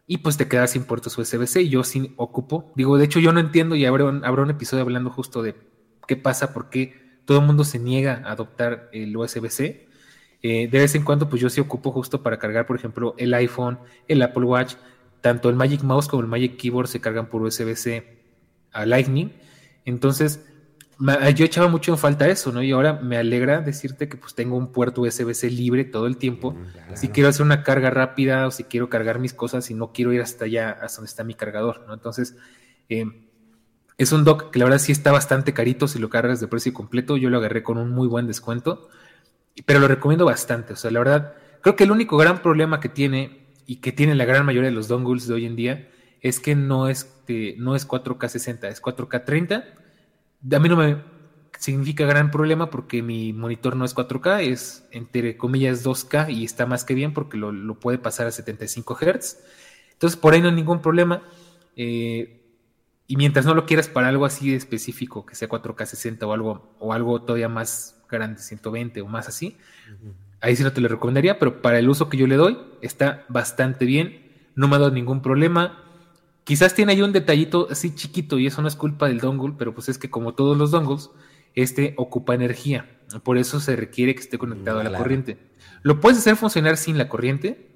[0.07, 2.73] y pues te quedabas sin puertos USB-C yo sí ocupo.
[2.75, 5.55] Digo, de hecho yo no entiendo y habrá un, habrá un episodio hablando justo de
[6.07, 9.87] qué pasa, por qué todo el mundo se niega a adoptar el USB-C.
[10.43, 13.35] Eh, de vez en cuando pues yo sí ocupo justo para cargar, por ejemplo, el
[13.35, 13.79] iPhone,
[14.09, 14.77] el Apple Watch,
[15.21, 18.19] tanto el Magic Mouse como el Magic Keyboard se cargan por USB-C
[18.73, 19.33] a Lightning.
[19.85, 20.49] Entonces,
[21.35, 22.63] yo echaba mucho en falta eso, ¿no?
[22.63, 26.53] Y ahora me alegra decirte que pues tengo un puerto USB-C libre todo el tiempo.
[26.53, 29.93] Mm, si quiero hacer una carga rápida o si quiero cargar mis cosas y no
[29.93, 31.95] quiero ir hasta allá, hasta donde está mi cargador, ¿no?
[31.95, 32.37] Entonces,
[32.89, 33.05] eh,
[33.97, 36.73] es un dock que la verdad sí está bastante carito si lo cargas de precio
[36.73, 37.17] completo.
[37.17, 38.89] Yo lo agarré con un muy buen descuento,
[39.67, 40.73] pero lo recomiendo bastante.
[40.73, 44.15] O sea, la verdad, creo que el único gran problema que tiene y que tiene
[44.15, 45.89] la gran mayoría de los dongles de hoy en día
[46.21, 47.23] es que no es,
[47.57, 49.65] no es 4K 60, es 4K 30.
[50.53, 51.03] A mí no me
[51.59, 56.67] significa gran problema porque mi monitor no es 4K, es entre comillas 2K y está
[56.67, 59.39] más que bien porque lo, puede pasar a 75 Hz.
[59.93, 61.23] Entonces por ahí no hay ningún problema.
[61.77, 62.39] Eh,
[63.07, 66.77] y mientras no lo quieras para algo así específico, que sea 4K 60 o algo,
[66.79, 69.57] o algo todavía más grande, 120 o más así,
[70.41, 73.25] ahí sí no te lo recomendaría, pero para el uso que yo le doy está
[73.29, 75.85] bastante bien, no me ha dado ningún problema.
[76.49, 79.75] Quizás tiene ahí un detallito así chiquito y eso no es culpa del dongle, pero
[79.75, 81.11] pues es que como todos los dongles,
[81.55, 82.89] este ocupa energía.
[83.23, 85.37] Por eso se requiere que esté conectado a la corriente.
[85.83, 87.69] Lo puedes hacer funcionar sin la corriente,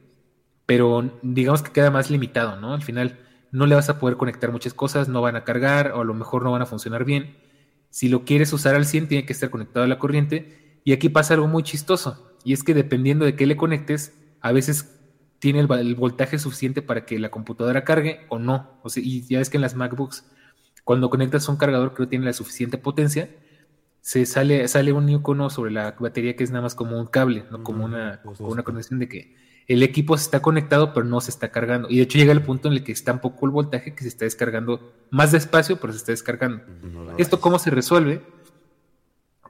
[0.65, 2.73] pero digamos que queda más limitado, ¿no?
[2.73, 3.19] Al final
[3.51, 6.15] no le vas a poder conectar muchas cosas, no van a cargar o a lo
[6.15, 7.37] mejor no van a funcionar bien.
[7.91, 10.81] Si lo quieres usar al 100, tiene que estar conectado a la corriente.
[10.83, 14.51] Y aquí pasa algo muy chistoso, y es que dependiendo de qué le conectes, a
[14.51, 14.99] veces
[15.43, 18.79] tiene el, voltaje suficiente para que la computadora cargue o no.
[18.85, 20.25] O sea, y ya ves que en las MacBooks,
[20.85, 23.29] cuando conectas un cargador que no tiene la suficiente potencia,
[24.01, 27.45] se sale, sale un icono sobre la batería que es nada más como un cable,
[27.51, 29.35] no como una, una conexión de que
[29.67, 31.89] el equipo se está conectado pero no se está cargando.
[31.91, 34.03] Y de hecho llega el punto en el que está un poco el voltaje que
[34.03, 36.63] se está descargando más despacio, pero se está descargando.
[37.19, 38.23] ¿Esto cómo se resuelve?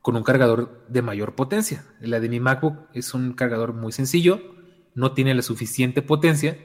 [0.00, 1.84] Con un cargador de mayor potencia.
[2.00, 4.61] La de mi MacBook es un cargador muy sencillo,
[4.94, 6.56] no tiene la suficiente potencia.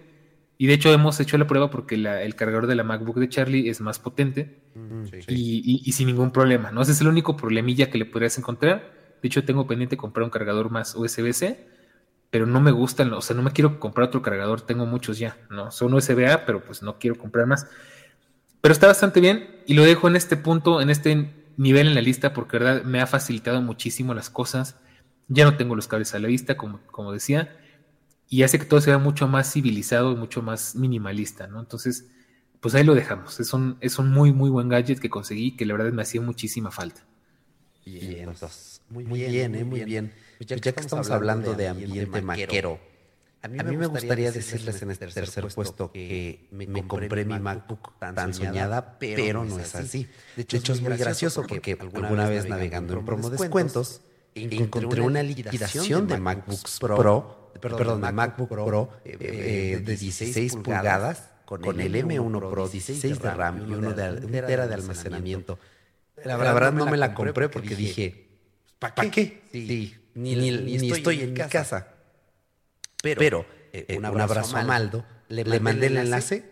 [0.60, 3.70] Y de hecho hemos hecho la prueba porque el cargador de la MacBook de Charlie
[3.70, 6.72] es más potente mm, y, sin ningún problema.
[6.72, 6.82] ¿no?
[6.82, 8.92] Ese es el único problemilla que le podrías encontrar.
[9.22, 11.68] De hecho tengo pendiente comprar un cargador más USB-C,
[12.32, 15.38] pero no me gustan, o sea, no me quiero comprar otro cargador, tengo muchos ya,
[15.50, 15.72] ¿no?
[15.72, 17.68] Son USB-A, pero pues no quiero comprar más.
[18.62, 22.02] Pero está bastante bien y lo dejo en este punto, en este nivel en la
[22.02, 24.80] lista porque verdad me ha facilitado muchísimo las cosas.
[25.28, 27.56] Ya no tengo los cables a la vista, como, como decía
[28.30, 31.60] y hace que todo sea mucho más civilizado y mucho más minimalista, ¿no?
[31.60, 32.08] Entonces,
[32.60, 33.40] pues ahí lo dejamos.
[33.40, 36.22] Es un, es un muy, muy buen gadget que conseguí que la verdad me hacía
[36.22, 37.06] muchísima falta.
[37.86, 39.64] Bien, pues, muy, bien, ¿eh?
[39.64, 40.14] Muy bien.
[40.38, 42.80] Pues ya, que estamos hablando de ambiente maquero,
[43.42, 48.34] a mí, me gustaría decirles en este tercer puesto que me compré mi MacBook tan
[48.34, 50.08] soñada, pero no es así.
[50.36, 54.02] De hecho, es muy gracioso porque alguna vez navegando en promo descuentos,
[54.36, 61.96] encontré una liquidación de MacBooks Pro, perdón, de MacBook Pro de 16 pulgadas con el
[61.96, 65.58] M1 Pro, 16 de RAM y uno de, un tera de almacenamiento.
[66.24, 68.28] La verdad, no me la compré porque dije,
[68.80, 69.42] ¿para qué?
[69.52, 71.88] Sí, ni, estoy en mi casa.
[73.02, 73.46] Pero,
[73.96, 76.50] un, abrazo a Maldo, le, mandé el enlace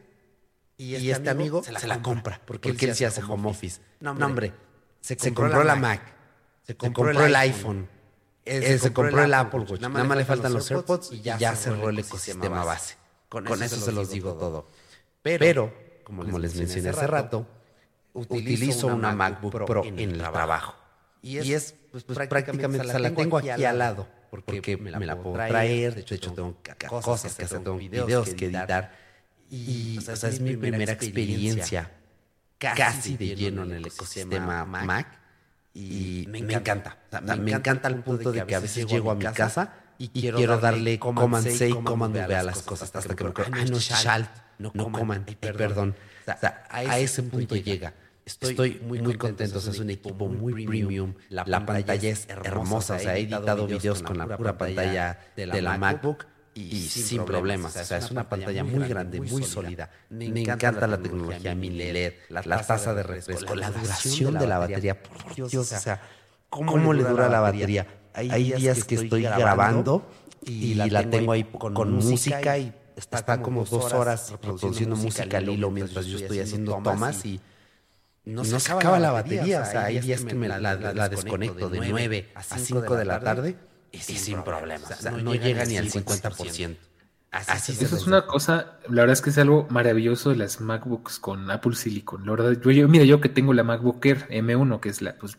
[0.78, 3.82] y este, este amigo se la, compra porque, él sí hace home office.
[4.00, 4.54] No, hombre,
[5.02, 6.02] se compró, la Mac,
[6.64, 7.88] se compró, el iPhone,
[8.46, 9.82] se compró el Apple Watch.
[9.82, 12.96] Nada más le faltan los AirPods y ya cerró el ecosistema base.
[13.30, 14.68] Con eso se los digo todo.
[15.22, 15.74] Pero,
[16.04, 17.48] como, les, mencioné hace rato,
[18.14, 20.76] utilizo una MacBook Pro en el trabajo.
[21.22, 25.96] Y es, pues, pues, prácticamente, la, tengo aquí al lado, porque, me, la puedo traer,
[25.96, 26.56] de hecho, tengo
[27.02, 28.92] cosas que hacer, tengo videos que editar.
[29.50, 31.92] Y, o sea, es mi primera experiencia
[32.58, 35.25] casi de lleno en el ecosistema Mac.
[35.76, 36.98] Y me encanta.
[37.38, 40.98] me encanta al punto de que a veces llego a mi casa y quiero darle
[40.98, 42.96] command C y command V a las cosas.
[42.96, 45.96] hasta que me acuerdo, ay, no, Shalt no, coman, perdón.
[46.70, 47.94] a, ese punto llega.
[48.26, 53.18] Estoy, muy, muy contento, es un equipo muy premium, la, pantalla es hermosa, o sea,
[53.18, 56.26] he editado videos con la pura pantalla de la, MacBook
[56.56, 57.76] y, sin problemas.
[57.76, 59.90] O sea, es una pantalla muy grande, muy sólida.
[60.10, 65.02] Me, encanta la tecnología mini LED, la, tasa de refresco, la duración de la batería.
[65.02, 66.02] Por Dios, o sea,
[66.50, 67.86] ¿cómo, le dura la batería?
[68.14, 70.10] Hay días que estoy grabando
[70.46, 75.70] y la tengo ahí con música y está, como dos horas reproduciendo música al hilo
[75.70, 77.42] mientras yo estoy haciendo tomas y
[78.24, 79.62] no se, acaba, la batería.
[79.62, 83.58] O sea, hay días que me la, desconecto de 9 a 5 de la tarde
[83.96, 84.92] y sin problemas.
[84.92, 86.78] O sea, no, llega ni al 50%.
[87.32, 91.20] Así Eso es una cosa, la verdad es que es algo maravilloso de las MacBooks
[91.20, 92.26] con Apple Silicon.
[92.26, 95.38] La verdad, yo, mira, yo que tengo la MacBook Air M1, que es la, pues,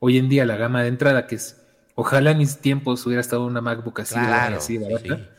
[0.00, 1.62] hoy en día la gama de entrada, que es,
[1.94, 5.30] ojalá en mis tiempos hubiera estado una MacBook así, así barata.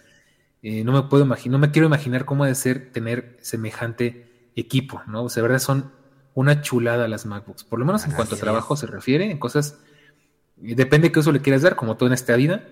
[0.63, 4.49] Eh, no me puedo imaginar, no me quiero imaginar cómo ha de ser tener semejante
[4.55, 5.23] equipo, ¿no?
[5.25, 5.91] O sea, de verdad son
[6.33, 9.77] una chulada las MacBooks, por lo menos en cuanto a trabajo se refiere, en cosas,
[10.61, 12.63] depende de qué uso le quieras dar, como todo en esta vida,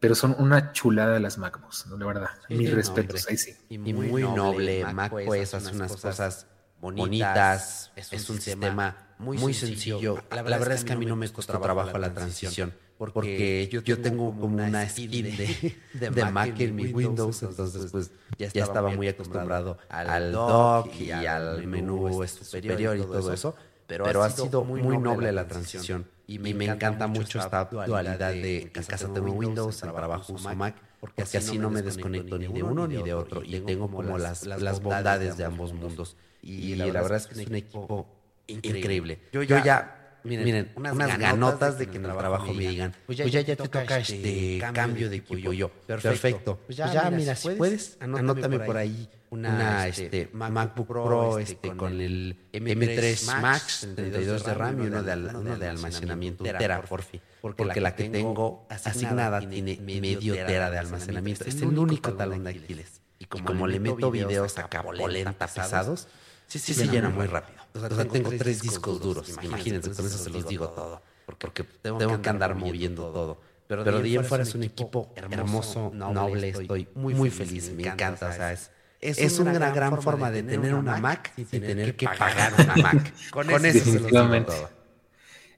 [0.00, 1.96] pero son una chulada las MacBooks, ¿no?
[1.98, 3.54] La verdad, mis respetos, ahí sí.
[3.68, 6.46] Y muy, noble, macOS hace unas cosas
[6.80, 10.22] bonitas, es, un sistema muy, sencillo.
[10.30, 14.34] La, verdad es que a mí no me costó trabajo la transición porque, yo, tengo
[14.38, 15.36] como una skin
[15.92, 21.66] de, Mac en mi Windows, entonces pues ya estaba, muy acostumbrado al dock y al
[21.66, 23.54] menú superior y todo eso,
[23.86, 28.68] pero, ha sido muy noble la transición y me, encanta mucho esta dualidad de en
[28.68, 32.86] casa tengo Windows, en trabajo uso Mac, porque así no me desconecto ni de uno
[32.86, 36.16] ni de otro y tengo como las, las bondades de ambos mundos.
[36.42, 38.06] Y la verdad es que es un equipo
[38.46, 39.20] increíble.
[39.32, 43.32] Yo ya Miren, unas, ganotas, de que en el trabajo me digan, pues ya, pues
[43.32, 45.52] ya, te toca este, este cambio de equipo.
[45.52, 46.60] Yo, perfecto.
[46.66, 51.76] Pues ya, pues mira, si puedes, anótame, por ahí una, este, este MacBook Pro este,
[51.76, 57.02] con el M3 Max, 32 de RAM y uno de, uno de almacenamiento, tera, por
[57.02, 57.20] fin.
[57.40, 61.44] Porque, la que tengo asignada tiene medio tera de almacenamiento.
[61.44, 63.00] Es el único talón de Aquiles.
[63.18, 66.08] Y como le meto videos acá polenta pesados,
[66.46, 67.65] sí, sí, se llena muy rápido.
[67.76, 69.32] O sea, tengo, tres discos duros.
[69.42, 71.02] Imagínense, con eso se los digo todo.
[71.38, 73.40] Porque tengo, que andar moviendo todo.
[73.66, 76.50] Pero, de ahí en fuera es un equipo hermoso, noble.
[76.50, 77.72] Estoy muy, muy feliz.
[77.72, 78.28] Me encanta.
[78.28, 78.70] O sea, es,
[79.00, 83.12] es, una, gran, forma de tener una Mac sin tener que pagar una Mac.
[83.30, 84.70] Con eso se los digo todo.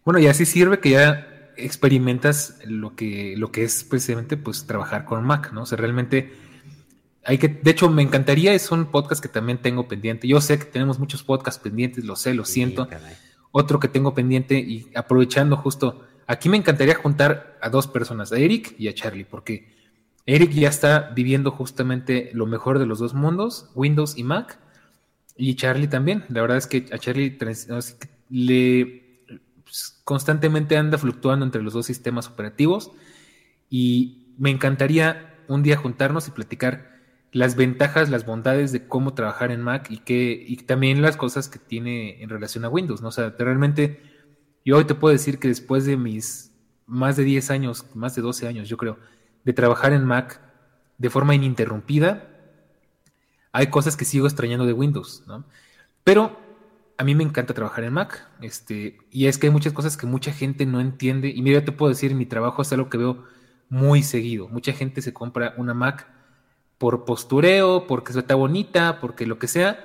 [0.04, 5.04] Bueno, y así sirve que ya experimentas lo que, lo que es precisamente pues trabajar
[5.04, 5.62] con Mac, ¿no?
[5.62, 6.32] O sea, realmente
[7.28, 10.26] hay que, de hecho, me encantaría, es un podcast que también tengo pendiente.
[10.26, 12.88] Yo sé que tenemos muchos podcasts pendientes, lo sé, lo siento.
[13.50, 18.38] Otro que tengo pendiente y aprovechando justo, aquí me encantaría juntar a dos personas, a
[18.38, 19.76] Eric y a Charlie, porque
[20.24, 24.58] Eric ya está viviendo justamente lo mejor de los dos mundos, Windows y Mac,
[25.36, 26.24] y Charlie también.
[26.30, 27.36] La verdad es que a Charlie
[28.30, 29.20] le
[29.64, 32.90] pues, constantemente anda fluctuando entre los dos sistemas operativos
[33.68, 36.96] y me encantaría un día juntarnos y platicar
[37.32, 41.48] las ventajas, las bondades de cómo trabajar en Mac y que y también las cosas
[41.48, 43.08] que tiene en relación a Windows, ¿no?
[43.08, 44.02] O sea, realmente
[44.64, 46.52] yo hoy te puedo decir que después de mis
[46.86, 48.98] más de 10 años, más de 12 años, yo creo,
[49.44, 50.40] de trabajar en Mac
[50.96, 52.28] de forma ininterrumpida,
[53.52, 55.44] hay cosas que sigo extrañando de Windows, ¿no?
[56.04, 56.38] Pero
[56.96, 60.06] a mí me encanta trabajar en Mac, este, y es que hay muchas cosas que
[60.06, 62.98] mucha gente no entiende, y mira, yo te puedo decir, mi trabajo es algo que
[62.98, 63.24] veo
[63.68, 64.48] muy seguido.
[64.48, 66.08] Mucha gente se compra una Mac
[66.78, 69.84] por postureo, porque está bonita, porque lo que sea,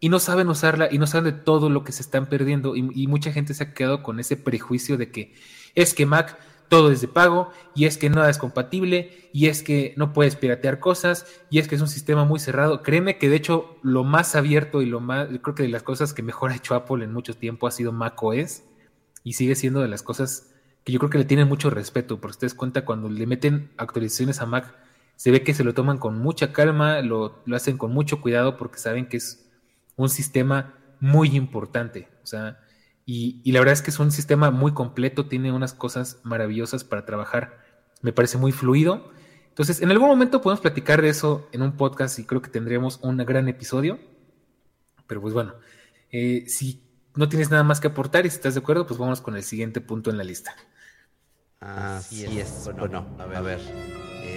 [0.00, 2.76] y no saben usarla y no saben de todo lo que se están perdiendo.
[2.76, 5.34] Y, mucha gente se ha quedado con ese prejuicio de que
[5.74, 6.38] es que Mac
[6.68, 10.36] todo es de pago, y es que nada es compatible, y es que no puedes
[10.36, 12.82] piratear cosas, y es que es un sistema muy cerrado.
[12.82, 16.12] Créeme que de hecho lo más abierto y lo más, creo que de las cosas
[16.12, 18.64] que mejor ha hecho Apple en mucho tiempo ha sido macOS,
[19.24, 20.54] y sigue siendo de las cosas
[20.84, 24.40] que yo creo que le tienen mucho respeto, porque ustedes cuenta cuando le meten actualizaciones
[24.40, 24.74] a Mac,
[25.18, 28.56] se ve que se lo toman con mucha calma, lo, lo hacen con mucho cuidado
[28.56, 29.50] porque saben que es
[29.96, 32.08] un sistema muy importante.
[32.22, 32.60] O sea,
[33.04, 37.04] y, la verdad es que es un sistema muy completo, tiene unas cosas maravillosas para
[37.04, 37.58] trabajar.
[38.00, 39.10] Me parece muy fluido.
[39.48, 43.00] Entonces, en algún momento podemos platicar de eso en un podcast y creo que tendremos
[43.02, 43.98] un gran episodio.
[45.08, 45.54] Pero pues bueno,
[46.12, 46.80] eh, si
[47.16, 49.42] no tienes nada más que aportar y si estás de acuerdo, pues vamos con el
[49.42, 50.54] siguiente punto en la lista.
[51.58, 52.70] Así es.
[52.78, 53.58] Bueno, a ver.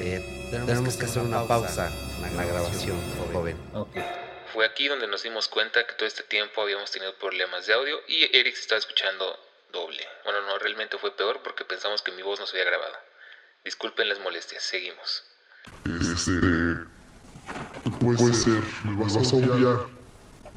[0.02, 1.92] Eh, tenemos, que hacer una pausa
[2.26, 2.98] en la grabación,
[3.32, 3.56] joven.
[3.72, 4.04] Okay.
[4.52, 8.02] Fue aquí donde nos dimos cuenta que todo este tiempo habíamos tenido problemas de audio
[8.08, 9.40] y Eric se estaba escuchando
[9.72, 10.04] doble.
[10.24, 12.96] Bueno, no, realmente fue peor porque pensamos que mi voz no se había grabado.
[13.64, 15.24] Disculpen las molestias, seguimos.
[15.86, 16.32] Este...
[18.00, 19.86] Puede ser, me vas a obviar.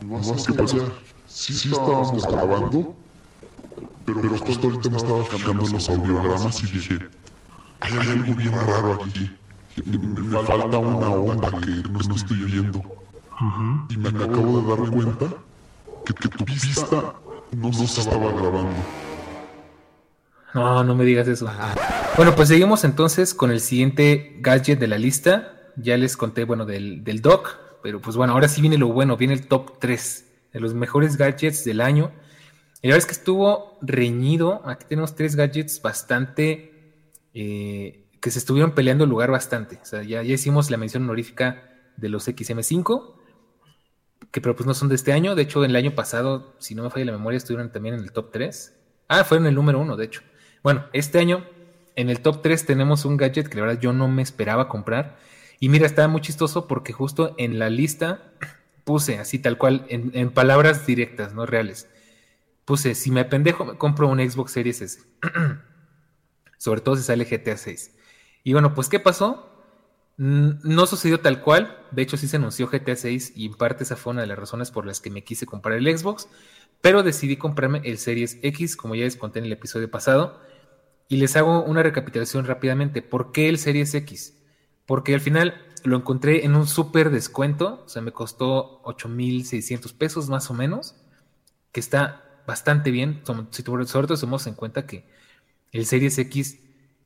[0.00, 0.90] No más que pasar.
[1.28, 2.96] Sí, sí estábamos grabando,
[4.06, 6.98] pero, pero justo ahorita me estaba cambiando los audiogramas y dije,
[7.84, 9.30] hay algo bien raro aquí.
[9.84, 12.82] Me falta una onda que no estoy viendo.
[13.90, 15.26] Y me acabo de dar cuenta
[16.06, 17.14] que, que tu pista
[17.52, 18.74] no se estaba grabando.
[20.54, 21.50] No, no me digas eso.
[22.16, 25.50] Bueno, pues seguimos entonces con el siguiente gadget de la lista.
[25.76, 29.16] Ya les conté, bueno, del, del dock, pero pues bueno, ahora sí viene lo bueno,
[29.16, 32.12] viene el top 3 de los mejores gadgets del año.
[32.80, 34.62] Y la verdad es que estuvo reñido.
[34.64, 36.73] Aquí tenemos tres gadgets bastante
[37.34, 39.78] eh, que se estuvieron peleando el lugar bastante.
[39.82, 43.14] O sea, ya, ya hicimos la mención honorífica de los XM5
[44.30, 45.34] que pero pues no son de este año.
[45.34, 48.12] De hecho, el año pasado, si no me falla la memoria, estuvieron también en el
[48.12, 48.76] top 3.
[49.08, 50.22] Ah, fueron el número 1, de hecho.
[50.62, 51.46] Bueno, este año
[51.94, 55.18] en el top 3 tenemos un gadget que la verdad yo no me esperaba comprar.
[55.60, 58.32] Y mira, está muy chistoso porque justo en la lista
[58.84, 61.88] puse así tal cual, en, palabras directas, no reales.
[62.64, 65.00] Puse, si me pendejo, me compro un Xbox Series S.
[66.64, 67.94] Sobre todo si sale GTA 6.
[68.42, 69.50] Y bueno, pues ¿qué pasó?
[70.16, 73.96] No sucedió tal cual, de hecho sí se anunció GTA 6 y en parte esa
[73.96, 76.26] fue una de las razones por las que me quise comprar el Xbox,
[76.80, 80.40] pero decidí comprarme el Series X, como ya les conté en el episodio pasado,
[81.06, 83.02] y les hago una recapitulación rápidamente.
[83.02, 84.34] ¿Por qué el Series X?
[84.86, 90.30] Porque al final lo encontré en un súper descuento, o sea, me costó 8.600 pesos
[90.30, 90.94] más o menos,
[91.72, 95.12] que está bastante bien, sobre todo si tomamos en cuenta que
[95.74, 96.60] el Series X...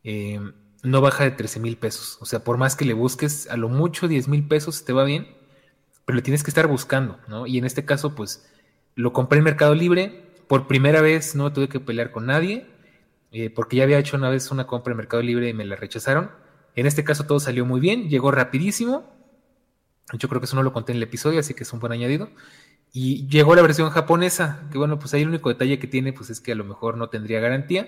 [0.05, 0.39] Eh,
[0.83, 2.19] no baja de 13 mil pesos.
[2.21, 5.05] O sea, por más que le busques, a lo mucho 10 mil pesos te va
[5.05, 5.29] bien,
[6.05, 7.47] pero le tienes que estar buscando, ¿no?
[7.47, 8.49] Y en este caso, pues,
[8.95, 10.25] lo compré en Mercado Libre.
[10.47, 12.67] Por primera vez no tuve que pelear con nadie,
[13.33, 15.77] eh, porque ya había hecho una vez una compra en Mercado Libre y me la
[15.77, 16.31] rechazaron.
[16.75, 19.13] En este caso todo salió muy bien, llegó rapidísimo.
[20.15, 21.93] Yo creo que eso no lo conté en el episodio, así que es un buen
[21.93, 22.31] añadido.
[22.93, 26.31] Y llegó la versión japonesa, que bueno, pues ahí el único detalle que tiene, pues
[26.31, 27.87] es que a lo mejor no tendría garantía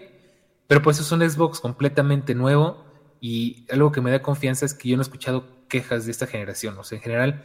[0.70, 2.84] pero pues es un Xbox completamente nuevo
[3.20, 6.28] y algo que me da confianza es que yo no he escuchado quejas de esta
[6.28, 6.78] generación.
[6.78, 7.44] O sea, en general,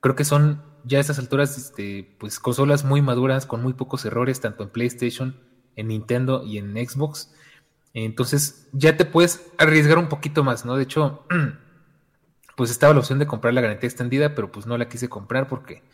[0.00, 4.04] creo que son ya a estas alturas este, pues consolas muy maduras, con muy pocos
[4.04, 5.38] errores, tanto en PlayStation,
[5.76, 7.32] en Nintendo y en Xbox.
[7.94, 10.74] Entonces ya te puedes arriesgar un poquito más, ¿no?
[10.74, 11.24] De hecho,
[12.56, 15.46] pues estaba la opción de comprar la garantía extendida, pero pues no la quise comprar
[15.46, 15.84] porque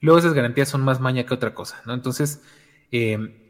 [0.00, 1.92] luego esas garantías son más maña que otra cosa, ¿no?
[1.92, 2.40] Entonces,
[2.90, 3.45] eh,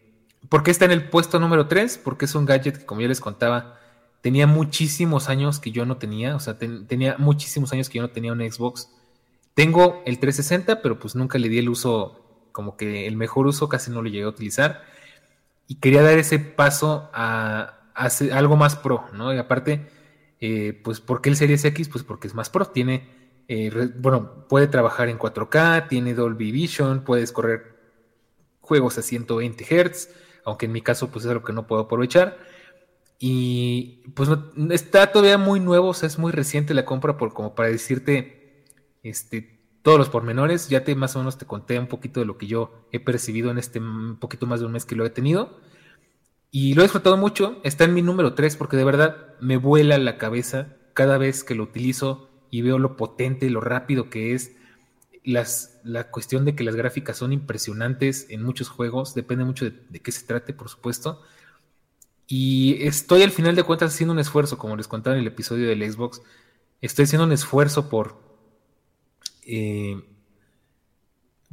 [0.48, 1.98] ¿Por qué está en el puesto número 3?
[1.98, 3.80] Porque es un gadget que, como ya les contaba,
[4.20, 6.36] tenía muchísimos años que yo no tenía.
[6.36, 8.90] O sea, tenía muchísimos años que yo no tenía un Xbox.
[9.54, 13.68] Tengo el 360, pero pues nunca le di el uso, como que el mejor uso
[13.68, 14.82] casi no lo llegué a utilizar.
[15.66, 17.90] Y quería dar ese paso a,
[18.32, 19.34] algo más pro, ¿no?
[19.34, 19.88] Y aparte,
[20.40, 21.88] eh, pues, ¿por qué el Series X?
[21.88, 22.66] Pues porque es más pro.
[22.66, 23.08] Tiene,
[23.48, 27.74] eh, bueno, puede trabajar en 4K, tiene Dolby Vision, puedes correr
[28.60, 32.38] juegos a 120 Hz aunque en mi caso pues es algo que no puedo aprovechar.
[33.18, 34.30] Y pues
[34.70, 38.64] está todavía muy nuevo, o sea, es muy reciente la compra por como para decirte
[39.02, 40.68] este, todos los pormenores.
[40.68, 43.50] Ya te más o menos te conté un poquito de lo que yo he percibido
[43.50, 43.82] en este
[44.20, 45.58] poquito más de un mes que lo he tenido.
[46.52, 49.98] Y lo he disfrutado mucho, está en mi número 3 porque de verdad me vuela
[49.98, 54.56] la cabeza cada vez que lo utilizo y veo lo potente, lo rápido que es
[55.26, 60.12] la cuestión de que las gráficas son impresionantes en muchos juegos, depende mucho de, qué
[60.12, 61.20] se trate, por supuesto.
[62.28, 65.68] Y estoy al final de cuentas haciendo un esfuerzo, como les contaba en el episodio
[65.68, 66.22] del Xbox,
[66.80, 68.20] estoy haciendo un esfuerzo por,
[69.44, 70.00] eh,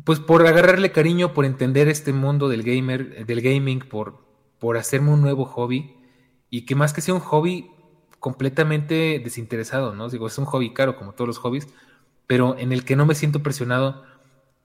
[0.03, 4.23] pues por agarrarle cariño, por entender este mundo del gamer, del gaming, por,
[4.59, 5.95] por hacerme un nuevo hobby.
[6.51, 7.71] y que más que sea un hobby
[8.19, 10.09] completamente desinteresado, ¿no?
[10.09, 11.67] Digo, es un hobby caro como todos los hobbies,
[12.27, 14.03] pero en el que no me siento presionado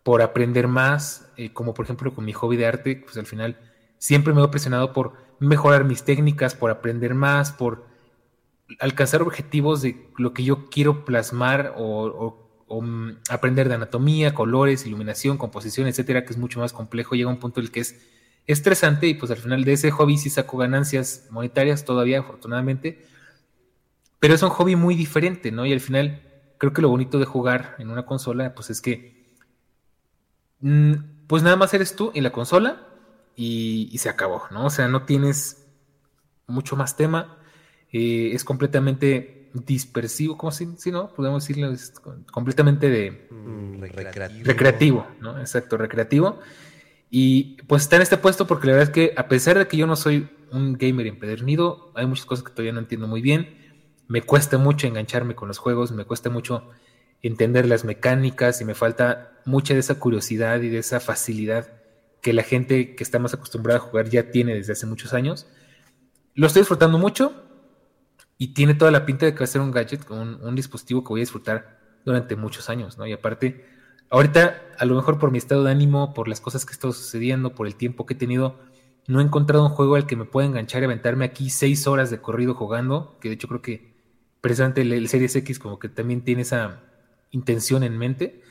[0.02, 3.58] por aprender más, eh, como por ejemplo con mi hobby de arte, pues al final
[3.98, 7.86] siempre me veo presionado por mejorar mis técnicas, por aprender más, por
[8.80, 15.38] alcanzar objetivos de lo que yo quiero plasmar o, mm, aprender de anatomía, colores, iluminación,
[15.38, 17.14] composición, etcétera, que es mucho más complejo.
[17.14, 18.00] Llega un punto en el que es
[18.46, 23.06] estresante y pues al final de ese hobby sí saco ganancias monetarias todavía, afortunadamente.
[24.20, 25.64] Pero es un hobby muy diferente, ¿no?
[25.64, 26.22] Y al final
[26.58, 29.24] creo que lo bonito de jugar en una consola, pues es que,
[30.60, 30.92] mm,
[31.26, 32.86] pues nada más eres tú y la consola
[33.36, 34.66] y, se acabó, ¿no?
[34.66, 35.66] O sea, no tienes
[36.46, 37.38] mucho más tema,
[37.92, 41.92] eh, es completamente dispersivo, como si, no, podemos decirlo, es
[42.30, 44.44] completamente de mm, recreativo.
[44.44, 45.38] recreativo, ¿no?
[45.38, 46.40] Exacto, recreativo.
[47.10, 49.76] Y pues está en este puesto porque la verdad es que a pesar de que
[49.76, 53.56] yo no soy un gamer empedernido, hay muchas cosas que todavía no entiendo muy bien.
[54.08, 56.68] Me cuesta mucho engancharme con los juegos, me cuesta mucho
[57.22, 61.72] entender las mecánicas y me falta mucha de esa curiosidad y de esa facilidad
[62.22, 65.46] que la gente que está más acostumbrada a jugar ya tiene desde hace muchos años.
[66.34, 67.32] Lo estoy disfrutando mucho
[68.38, 71.02] y tiene toda la pinta de que va a ser un gadget, un, un dispositivo
[71.02, 73.06] que voy a disfrutar durante muchos años, ¿no?
[73.06, 73.66] Y aparte,
[74.10, 77.54] ahorita, a lo mejor por mi estado de ánimo, por las cosas que estado sucediendo,
[77.54, 78.58] por el tiempo que he tenido,
[79.06, 82.10] no he encontrado un juego al que me pueda enganchar y aventarme aquí seis horas
[82.10, 83.97] de corrido jugando, que de hecho creo que
[84.48, 86.80] precisamente el, Series X como que también tiene esa
[87.30, 88.42] intención en mente.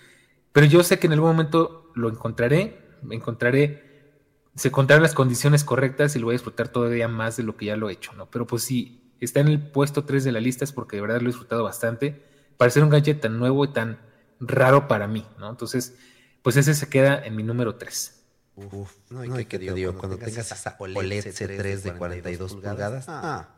[0.51, 2.79] Pero yo sé que en algún momento lo encontraré,
[3.09, 4.13] encontraré,
[4.55, 7.65] se encontrarán las condiciones correctas y lo voy a disfrutar todavía más de lo que
[7.65, 8.29] ya lo he hecho, ¿no?
[8.29, 11.17] Pero pues si está en el puesto 3 de la lista es porque de verdad
[11.17, 12.23] lo he disfrutado bastante.
[12.57, 13.99] Para ser un gadget tan nuevo y tan
[14.39, 15.49] raro para mí, ¿no?
[15.49, 15.95] Entonces,
[16.43, 18.13] pues ese se queda en mi número 3.
[18.55, 23.56] Uf, no, y que te digo, cuando, tengas esa OLED C3 de 42 pulgadas, ah,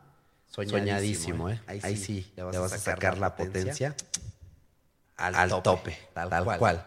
[0.50, 1.60] soñadísimo, ¿eh?
[1.66, 3.94] Ahí, sí, le vas, a sacar la potencia
[5.16, 6.86] al, tope, tal, cual.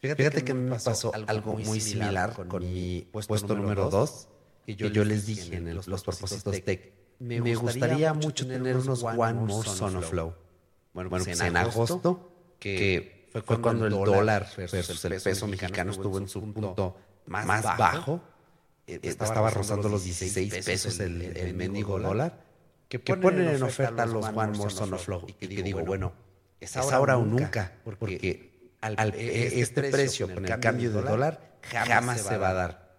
[0.00, 4.28] Fíjate, que me pasó algo muy similar con, mi puesto, número 2,
[4.66, 6.92] que yo, les dije en los propósitos tech.
[7.18, 10.34] Me, gustaría mucho tener unos One More Son of Flow.
[10.92, 16.18] Bueno, bueno pues en agosto, que fue cuando el dólar versus el peso mexicano estuvo
[16.18, 18.20] en su punto más bajo,
[18.86, 22.43] eh, estaba rozando los 16 pesos el, el mendigo dólar,
[23.02, 25.26] que ponen en oferta los One More Son of Flow.
[25.26, 26.12] Y que digo, bueno,
[26.60, 31.58] es ahora o nunca, porque al, e, este, este precio con el cambio de dólar
[31.62, 32.94] jamás se va a dar.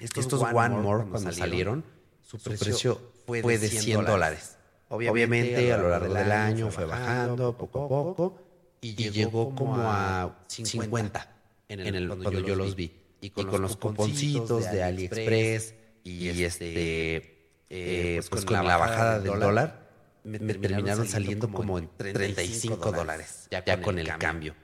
[0.00, 1.84] Estos, One More, cuando salieron,
[2.22, 4.56] su precio fue de 100 dólares.
[4.88, 8.42] Obviamente, a lo largo del año fue bajando poco a poco
[8.80, 11.36] y llegó como a 50
[11.68, 12.96] en el, cuando yo los vi.
[13.22, 17.39] Y con, los cuponcitos de AliExpress y este, este
[17.70, 19.88] eh, eh, pues, con, la bajada del dólar,
[20.24, 24.54] me, terminaron saliendo como en 35 dólares, ya, con el cambio.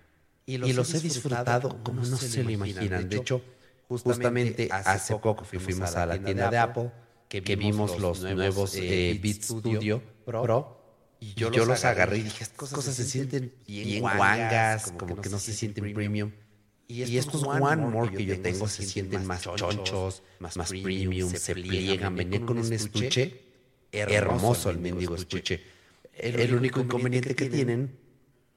[0.44, 3.08] Y los, he disfrutado como no se lo imaginan.
[3.08, 3.42] De hecho,
[3.88, 6.90] justamente hace poco fuimos a la tienda de Apple,
[7.28, 10.74] que vimos los nuevos eh, eh, Beat Studio Pro.
[11.18, 15.38] Y yo, los agarré y dije, estas cosas se sienten bien guangas, como que no
[15.38, 16.30] se sienten premium.
[16.88, 22.14] Y estos One More que yo tengo se sienten más chonchos, más premium, se pliegan,
[22.14, 23.42] venían con un estuche
[23.92, 25.62] hermoso el mendigo estuche.
[26.14, 27.98] El único inconveniente que tienen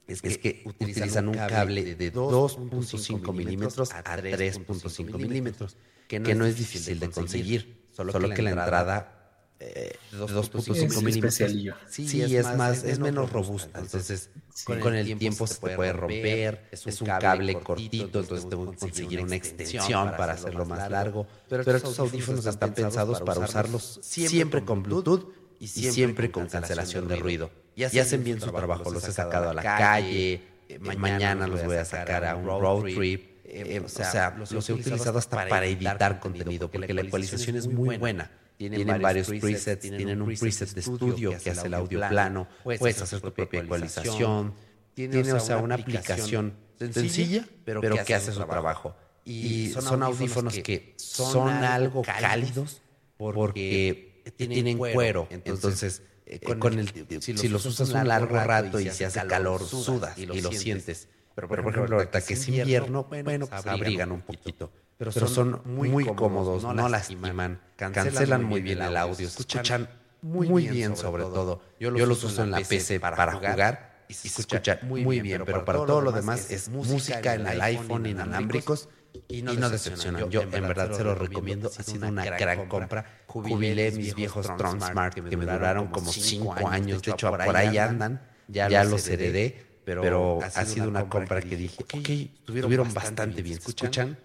[0.06, 5.76] es que, utilizan un cable de 2.5 milímetros a 3.5 milímetros,
[6.08, 9.19] que no es difícil de conseguir, solo que la entrada
[9.60, 11.84] de 2.5 milímetros.
[11.88, 14.30] sí, es más es menos robusta entonces
[14.64, 19.36] con el tiempo se puede romper es un cable cortito entonces tengo que conseguir una
[19.36, 25.30] extensión para hacerlo más largo pero estos audífonos están pensados para usarlos siempre con Bluetooth
[25.58, 27.50] y siempre con cancelación de ruido.
[27.76, 31.76] y hacen bien su trabajo los he sacado a la calle eh, mañana los voy
[31.76, 35.66] a sacar a un road trip eh, eh, o sea, los he utilizado hasta para
[35.66, 38.30] editar contenido, porque la ecualización es muy buena.
[38.60, 43.18] Tienen, varios, presets, tienen, un preset de estudio que hace el audio plano, puedes hacer
[43.22, 44.52] tu propia ecualización.
[44.92, 48.94] Tiene, o sea, una aplicación sencilla, pero, que hace su trabajo.
[49.24, 52.82] Y son audífonos que son algo cálidos
[53.16, 55.26] porque tienen cuero.
[55.30, 56.92] Entonces, eh, con el,
[57.22, 61.08] si, los usas un largo rato y se hace calor, sudas y lo sientes.
[61.34, 64.70] Pero, por ejemplo, ahorita que es invierno, bueno, pues abrigan un poquito
[65.00, 69.88] pero, son, muy, cómodos, no, lastiman, cancelan, muy bien el audio, escuchan
[70.20, 71.62] muy, bien sobre todo.
[71.80, 75.78] Yo los, uso en la PC para jugar, y se, escucha, muy, bien, pero, para
[75.78, 78.90] todo lo demás es música en el iPhone inalámbricos
[79.26, 80.28] y no, decepcionan.
[80.28, 81.70] Yo, en verdad se lo recomiendo.
[81.78, 83.22] Ha sido una gran compra.
[83.26, 87.00] Jubilé mis viejos Tron Smart que me duraron como 5 años.
[87.00, 88.20] De hecho, por ahí andan.
[88.48, 89.66] Ya los heredé.
[89.82, 93.58] Pero ha sido una compra que dije, ok, estuvieron bastante bien.
[93.62, 94.18] ¿Se escuchan?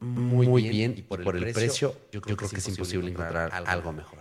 [0.00, 0.94] Muy bien.
[0.96, 4.18] Y por el precio, yo creo que es imposible encontrar algo mejor.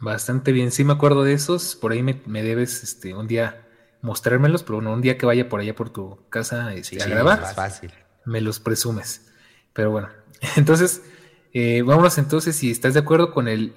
[0.00, 0.70] Bastante bien.
[0.70, 1.76] Sí me acuerdo de esos.
[1.76, 3.66] Por ahí me, debes este un día
[4.02, 7.40] mostrármelos, pero bueno, un día que vaya por allá por tu casa este, a grabar.
[7.40, 7.90] Más fácil
[8.24, 9.26] me los presumes.
[9.72, 10.08] Pero bueno,
[10.56, 11.02] entonces,
[11.52, 13.74] eh, vámonos entonces, si estás de acuerdo con el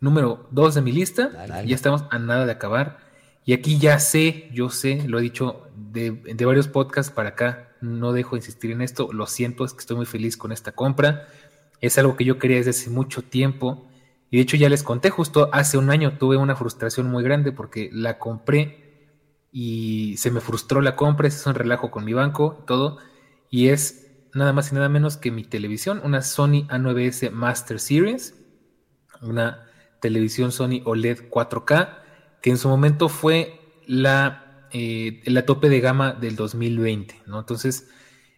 [0.00, 3.10] número 2 de mi lista, ya estamos a nada de acabar.
[3.44, 8.12] Y aquí ya sé, yo sé, lo he dicho de, varios podcasts para acá, no
[8.12, 11.26] dejo de insistir en esto, lo siento, es que estoy muy feliz con esta compra.
[11.80, 13.88] Es algo que yo quería desde hace mucho tiempo.
[14.30, 17.52] Y de hecho ya les conté, justo hace un año tuve una frustración muy grande
[17.52, 19.08] porque la compré
[19.50, 22.98] y se me frustró la compra, es un relajo con mi banco, todo
[23.50, 28.34] y es nada más y nada menos que mi televisión, una Sony A9S Master Series,
[29.20, 29.66] una
[30.00, 31.98] televisión Sony OLED 4K,
[32.40, 37.40] que en su momento fue la, eh, la tope de gama del 2020, ¿no?
[37.40, 37.88] Entonces,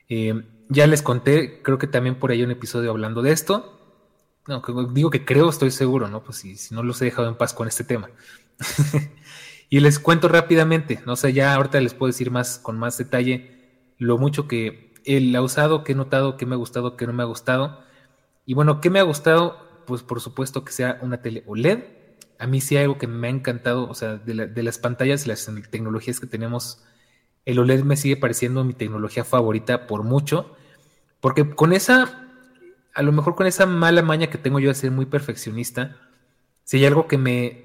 [0.09, 3.79] eh, ya les conté, creo que también por ahí un episodio hablando de esto.
[4.47, 6.25] No, digo que creo, estoy seguro, ¿no?
[6.25, 8.11] Pues si, no los he dejado en paz con este tema.
[9.71, 13.63] y les cuento rápidamente, no sé, ya ahorita les puedo decir más con más detalle
[13.99, 17.23] lo mucho que el usado que he notado, que me ha gustado, que no me
[17.23, 17.81] ha gustado.
[18.47, 19.57] Y bueno, ¿qué me ha gustado?
[19.87, 21.85] Pues por supuesto que sea una tele OLED.
[22.39, 25.49] A mí sí algo que me ha encantado, o sea, de, las pantallas y las
[25.71, 26.83] tecnologías que tenemos,
[27.45, 30.57] el OLED me sigue pareciendo mi tecnología favorita por mucho,
[31.21, 32.29] porque con esa,
[32.95, 35.97] a lo mejor con esa mala maña que tengo yo de ser muy perfeccionista,
[36.65, 37.65] si hay algo que me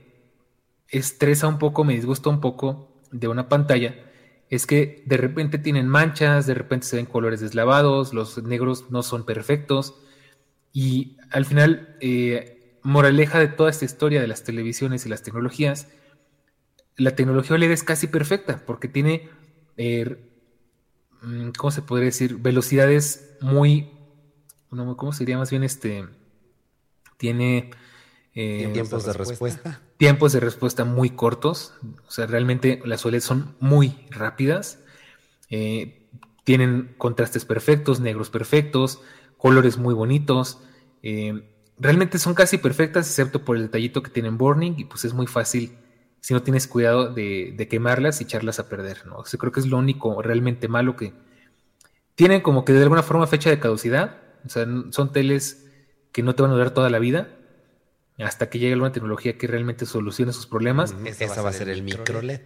[0.89, 3.95] estresa un poco, me disgusta un poco de una pantalla,
[4.49, 9.03] es que de repente tienen manchas, de repente se ven colores deslavados, los negros no
[9.03, 9.95] son perfectos
[10.72, 12.57] y al final, eh,
[12.88, 15.89] moraleja de toda esta historia de las televisiones y las tecnologías,
[16.95, 19.30] la tecnología OLED es casi perfecta porque tiene,
[19.76, 20.15] eh,
[21.22, 22.38] mm, ¿cómo se podría decir?
[22.38, 23.91] Velocidades muy,
[24.69, 26.07] ¿cómo sería más bien este?
[27.18, 27.72] Tiene
[28.34, 29.81] eh, tiempos de respuesta.
[29.97, 31.73] Tiempos de respuesta muy cortos.
[32.07, 34.80] O sea, realmente las OLED son muy rápidas.
[35.49, 36.07] Eh,
[36.45, 39.01] tienen contrastes perfectos, negros perfectos,
[39.38, 40.59] colores muy bonitos.
[41.03, 44.74] Eh, realmente son casi perfectas, excepto por el detallito que tienen burning.
[44.78, 45.78] Y pues es muy fácil,
[46.20, 49.06] si no tienes cuidado, de, quemarlas y echarlas a perder.
[49.06, 49.18] ¿no?
[49.18, 51.14] O creo que es lo único realmente malo que
[52.16, 54.18] tienen como que de alguna forma fecha de caducidad.
[54.45, 55.66] O sea, son teles
[56.12, 57.30] que no te van a durar toda la vida
[58.26, 60.95] hasta que llegue alguna tecnología que realmente solucione sus problemas.
[61.06, 62.41] Esa va a ser el micro LED.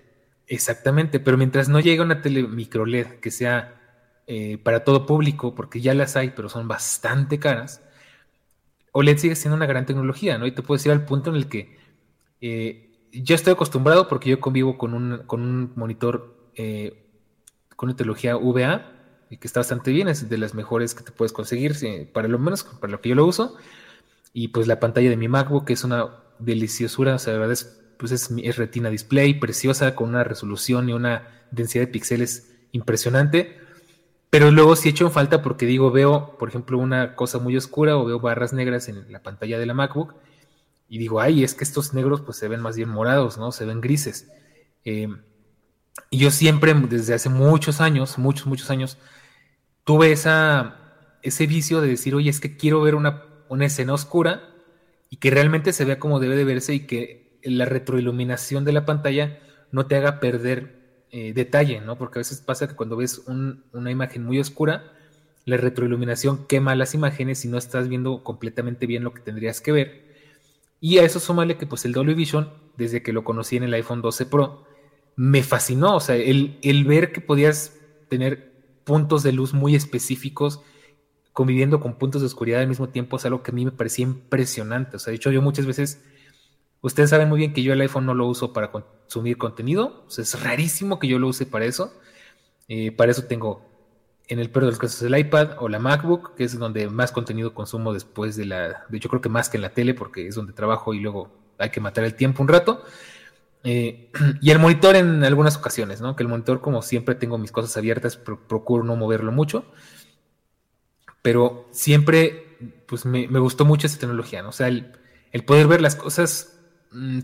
[0.48, 3.80] Exactamente, pero mientras no llegue una tele micro LED que sea
[4.28, 7.82] eh, para todo público, porque ya las hay, pero son bastante caras,
[8.92, 10.46] OLED sigue siendo una gran tecnología, ¿no?
[10.46, 11.78] Y te puedo decir al punto en el que
[12.42, 17.08] eh, yo estoy acostumbrado porque yo convivo con un, con un monitor eh,
[17.76, 18.92] con una tecnología VA
[19.30, 21.74] y que está bastante bien, es de las mejores que te puedes conseguir,
[22.12, 23.56] para lo menos para lo que yo lo uso.
[24.34, 27.82] Y pues la pantalla de mi MacBook es una deliciosura, o sea, la verdad es,
[27.98, 33.61] pues es, retina display, preciosa, con una resolución y una densidad de píxeles impresionante.
[34.32, 37.98] Pero luego sí hecho en falta porque digo, veo, por ejemplo, una cosa muy oscura
[37.98, 40.16] o veo barras negras en la pantalla de la MacBook
[40.90, 43.52] y digo, ay, es que estos negros pues se ven más bien morados, ¿no?
[43.52, 44.32] Se ven grises.
[44.84, 45.10] Eh,
[46.10, 48.98] y yo siempre, desde hace muchos años, muchos, muchos años,
[49.84, 50.78] tuve esa,
[51.22, 54.50] ese vicio de decir, oye, es que quiero ver una una escena oscura
[55.10, 58.86] y que realmente se vea como debe de verse y que la retroiluminación de la
[58.86, 59.40] pantalla
[59.74, 60.81] no te haga perder
[61.12, 61.98] eh, detalle, ¿no?
[61.98, 64.94] Porque a veces pasa que cuando ves una imagen muy oscura,
[65.46, 69.72] la retroiluminación quema las imágenes y no estás viendo completamente bien lo que tendrías que
[69.72, 70.12] ver.
[70.80, 73.74] Y a eso súmale que pues el Dolby Vision, desde que lo conocí en el
[73.74, 74.66] iPhone 12 Pro,
[75.16, 75.96] me fascinó.
[75.96, 77.78] O sea, el, el ver que podías
[78.10, 78.52] tener
[78.84, 80.62] puntos de luz muy específicos
[81.34, 84.04] conviviendo con puntos de oscuridad al mismo tiempo es algo que a mí me parecía
[84.04, 84.98] impresionante.
[84.98, 86.04] O sea, de hecho, yo muchas veces,
[86.82, 90.06] ustedes saben muy bien que yo el iPhone no lo uso para consumir contenido.
[90.18, 91.94] Es rarísimo que yo lo use para eso.
[92.68, 93.66] Eh, para eso tengo,
[94.28, 97.12] en el peor de los casos, el iPad o la MacBook, que es donde más
[97.12, 98.86] contenido consumo después de la.
[98.90, 101.30] De hecho, creo que más que en la tele, porque es donde trabajo y luego
[101.58, 102.84] hay que matar el tiempo un rato.
[103.64, 106.16] Eh, y el monitor en algunas ocasiones, ¿no?
[106.16, 109.66] Que el monitor, como siempre tengo mis cosas abiertas, procuro no moverlo mucho
[111.22, 114.50] pero siempre pues me, gustó mucho esa tecnología, ¿no?
[114.50, 114.94] O sea, el,
[115.46, 116.51] poder ver las cosas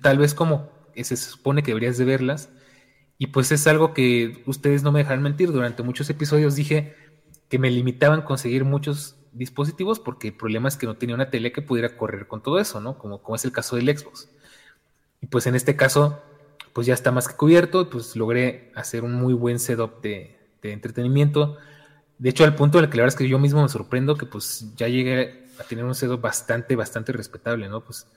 [0.02, 2.50] tal vez como se supone que deberías de verlas
[3.18, 5.52] Y pues es algo que ustedes no me dejan mentir.
[5.52, 6.96] Durante muchos episodios dije
[7.50, 11.52] que me limitaban conseguir muchos dispositivos porque el problema es que no tenía una tele
[11.52, 12.98] que pudiera correr con todo eso, ¿no?
[13.00, 14.30] Como, como es el caso del Xbox.
[15.22, 16.22] Y pues en este caso,
[16.74, 20.74] pues ya está más que cubierto, pues logré hacer un muy buen setup de, de
[20.74, 21.58] entretenimiento.
[22.18, 24.18] De hecho, al punto en el que la verdad es que yo mismo me sorprendo
[24.18, 27.84] que pues ya llegué a tener un setup bastante, bastante respetable, ¿no?
[27.84, 28.08] Pues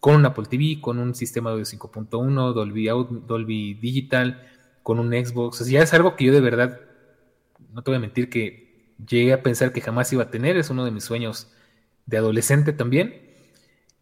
[0.00, 2.86] con un Apple TV, con un sistema de audio 5.1, Dolby,
[3.26, 4.42] Dolby Digital,
[4.82, 5.60] con un Xbox.
[5.60, 6.80] O sea, ya es algo que yo de verdad,
[7.72, 10.56] no te voy a mentir, que llegué a pensar que jamás iba a tener.
[10.56, 11.52] Es uno de mis sueños
[12.06, 13.28] de adolescente también.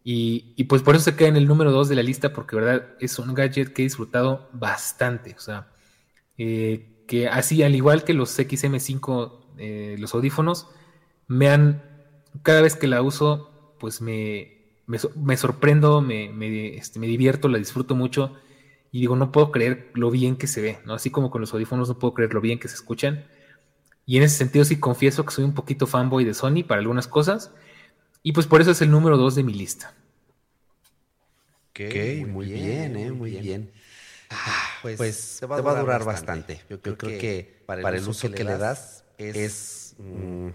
[0.05, 2.87] Y, pues por eso se queda en el número 2 de la lista, porque verdad
[2.99, 5.35] es un gadget que he disfrutado bastante.
[5.37, 5.69] O sea,
[6.39, 10.69] eh, que así, al igual que los XM5, eh, los audífonos,
[11.27, 11.83] me han,
[12.43, 14.58] cada vez que la uso, pues me,
[14.89, 18.35] me, sorprendo, me, este, me, divierto, la disfruto mucho
[18.91, 20.95] y digo, no puedo creer lo bien que se ve, ¿no?
[20.95, 23.27] Así como con los audífonos no puedo creer lo bien que se escuchan.
[24.07, 27.07] Y en ese sentido sí confieso que soy un poquito fanboy de Sony para algunas
[27.07, 27.53] cosas
[28.23, 29.95] y pues por eso es el número dos de mi lista.
[31.71, 33.13] Ok, muy, bien, ¿eh?
[33.13, 33.71] Muy bien.
[34.31, 36.63] Ah, pues, pues, te, va a durar, bastante.
[36.69, 39.95] Yo, creo, que, para el, uso que, le das es...
[39.99, 40.49] Mm,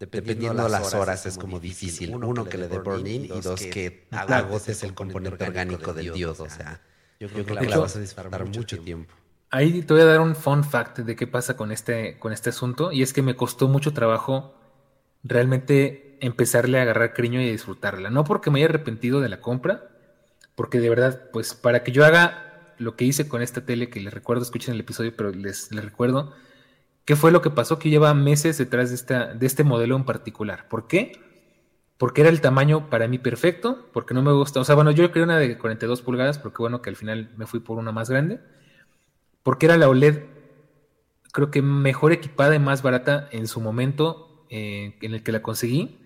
[0.00, 2.14] Dependiendo, de las horas, es como difícil.
[2.14, 6.40] Uno, que, le dé burn in y dos que agotes el componente orgánico del Dios.
[6.40, 6.80] O sea,
[7.20, 9.12] yo creo que la vas a disfrutar mucho tiempo.
[9.50, 12.48] Ahí te voy a dar un fun fact de qué pasa con este, con este
[12.48, 12.92] asunto.
[12.92, 14.54] Y es que me costó mucho trabajo
[15.22, 18.08] realmente empezarle a agarrar cariño y a disfrutarla.
[18.08, 19.90] No porque me haya arrepentido de la compra,
[20.54, 24.00] porque de verdad, pues para que yo haga lo que hice con esta tele, que
[24.00, 26.32] les recuerdo, escuchen el episodio, pero les, les recuerdo,
[27.04, 27.78] ¿Qué fue lo que pasó?
[27.78, 30.68] Que lleva meses detrás de, esta, de este modelo en particular.
[30.68, 31.12] ¿Por qué?
[31.98, 34.60] Porque era el tamaño para mí perfecto, porque no me gusta.
[34.60, 37.46] O sea, bueno, yo quería una de 42 pulgadas, porque bueno, que al final me
[37.46, 38.40] fui por una más grande.
[39.42, 40.24] Porque era la OLED,
[41.32, 45.42] creo que mejor equipada y más barata en su momento eh, en el que la
[45.42, 45.98] conseguí.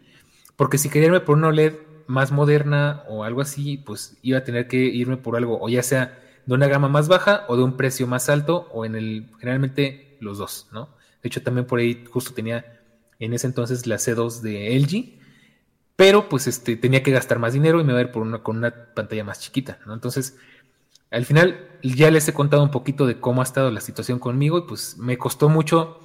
[0.56, 1.74] Porque si quería irme por una OLED
[2.06, 5.82] más moderna o algo así, pues iba a tener que irme por algo, o ya
[5.82, 9.30] sea de una gama más baja o de un precio más alto, o en el
[9.38, 10.96] generalmente los dos, ¿no?
[11.22, 12.80] De hecho, también por ahí justo tenía
[13.18, 15.20] en ese entonces la C2 de LG,
[15.96, 18.42] pero pues este, tenía que gastar más dinero y me iba a ir por una,
[18.42, 19.94] con una pantalla más chiquita, ¿no?
[19.94, 20.36] Entonces,
[21.10, 24.58] al final ya les he contado un poquito de cómo ha estado la situación conmigo
[24.58, 26.00] y pues me costó mucho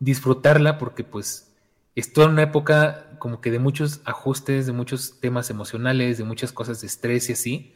[0.00, 1.54] disfrutarla porque pues
[1.94, 6.52] estoy en una época como que de muchos ajustes, de muchos temas emocionales, de muchas
[6.52, 7.74] cosas de estrés y así.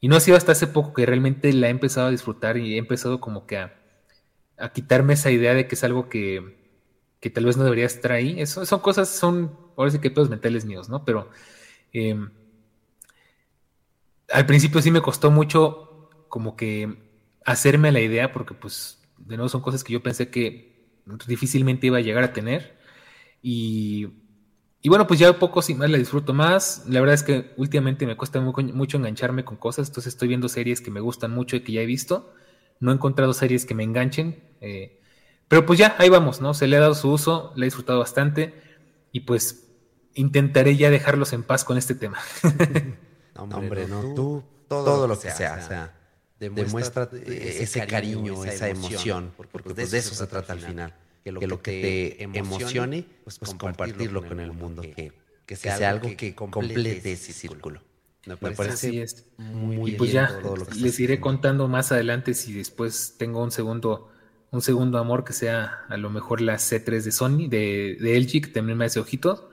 [0.00, 2.74] Y no ha sido hasta hace poco que realmente la he empezado a disfrutar y
[2.74, 3.74] he empezado como que a,
[4.58, 6.56] a quitarme esa idea de que es algo que,
[7.34, 8.40] tal vez no debería estar ahí.
[8.40, 11.04] Eso, son cosas, son, ahora sí que todos mentales míos, ¿no?
[11.04, 11.30] Pero
[11.92, 12.30] em,
[14.32, 16.96] al principio sí me costó mucho como que
[17.44, 20.88] hacerme la idea, porque pues de nuevo son cosas que yo pensé que
[21.26, 22.78] difícilmente iba a llegar a tener.
[23.42, 24.08] Y,
[24.82, 26.84] y bueno, pues ya poco sin más la disfruto más.
[26.88, 30.80] La verdad es que últimamente me cuesta mucho engancharme con cosas, entonces estoy viendo series
[30.80, 32.32] que me gustan mucho y que ya he visto.
[32.80, 34.42] No he encontrado series que me enganchen.
[34.60, 35.00] Eh,
[35.48, 36.54] pero pues ya, ahí vamos, ¿no?
[36.54, 38.54] Se le ha dado su uso, le he disfrutado bastante
[39.12, 39.68] y pues
[40.14, 42.18] intentaré ya dejarlos en paz con este tema.
[43.36, 45.94] hombre, no, tú, todo, lo que sea, o sea,
[46.38, 50.94] demuestra, ese cariño, esa emoción, porque, pues de eso se trata al final.
[51.22, 55.12] Que lo, que, te emocione, pues, pues compartirlo con el mundo, que,
[55.44, 57.80] que sea algo que complete ese círculo.
[58.26, 59.24] Me parece, es.
[59.38, 60.40] muy y pues ya
[60.76, 64.10] les iré contando más adelante si después tengo un segundo
[64.50, 68.42] un segundo amor que sea a lo mejor la C3 de Sony, de, de LG,
[68.42, 69.44] que también me hace ojitos.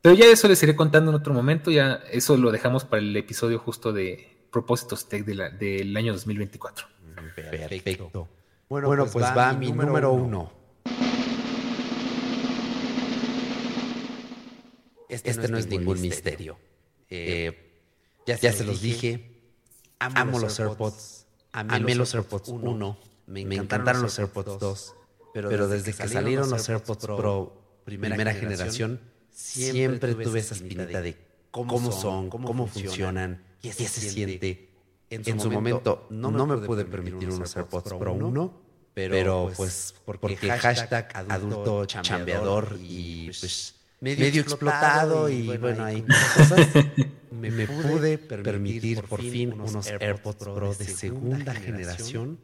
[0.00, 3.16] Pero ya eso les iré contando en otro momento, ya eso lo dejamos para el
[3.16, 6.86] episodio justo de propósitos tech del año 2024.
[7.34, 8.28] Perfecto.
[8.68, 10.52] Bueno, pues, pues va, mi número, uno.
[15.08, 16.58] Este, este no, es ningún misterio.
[17.10, 17.71] Eh,
[18.26, 19.30] ya, se, los dije.
[19.98, 21.26] Amo, los AirPods.
[21.52, 22.98] Amé los AirPods 1.
[23.26, 24.94] Me encantaron, los AirPods 2.
[25.34, 29.00] Pero, desde, que salieron los AirPods Pro, primera, generación,
[29.30, 31.16] siempre tuve esa espinita de
[31.50, 34.68] cómo son, cómo, funcionan, qué se, siente.
[35.10, 38.62] En su, momento no me, pude permitir unos AirPods Pro 1,
[38.94, 46.02] pero, pues, pues porque, hashtag adulto chambeador y pues, pues medio, explotado, y, bueno, hay
[46.02, 46.68] cosas.
[47.50, 52.38] me, pude permitir por fin unos AirPods Pro de segunda generación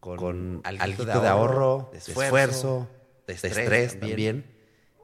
[0.00, 2.88] con, algo de ahorro, de esfuerzo,
[3.26, 4.58] de estrés, también.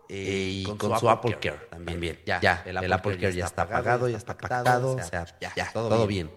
[0.09, 2.19] Eh, y con, su Apple Care también.
[2.25, 6.31] Ya, el, Apple, Care ya está pagado, ya está pactado, o sea, ya, todo, bien.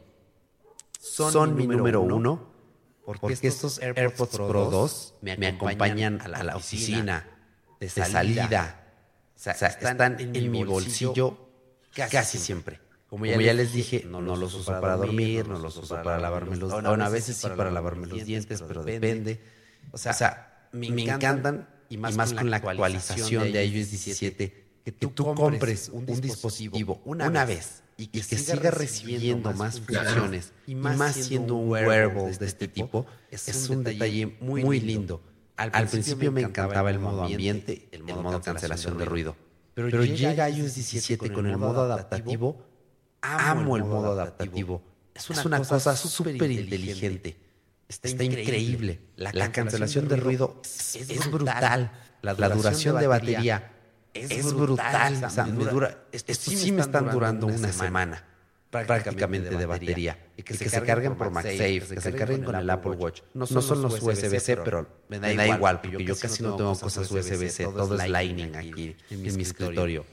[0.99, 2.49] Son, mi número uno
[3.06, 7.26] porque, estos AirPods Pro 2 me, acompañan a la, oficina,
[7.80, 8.86] de salida.
[9.36, 11.48] O sea, están en, mi bolsillo
[12.07, 12.80] casi siempre.
[13.09, 16.69] Como ya, les dije, no, los uso para dormir, no los uso para lavarme los
[16.69, 16.89] dientes.
[16.89, 19.41] Bueno, a veces sí para lavarme los dientes, pero depende.
[19.91, 25.89] O sea, me encantan y más, con la actualización de iOS 17 que tú, compres
[25.89, 32.38] un dispositivo una, vez y que, siga recibiendo más funciones y más, siendo un wearable
[32.38, 35.21] de este tipo, es, un detalle muy, lindo.
[35.57, 39.35] Al, principio me encantaba el modo ambiente, el modo, cancelación de ruido.
[39.85, 42.65] Pero, llega iOS 17 con el modo adaptativo.
[43.22, 44.81] Amo el modo adaptativo.
[45.14, 47.38] Es una, cosa súper inteligente.
[47.88, 49.01] Está, increíble.
[49.15, 51.91] La, cancelación de ruido es, brutal.
[52.22, 53.73] La duración, de batería
[54.14, 55.23] es, brutal.
[55.23, 58.28] O sea, me dura, estos sí me están durando una semana
[58.69, 60.17] prácticamente de batería.
[60.37, 63.21] Y que, se, carguen por MagSafe, que se carguen con el Apple Watch.
[63.33, 67.63] No son, los USB-C, pero me da, igual, porque yo casi no tengo cosas USB-C,
[67.65, 70.05] todo es Lightning aquí en mi escritorio.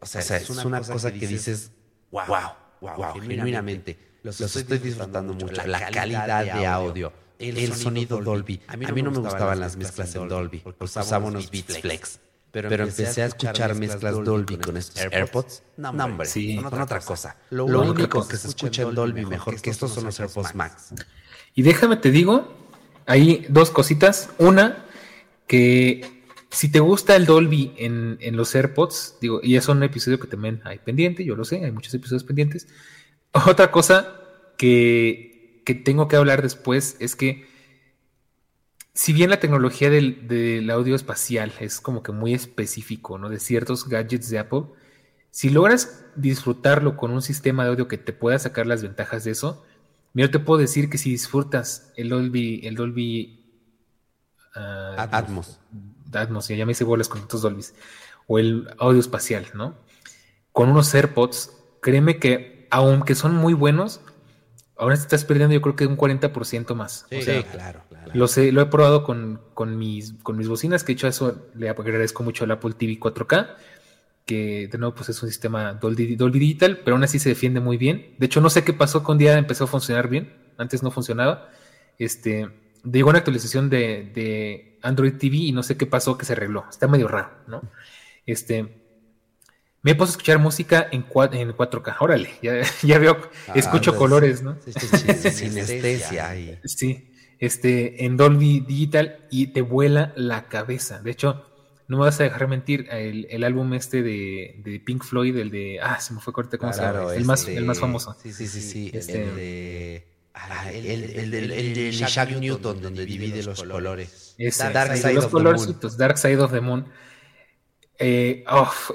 [0.00, 1.72] O sea, es una cosa que dices,
[2.10, 2.24] wow,
[2.80, 4.10] wow, genuinamente.
[4.22, 5.62] Los estoy disfrutando mucho.
[5.66, 8.60] La calidad de audio, el sonido Dolby.
[8.66, 12.20] A mí no me gustaban las mezclas en Dolby, porque usaba unos Beats Flex.
[12.52, 15.62] Pero, empecé, a escuchar mezclas Dolby con estos AirPods.
[15.76, 16.56] No, hombre, sí.
[16.56, 17.36] con otra cosa.
[17.50, 20.94] Lo, único que se escucha en Dolby mejor que estos son los AirPods Max.
[21.54, 22.52] Y déjame te digo,
[23.06, 24.30] hay dos cositas.
[24.38, 24.84] Una,
[25.46, 30.18] que si te gusta el Dolby en, en los AirPods, digo, y es un episodio
[30.18, 32.66] que también hay pendiente, yo lo sé, hay muchos episodios pendientes.
[33.32, 34.20] Otra cosa
[34.58, 37.46] que, que tengo que hablar después es que
[39.00, 43.30] si bien la tecnología del, audio espacial es como que muy específico, ¿no?
[43.30, 44.64] De ciertos gadgets de Apple,
[45.30, 49.30] si logras disfrutarlo con un sistema de audio que te pueda sacar las ventajas de
[49.30, 49.64] eso,
[50.12, 53.42] yo te puedo decir que si disfrutas el Dolby, el Dolby
[54.54, 55.60] ah, Atmos,
[56.12, 57.72] Atmos, ya me hice bolas con otros Dolbys,
[58.26, 59.78] o el audio espacial, ¿no?
[60.52, 64.02] Con unos AirPods, créeme que aunque son muy buenos,
[64.80, 67.06] ahora estás perdiendo yo creo que un 40% más.
[67.10, 67.20] Sí,
[67.52, 68.10] claro, claro.
[68.14, 71.48] Lo, sé, lo he probado con, con, mis, con mis bocinas, que he hecho eso
[71.54, 73.54] le agradezco mucho al Apple TV 4K,
[74.24, 77.76] que de nuevo pues es un sistema Dolby, Digital, pero aún así se defiende muy
[77.76, 78.14] bien.
[78.18, 81.50] De hecho no sé qué pasó con día empezó a funcionar bien, antes no funcionaba.
[81.98, 82.48] Este,
[82.90, 86.64] llegó una actualización de, de Android TV y no sé qué pasó que se arregló.
[86.70, 87.62] Está medio raro, ¿no?
[88.24, 88.79] Este,
[89.82, 91.96] me he puesto a escuchar música en, 4, en 4K.
[92.00, 94.56] Órale, ya, ya veo, ah, escucho colores, ¿no?
[95.32, 96.60] Sinestesia.
[96.64, 101.00] sí, este, en Dolby Digital y te vuela la cabeza.
[101.00, 101.46] De hecho,
[101.88, 105.50] no me vas a dejar mentir, el, el álbum este de, de, Pink Floyd, el
[105.50, 107.14] de, ah, se me fue corte, ¿cómo se llama?
[107.14, 108.14] El, más, el más famoso.
[108.22, 108.90] Sí, sí, sí, sí.
[108.92, 110.06] Este, el de...
[110.32, 114.36] Ah, el, el, el, el, de Shaq Newton, donde divide los colores.
[114.72, 116.86] Dark Side los colorcitos, Dark Side of the Moon.
[118.00, 118.44] Eh,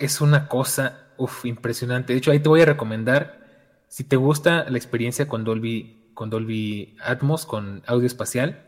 [0.02, 1.08] es una cosa
[1.44, 2.14] impresionante.
[2.14, 3.46] De hecho, ahí te voy a recomendar,
[3.88, 8.66] si te gusta la experiencia con Dolby, con Dolby Atmos, con audio espacial,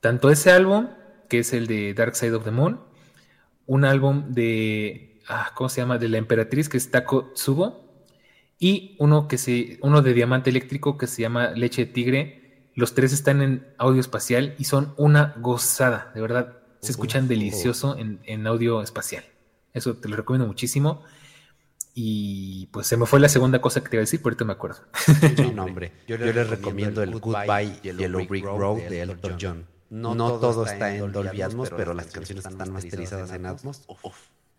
[0.00, 0.88] tanto ese álbum,
[1.28, 2.80] que es el de Dark Side of the Moon,
[3.66, 5.98] un álbum de, ah, ¿cómo se llama?
[5.98, 7.84] De la emperatriz, que es Taco Tsubo,
[8.58, 12.70] y uno, que se, uno de diamante eléctrico que se llama Leche de Tigre.
[12.74, 16.58] Los tres están en audio espacial y son una gozada, de verdad.
[16.80, 19.24] Se escuchan delicioso en, en audio espacial.
[19.74, 21.02] Eso te lo recomiendo muchísimo.
[21.94, 24.44] Y pues se me fue la segunda cosa que te iba a decir, pero ahorita
[24.44, 24.78] me acuerdo.
[25.54, 25.92] No, hombre.
[26.08, 29.66] Yo, les recomiendo el Goodbye Yellow Brick Road de Elton John.
[29.90, 33.82] No, todo está en Dolby Atmos, pero las canciones están masterizadas en Atmos.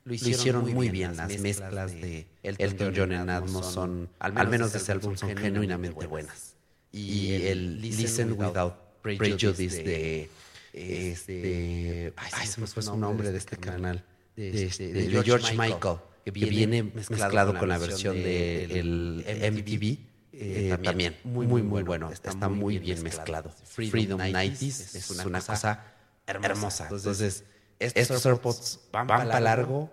[0.03, 1.17] Lo hicieron muy bien.
[1.17, 6.05] Las mezclas de Elton John en Atmos son, al menos de ese álbum, son genuinamente
[6.07, 6.55] buenas.
[6.91, 10.29] Y el Listen Without Prejudice de...
[10.73, 14.03] Este, ay, se me fue su nombre de este canal
[14.35, 20.15] de, este, de, George, Michael, que viene, mezclado, con la versión del de MTV.
[20.37, 22.11] Eh, eh, también, muy, muy, muy bueno.
[22.11, 23.51] Está, muy bien mezclado.
[23.63, 25.93] Freedom, 90 es, una, cosa
[26.27, 26.87] hermosa.
[26.91, 27.45] Entonces,
[27.79, 29.89] estos AirPods van, para largo.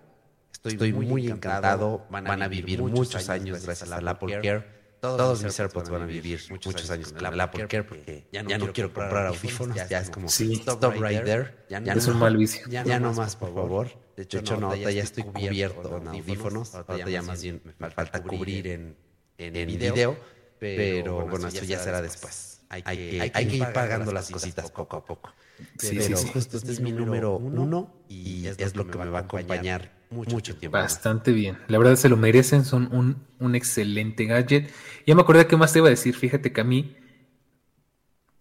[0.63, 2.05] Estoy, muy encantado.
[2.09, 4.83] Van a, vivir muchos años gracias al Apple Care.
[4.99, 8.71] Todos, mis AirPods van a vivir muchos, años con el Apple Care porque ya no,
[8.71, 9.77] quiero comprar audífonos.
[9.89, 11.53] Ya, es como stop right there.
[11.69, 12.67] Ya, es un mal vicio.
[12.69, 14.02] Ya, no más, por favor.
[14.15, 16.75] De hecho, no, ya, estoy cubierto en audífonos.
[16.75, 18.95] Ahorita ya más bien me falta cubrir en,
[19.37, 20.17] en, video.
[20.59, 22.61] Pero bueno, eso ya será después.
[22.69, 25.31] Hay que, hay que ir pagando las cositas poco a poco.
[25.77, 29.19] Sí, pero sí, justo este es mi número uno y es lo que me va
[29.19, 30.77] a acompañar mucho, tiempo.
[30.77, 31.57] Bastante bien.
[31.67, 34.69] La verdad se lo merecen, son un, un excelente gadget.
[35.05, 36.15] Ya me acordé qué más te iba a decir.
[36.15, 36.95] Fíjate que a mí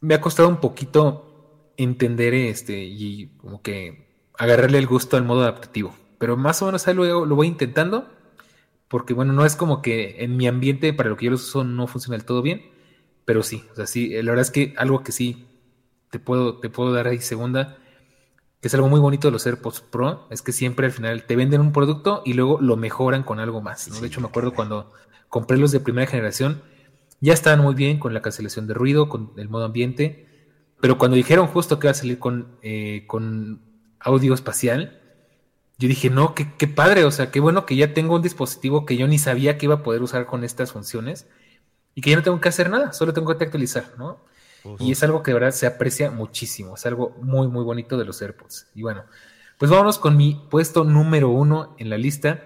[0.00, 5.42] me ha costado un poquito entender este y como que agarrarle el gusto al modo
[5.42, 5.94] adaptativo.
[6.18, 8.08] Pero más o menos ahí lo, lo voy intentando.
[8.88, 11.64] Porque bueno, no es como que en mi ambiente para lo que yo lo uso
[11.64, 12.62] no funciona del todo bien.
[13.24, 15.46] Pero sí, o sea, sí, la verdad es que algo que sí
[16.10, 17.78] te puedo, te puedo dar ahí segunda,
[18.60, 21.36] que es algo muy bonito de los AirPods Pro, es que siempre al final te
[21.36, 24.00] venden un producto y luego lo mejoran con algo más.
[24.00, 24.92] de hecho, me acuerdo cuando
[25.28, 26.62] compré los de primera generación,
[27.20, 30.26] ya estaban muy bien con la cancelación de ruido, con el modo ambiente,
[30.80, 33.62] pero cuando dijeron justo que iba a salir con, eh, con
[34.04, 35.00] audio espacial,
[35.78, 38.86] yo dije, no, qué, qué padre, o sea, qué bueno que ya tengo un dispositivo
[38.86, 41.26] que yo ni sabía que iba a poder usar con estas funciones
[41.94, 44.24] y que ya no tengo que hacer nada, solo tengo que actualizar, ¿no?
[44.78, 48.04] Y es algo que de verdad se aprecia muchísimo, es algo muy, muy bonito de
[48.04, 48.68] los AirPods.
[48.74, 49.04] Y bueno,
[49.58, 52.44] pues vámonos con mi puesto número uno en la lista.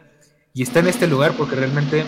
[0.55, 2.05] Y está en este lugar porque realmente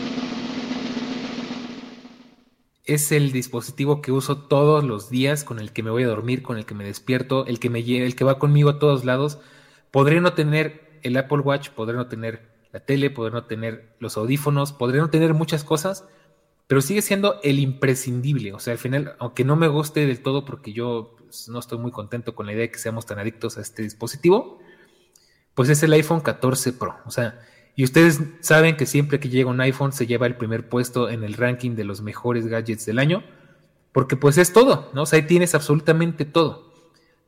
[2.88, 6.42] es el dispositivo que uso todos los días, con el que me voy a dormir,
[6.42, 9.38] con el que me despierto, el que me el que va conmigo a todos lados.
[9.90, 14.16] Podré no tener el Apple Watch, podré no tener la tele, podré no tener los
[14.16, 16.06] audífonos, podré no tener muchas cosas,
[16.66, 18.54] pero sigue siendo el imprescindible.
[18.54, 21.78] O sea, al final, aunque no me guste del todo porque yo pues, no estoy
[21.78, 24.60] muy contento con la idea de que seamos tan adictos a este dispositivo,
[25.54, 26.96] pues es el iPhone 14 Pro.
[27.04, 27.38] O sea,
[27.78, 31.22] y ustedes saben que siempre que llega un iPhone se lleva el primer puesto en
[31.22, 33.22] el ranking de los mejores gadgets del año,
[33.92, 35.02] porque pues es todo, ¿no?
[35.02, 36.72] O sea, ahí tienes absolutamente todo.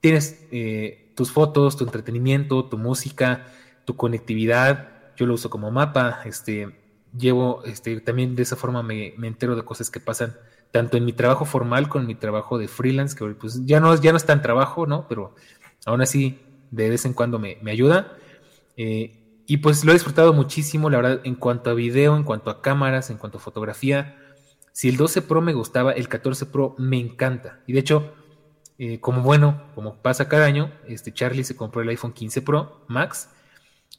[0.01, 3.47] Tienes eh, tus fotos, tu entretenimiento, tu música,
[3.85, 4.89] tu conectividad.
[5.17, 6.75] Yo lo uso como mapa, este,
[7.17, 10.35] llevo, este, también de esa forma me, entero de cosas que pasan
[10.73, 13.95] tanto en mi trabajo formal como en mi trabajo de freelance, que pues ya no,
[14.03, 15.07] ya no es tan trabajo, ¿no?
[15.07, 15.33] Pero
[15.87, 16.41] aún así
[16.73, 18.17] de vez en cuando me, ayuda.
[18.77, 19.20] Eh,
[19.51, 22.63] y pues lo he disfrutado muchísimo, la verdad, en cuanto a video, en cuanto a
[22.63, 24.17] cámaras, en cuanto a fotografía.
[24.71, 27.59] Si el 12 Pro me gustaba, el 14 Pro me encanta.
[27.67, 28.15] Y de hecho,
[28.79, 32.85] eh, como bueno, como pasa cada año, este Charlie se compró el iPhone 15 Pro
[32.87, 33.29] Max.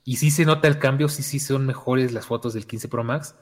[0.05, 3.03] Y sí se nota el cambio, sí, sí son mejores las fotos del 15 Pro
[3.03, 3.35] Max.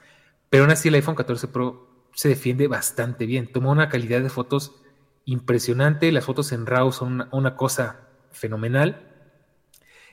[0.50, 3.52] Pero aún así el iPhone 14 Pro se defiende bastante bien.
[3.52, 4.82] Toma una calidad de fotos
[5.26, 6.12] impresionante.
[6.12, 9.09] Las fotos en RAW son una cosa fenomenal.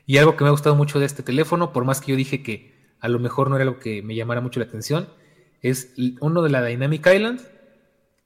[0.06, 2.42] Y algo que me ha gustado mucho de este teléfono, por más que yo dije
[2.42, 5.08] que a lo mejor no era algo que me llamara mucho la atención,
[5.62, 7.40] es uno de la Dynamic Island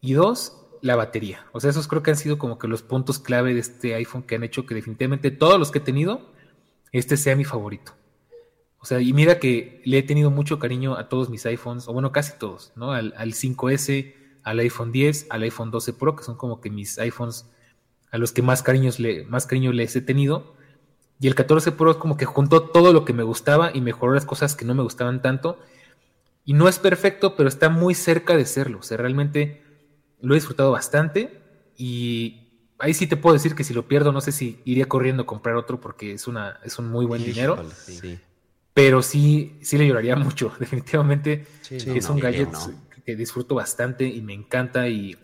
[0.01, 1.47] y dos, la batería.
[1.53, 4.23] O sea, esos creo que han sido como que los puntos clave de este iPhone
[4.23, 6.33] que han hecho que definitivamente todos los que he tenido,
[6.93, 7.93] este sea mi favorito.
[8.79, 11.93] O sea, y mira que le he tenido mucho cariño a todos mis iPhones, o
[11.93, 12.93] bueno, casi todos, ¿no?
[12.93, 17.47] Al, 5S, al iPhone 10, al iPhone 12 Pro, que son como que mis iPhones
[18.11, 20.55] a los que más, cariños le, más cariño les he tenido.
[21.21, 24.15] Y el 14 Pro es como que juntó todo lo que me gustaba y mejoró
[24.15, 25.59] las cosas que no me gustaban tanto.
[26.47, 28.79] Y no es perfecto, pero está muy cerca de serlo.
[28.79, 29.63] O sea, realmente
[30.23, 31.43] lo he disfrutado bastante.
[31.77, 32.49] Y
[32.79, 35.27] ahí sí te puedo decir que si lo pierdo, no sé si iría corriendo a
[35.27, 37.63] comprar otro porque es, una, es un muy buen dinero.
[38.73, 40.55] Pero sí, sí le lloraría mucho.
[40.59, 42.49] Definitivamente es un gadget
[43.05, 44.89] que disfruto bastante y me encanta.
[44.89, 45.19] Y,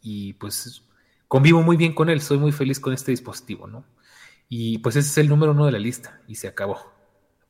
[0.00, 0.84] y pues
[1.28, 2.22] convivo muy bien con él.
[2.22, 3.84] Soy muy feliz con este dispositivo, ¿no?
[4.48, 6.92] Y pues ese es el número uno de la lista y se acabó.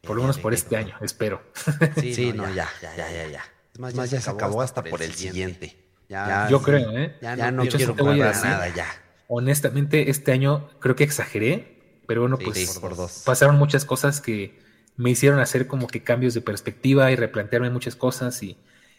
[0.03, 1.43] Por lo menos por este año, espero.
[1.97, 3.45] Sí, no, ya, ya, ya, ya, ya.
[3.75, 5.77] Es más, ya, se acabó hasta por el siguiente.
[6.09, 7.17] Ya, yo creo, ¿eh?
[7.21, 8.87] Ya, no quiero nada ya.
[9.27, 12.81] Honestamente, este año creo que exageré, pero bueno, pues
[13.25, 14.63] pasaron muchas cosas que
[14.97, 18.59] me hicieron hacer como que cambios de perspectiva y replantearme muchas cosas y,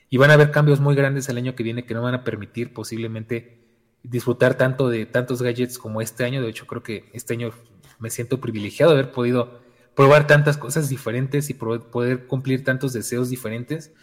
[0.09, 2.23] y van a haber cambios muy grandes el año que viene que no van a
[2.23, 3.59] permitir posiblemente
[4.03, 6.41] disfrutar tanto de tantos gadgets como este año.
[6.41, 7.53] De hecho, creo que este año
[7.99, 9.59] me siento privilegiado de haber podido
[9.95, 13.93] probar tantas cosas diferentes y poder cumplir tantos deseos diferentes.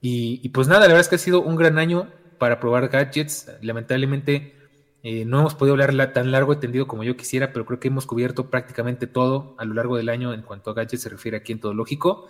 [0.00, 3.50] Y, pues nada, la verdad es que ha sido un gran año para probar gadgets.
[3.62, 4.54] Lamentablemente
[5.02, 7.88] eh, no hemos podido hablar tan largo y tendido como yo quisiera, pero creo que
[7.88, 11.38] hemos cubierto prácticamente todo a lo largo del año en cuanto a gadgets se refiere
[11.38, 12.28] aquí en todo lógico.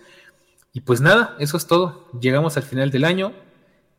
[0.73, 2.09] Y pues nada, eso es todo.
[2.21, 3.33] Llegamos al final del año.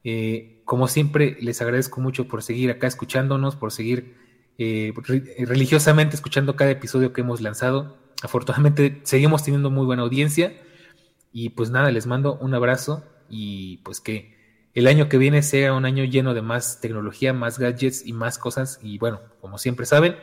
[0.06, 4.16] Eh, como siempre, les agradezco mucho por seguir acá escuchándonos, por seguir
[4.58, 4.94] eh,
[5.40, 7.98] religiosamente escuchando cada episodio que hemos lanzado.
[8.24, 10.54] Afortunadamente seguimos teniendo muy buena audiencia
[11.32, 14.36] y pues nada, les mando un abrazo y pues que
[14.74, 18.38] el año que viene sea un año lleno de más tecnología, más gadgets y más
[18.38, 20.16] cosas y bueno, como siempre saben,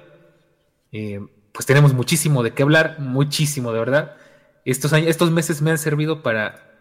[0.92, 1.20] eh,
[1.52, 4.16] pues tenemos muchísimo de qué hablar, muchísimo de verdad.
[4.64, 6.72] Estos, años, estos meses me han servido para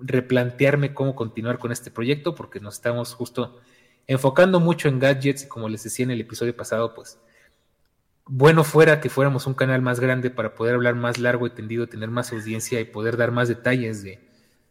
[0.00, 3.60] replantearme cómo continuar con este proyecto porque nos estamos justo
[4.06, 7.18] enfocando mucho en gadgets y como les decía en el episodio pasado, pues
[8.26, 11.88] bueno fuera que fuéramos un canal más grande para poder hablar más largo y tendido,
[11.88, 14.20] tener más audiencia y poder dar más detalles de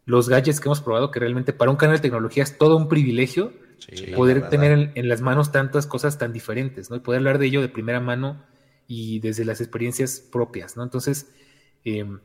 [0.05, 2.89] los gadgets que hemos probado, que realmente para un canal de tecnología es todo un
[2.89, 3.53] privilegio
[4.15, 6.95] poder tener en, las manos tantas cosas tan diferentes, ¿no?
[6.95, 8.43] Y poder hablar de ello de primera mano
[8.87, 10.83] y desde las experiencias propias, ¿no?
[10.83, 11.31] Entonces,
[11.83, 12.19] em,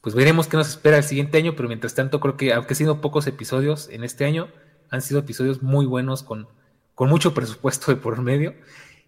[0.00, 2.76] pues veremos qué nos espera el siguiente año, pero mientras tanto creo que aunque han
[2.76, 4.48] sido pocos episodios en este año,
[4.90, 6.48] han sido episodios muy buenos con,
[6.94, 8.54] con mucho presupuesto de por medio.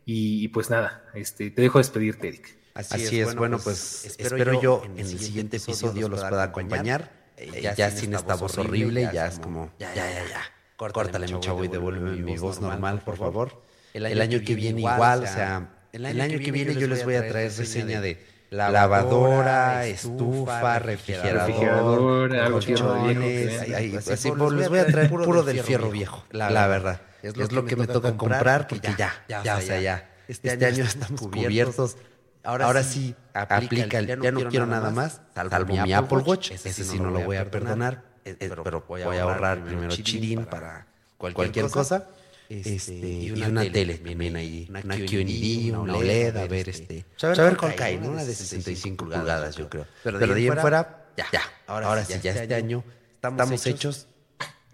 [0.05, 2.57] Y, pues nada, este, te dejo despedirte, Eric.
[2.73, 7.13] Así, es, bueno, pues, pues espero, yo en el siguiente episodio los pueda acompañar.
[7.37, 10.43] Eh, ya, sin esta voz horrible, ya es como, ya, ya, ya, ya.
[10.77, 13.63] Córtale, mi chavo, y devuélveme mi voz normal, por favor.
[13.93, 17.29] El año, que viene igual, o sea, el año, que viene yo les voy a
[17.29, 25.91] traer reseña de lavadora, estufa, refrigerador, colchones, así, les voy a traer puro del fierro
[25.91, 27.01] viejo, la verdad.
[27.23, 30.09] Es lo que me toca comprar porque ya, ya, o sea, ya.
[30.29, 31.97] Este, este año estamos cubiertos.
[32.45, 37.11] Ahora sí, aplica, ya no quiero nada más, salvo mi Apple Watch, ese sí no
[37.11, 41.97] lo voy a perdonar, eh, eh, pero voy a ahorrar primero chilín para cualquier cosa.
[41.97, 42.18] Este,
[42.49, 47.57] este, y, una tele también ahí, una, QND, una OLED, a ver, este, a ver
[47.57, 49.87] cuál cae, Una de 65 pulgadas, yo creo.
[50.03, 52.85] Pero de ahí en fuera, ya, ya, ahora sí, ya este, este año
[53.15, 54.09] estamos hechos.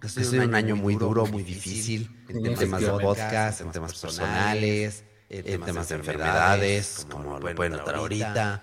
[0.02, 5.60] Es un año muy duro, muy difícil, en temas de podcast, en temas personales, en
[5.62, 8.62] temas de enfermedades, como lo pueden notar ahorita.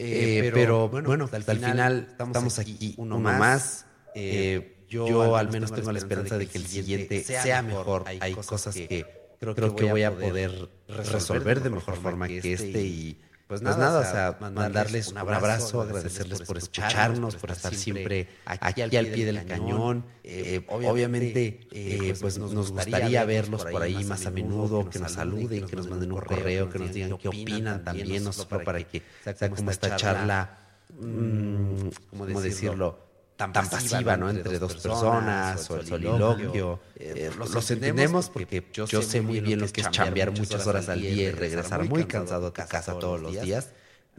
[0.00, 3.84] Eh, pero bueno, al final estamos aquí uno más.
[4.14, 8.04] Eh, yo, al menos tengo la esperanza de que el siguiente sea mejor.
[8.06, 9.06] Hay cosas que
[9.38, 13.78] creo, que voy a poder resolver de mejor forma que este, este y pues, pues
[13.78, 19.24] nada, o sea, mandarles un abrazo, agradecerles por escucharnos, por estar siempre aquí al pie
[19.24, 20.04] del cañón.
[20.22, 25.66] Eh, obviamente, eh, pues nos gustaría verlos por ahí más a menudo, que nos saluden,
[25.66, 29.02] que nos manden un correo, que nos digan qué opinan también, no solo para que
[29.24, 30.58] sea como esta charla,
[31.00, 33.07] mm, ¿cómo decirlo?
[33.38, 34.28] Tan, pasiva, ¿no?
[34.28, 36.80] Entre, dos personas, o el soliloquio.
[36.96, 41.00] Eh, los, entendemos porque yo, sé muy bien lo que es chambear muchas horas al
[41.00, 43.70] día y regresar muy cansado a casa todos los días.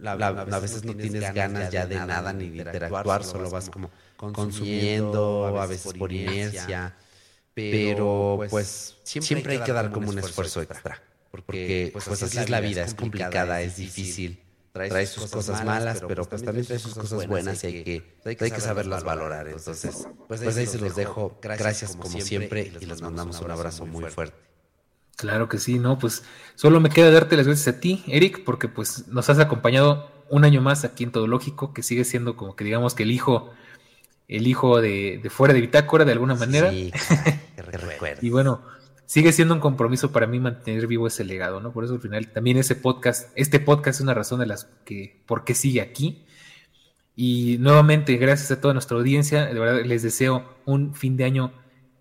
[0.04, 5.60] a veces no tienes ganas ya de nada ni de interactuar, solo vas como consumiendo,
[5.60, 6.96] a veces por inercia.
[7.54, 11.02] Pero pues, pues siempre hay que dar como un esfuerzo extra.
[11.30, 14.40] Porque pues, pues así es la vida, es complicada, es difícil
[14.72, 18.52] trae, sus cosas, malas, pero pues también trae sus cosas buenas y hay que, hay
[18.52, 19.48] que saberlas valorar.
[19.48, 21.38] Entonces, pues, pues ahí se los dejo.
[21.42, 24.50] Gracias como siempre y les mandamos un abrazo muy fuerte.
[25.16, 26.24] Claro que sí, no, pues
[26.56, 30.46] solo me queda darte las gracias a ti, Eric, porque pues nos has acompañado un
[30.46, 33.52] año más aquí en Todo Lógico, que sigue siendo como que digamos que el hijo,
[34.30, 36.72] el hijo de, de fuera de Bitácora de alguna manera.
[36.72, 36.94] Sí,
[38.22, 38.62] y bueno,
[39.10, 41.74] sigue siendo un compromiso para mí mantener vivo ese legado, ¿no?
[41.74, 45.24] Por eso al final también ese podcast, este podcast es una razón de las que,
[45.26, 46.28] por qué sigue aquí.
[47.16, 51.54] Y nuevamente, gracias a toda nuestra audiencia, les deseo un fin de año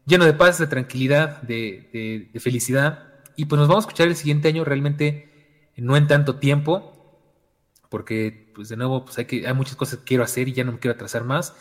[0.04, 3.08] lleno de paz, de tranquilidad, de, felicidad.
[3.36, 7.24] Y pues nos vamos a escuchar el siguiente año realmente no en tanto tiempo,
[7.88, 10.62] porque pues de nuevo pues hay, que, hay muchas cosas que quiero hacer y ya
[10.62, 11.56] no me quiero atrasar más.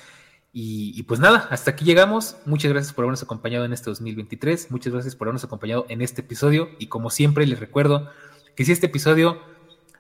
[0.54, 2.38] Y, pues nada, hasta aquí llegamos.
[2.46, 4.72] Muchas gracias por habernos acompañado en este 2023.
[4.72, 6.70] Muchas gracias por habernos acompañado en este episodio.
[6.80, 8.10] Y como siempre, les recuerdo
[8.56, 9.40] que si este episodio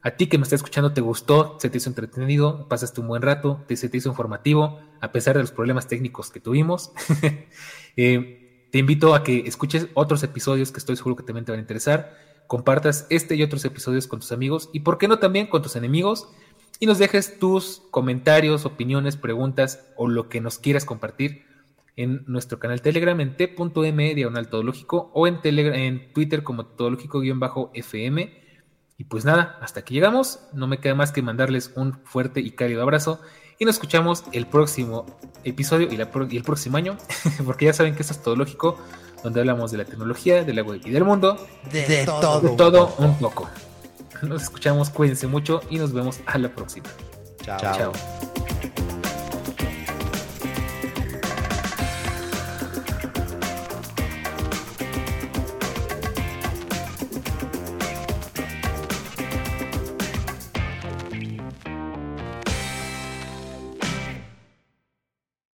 [0.01, 3.21] a ti que me está escuchando te gustó, se te hizo entretenido, pasaste un buen
[3.21, 6.91] rato, te, se te hizo informativo, a pesar de los problemas técnicos que tuvimos,
[7.97, 11.59] eh, te invito a que escuches otros episodios que estoy seguro que también te van
[11.59, 12.15] a interesar.
[12.47, 15.75] Compartas este y otros episodios con tus amigos y, ¿por qué no también con tus
[15.75, 16.29] enemigos?
[16.79, 21.45] Y nos dejes tus comentarios, opiniones, preguntas o lo que nos quieras compartir
[21.95, 28.47] en nuestro canal Telegram en t.m diagonal todológico o en, en Twitter como todológico-fm.
[28.99, 30.39] Y pues nada, hasta aquí llegamos.
[30.53, 33.19] No me queda más que mandarles un fuerte y cálido abrazo.
[33.59, 35.05] Y nos escuchamos el próximo
[35.43, 36.97] episodio y, y el próximo año,
[37.45, 38.77] porque ya saben que esto es Todológico,
[39.23, 41.37] donde hablamos de la tecnología, de la web y del mundo.
[41.71, 42.55] De, todo.
[42.55, 43.49] todo un poco.
[44.21, 46.87] Nos escuchamos, cuídense mucho y nos vemos a la próxima.
[47.43, 47.59] Chao.
[47.59, 47.93] Chao.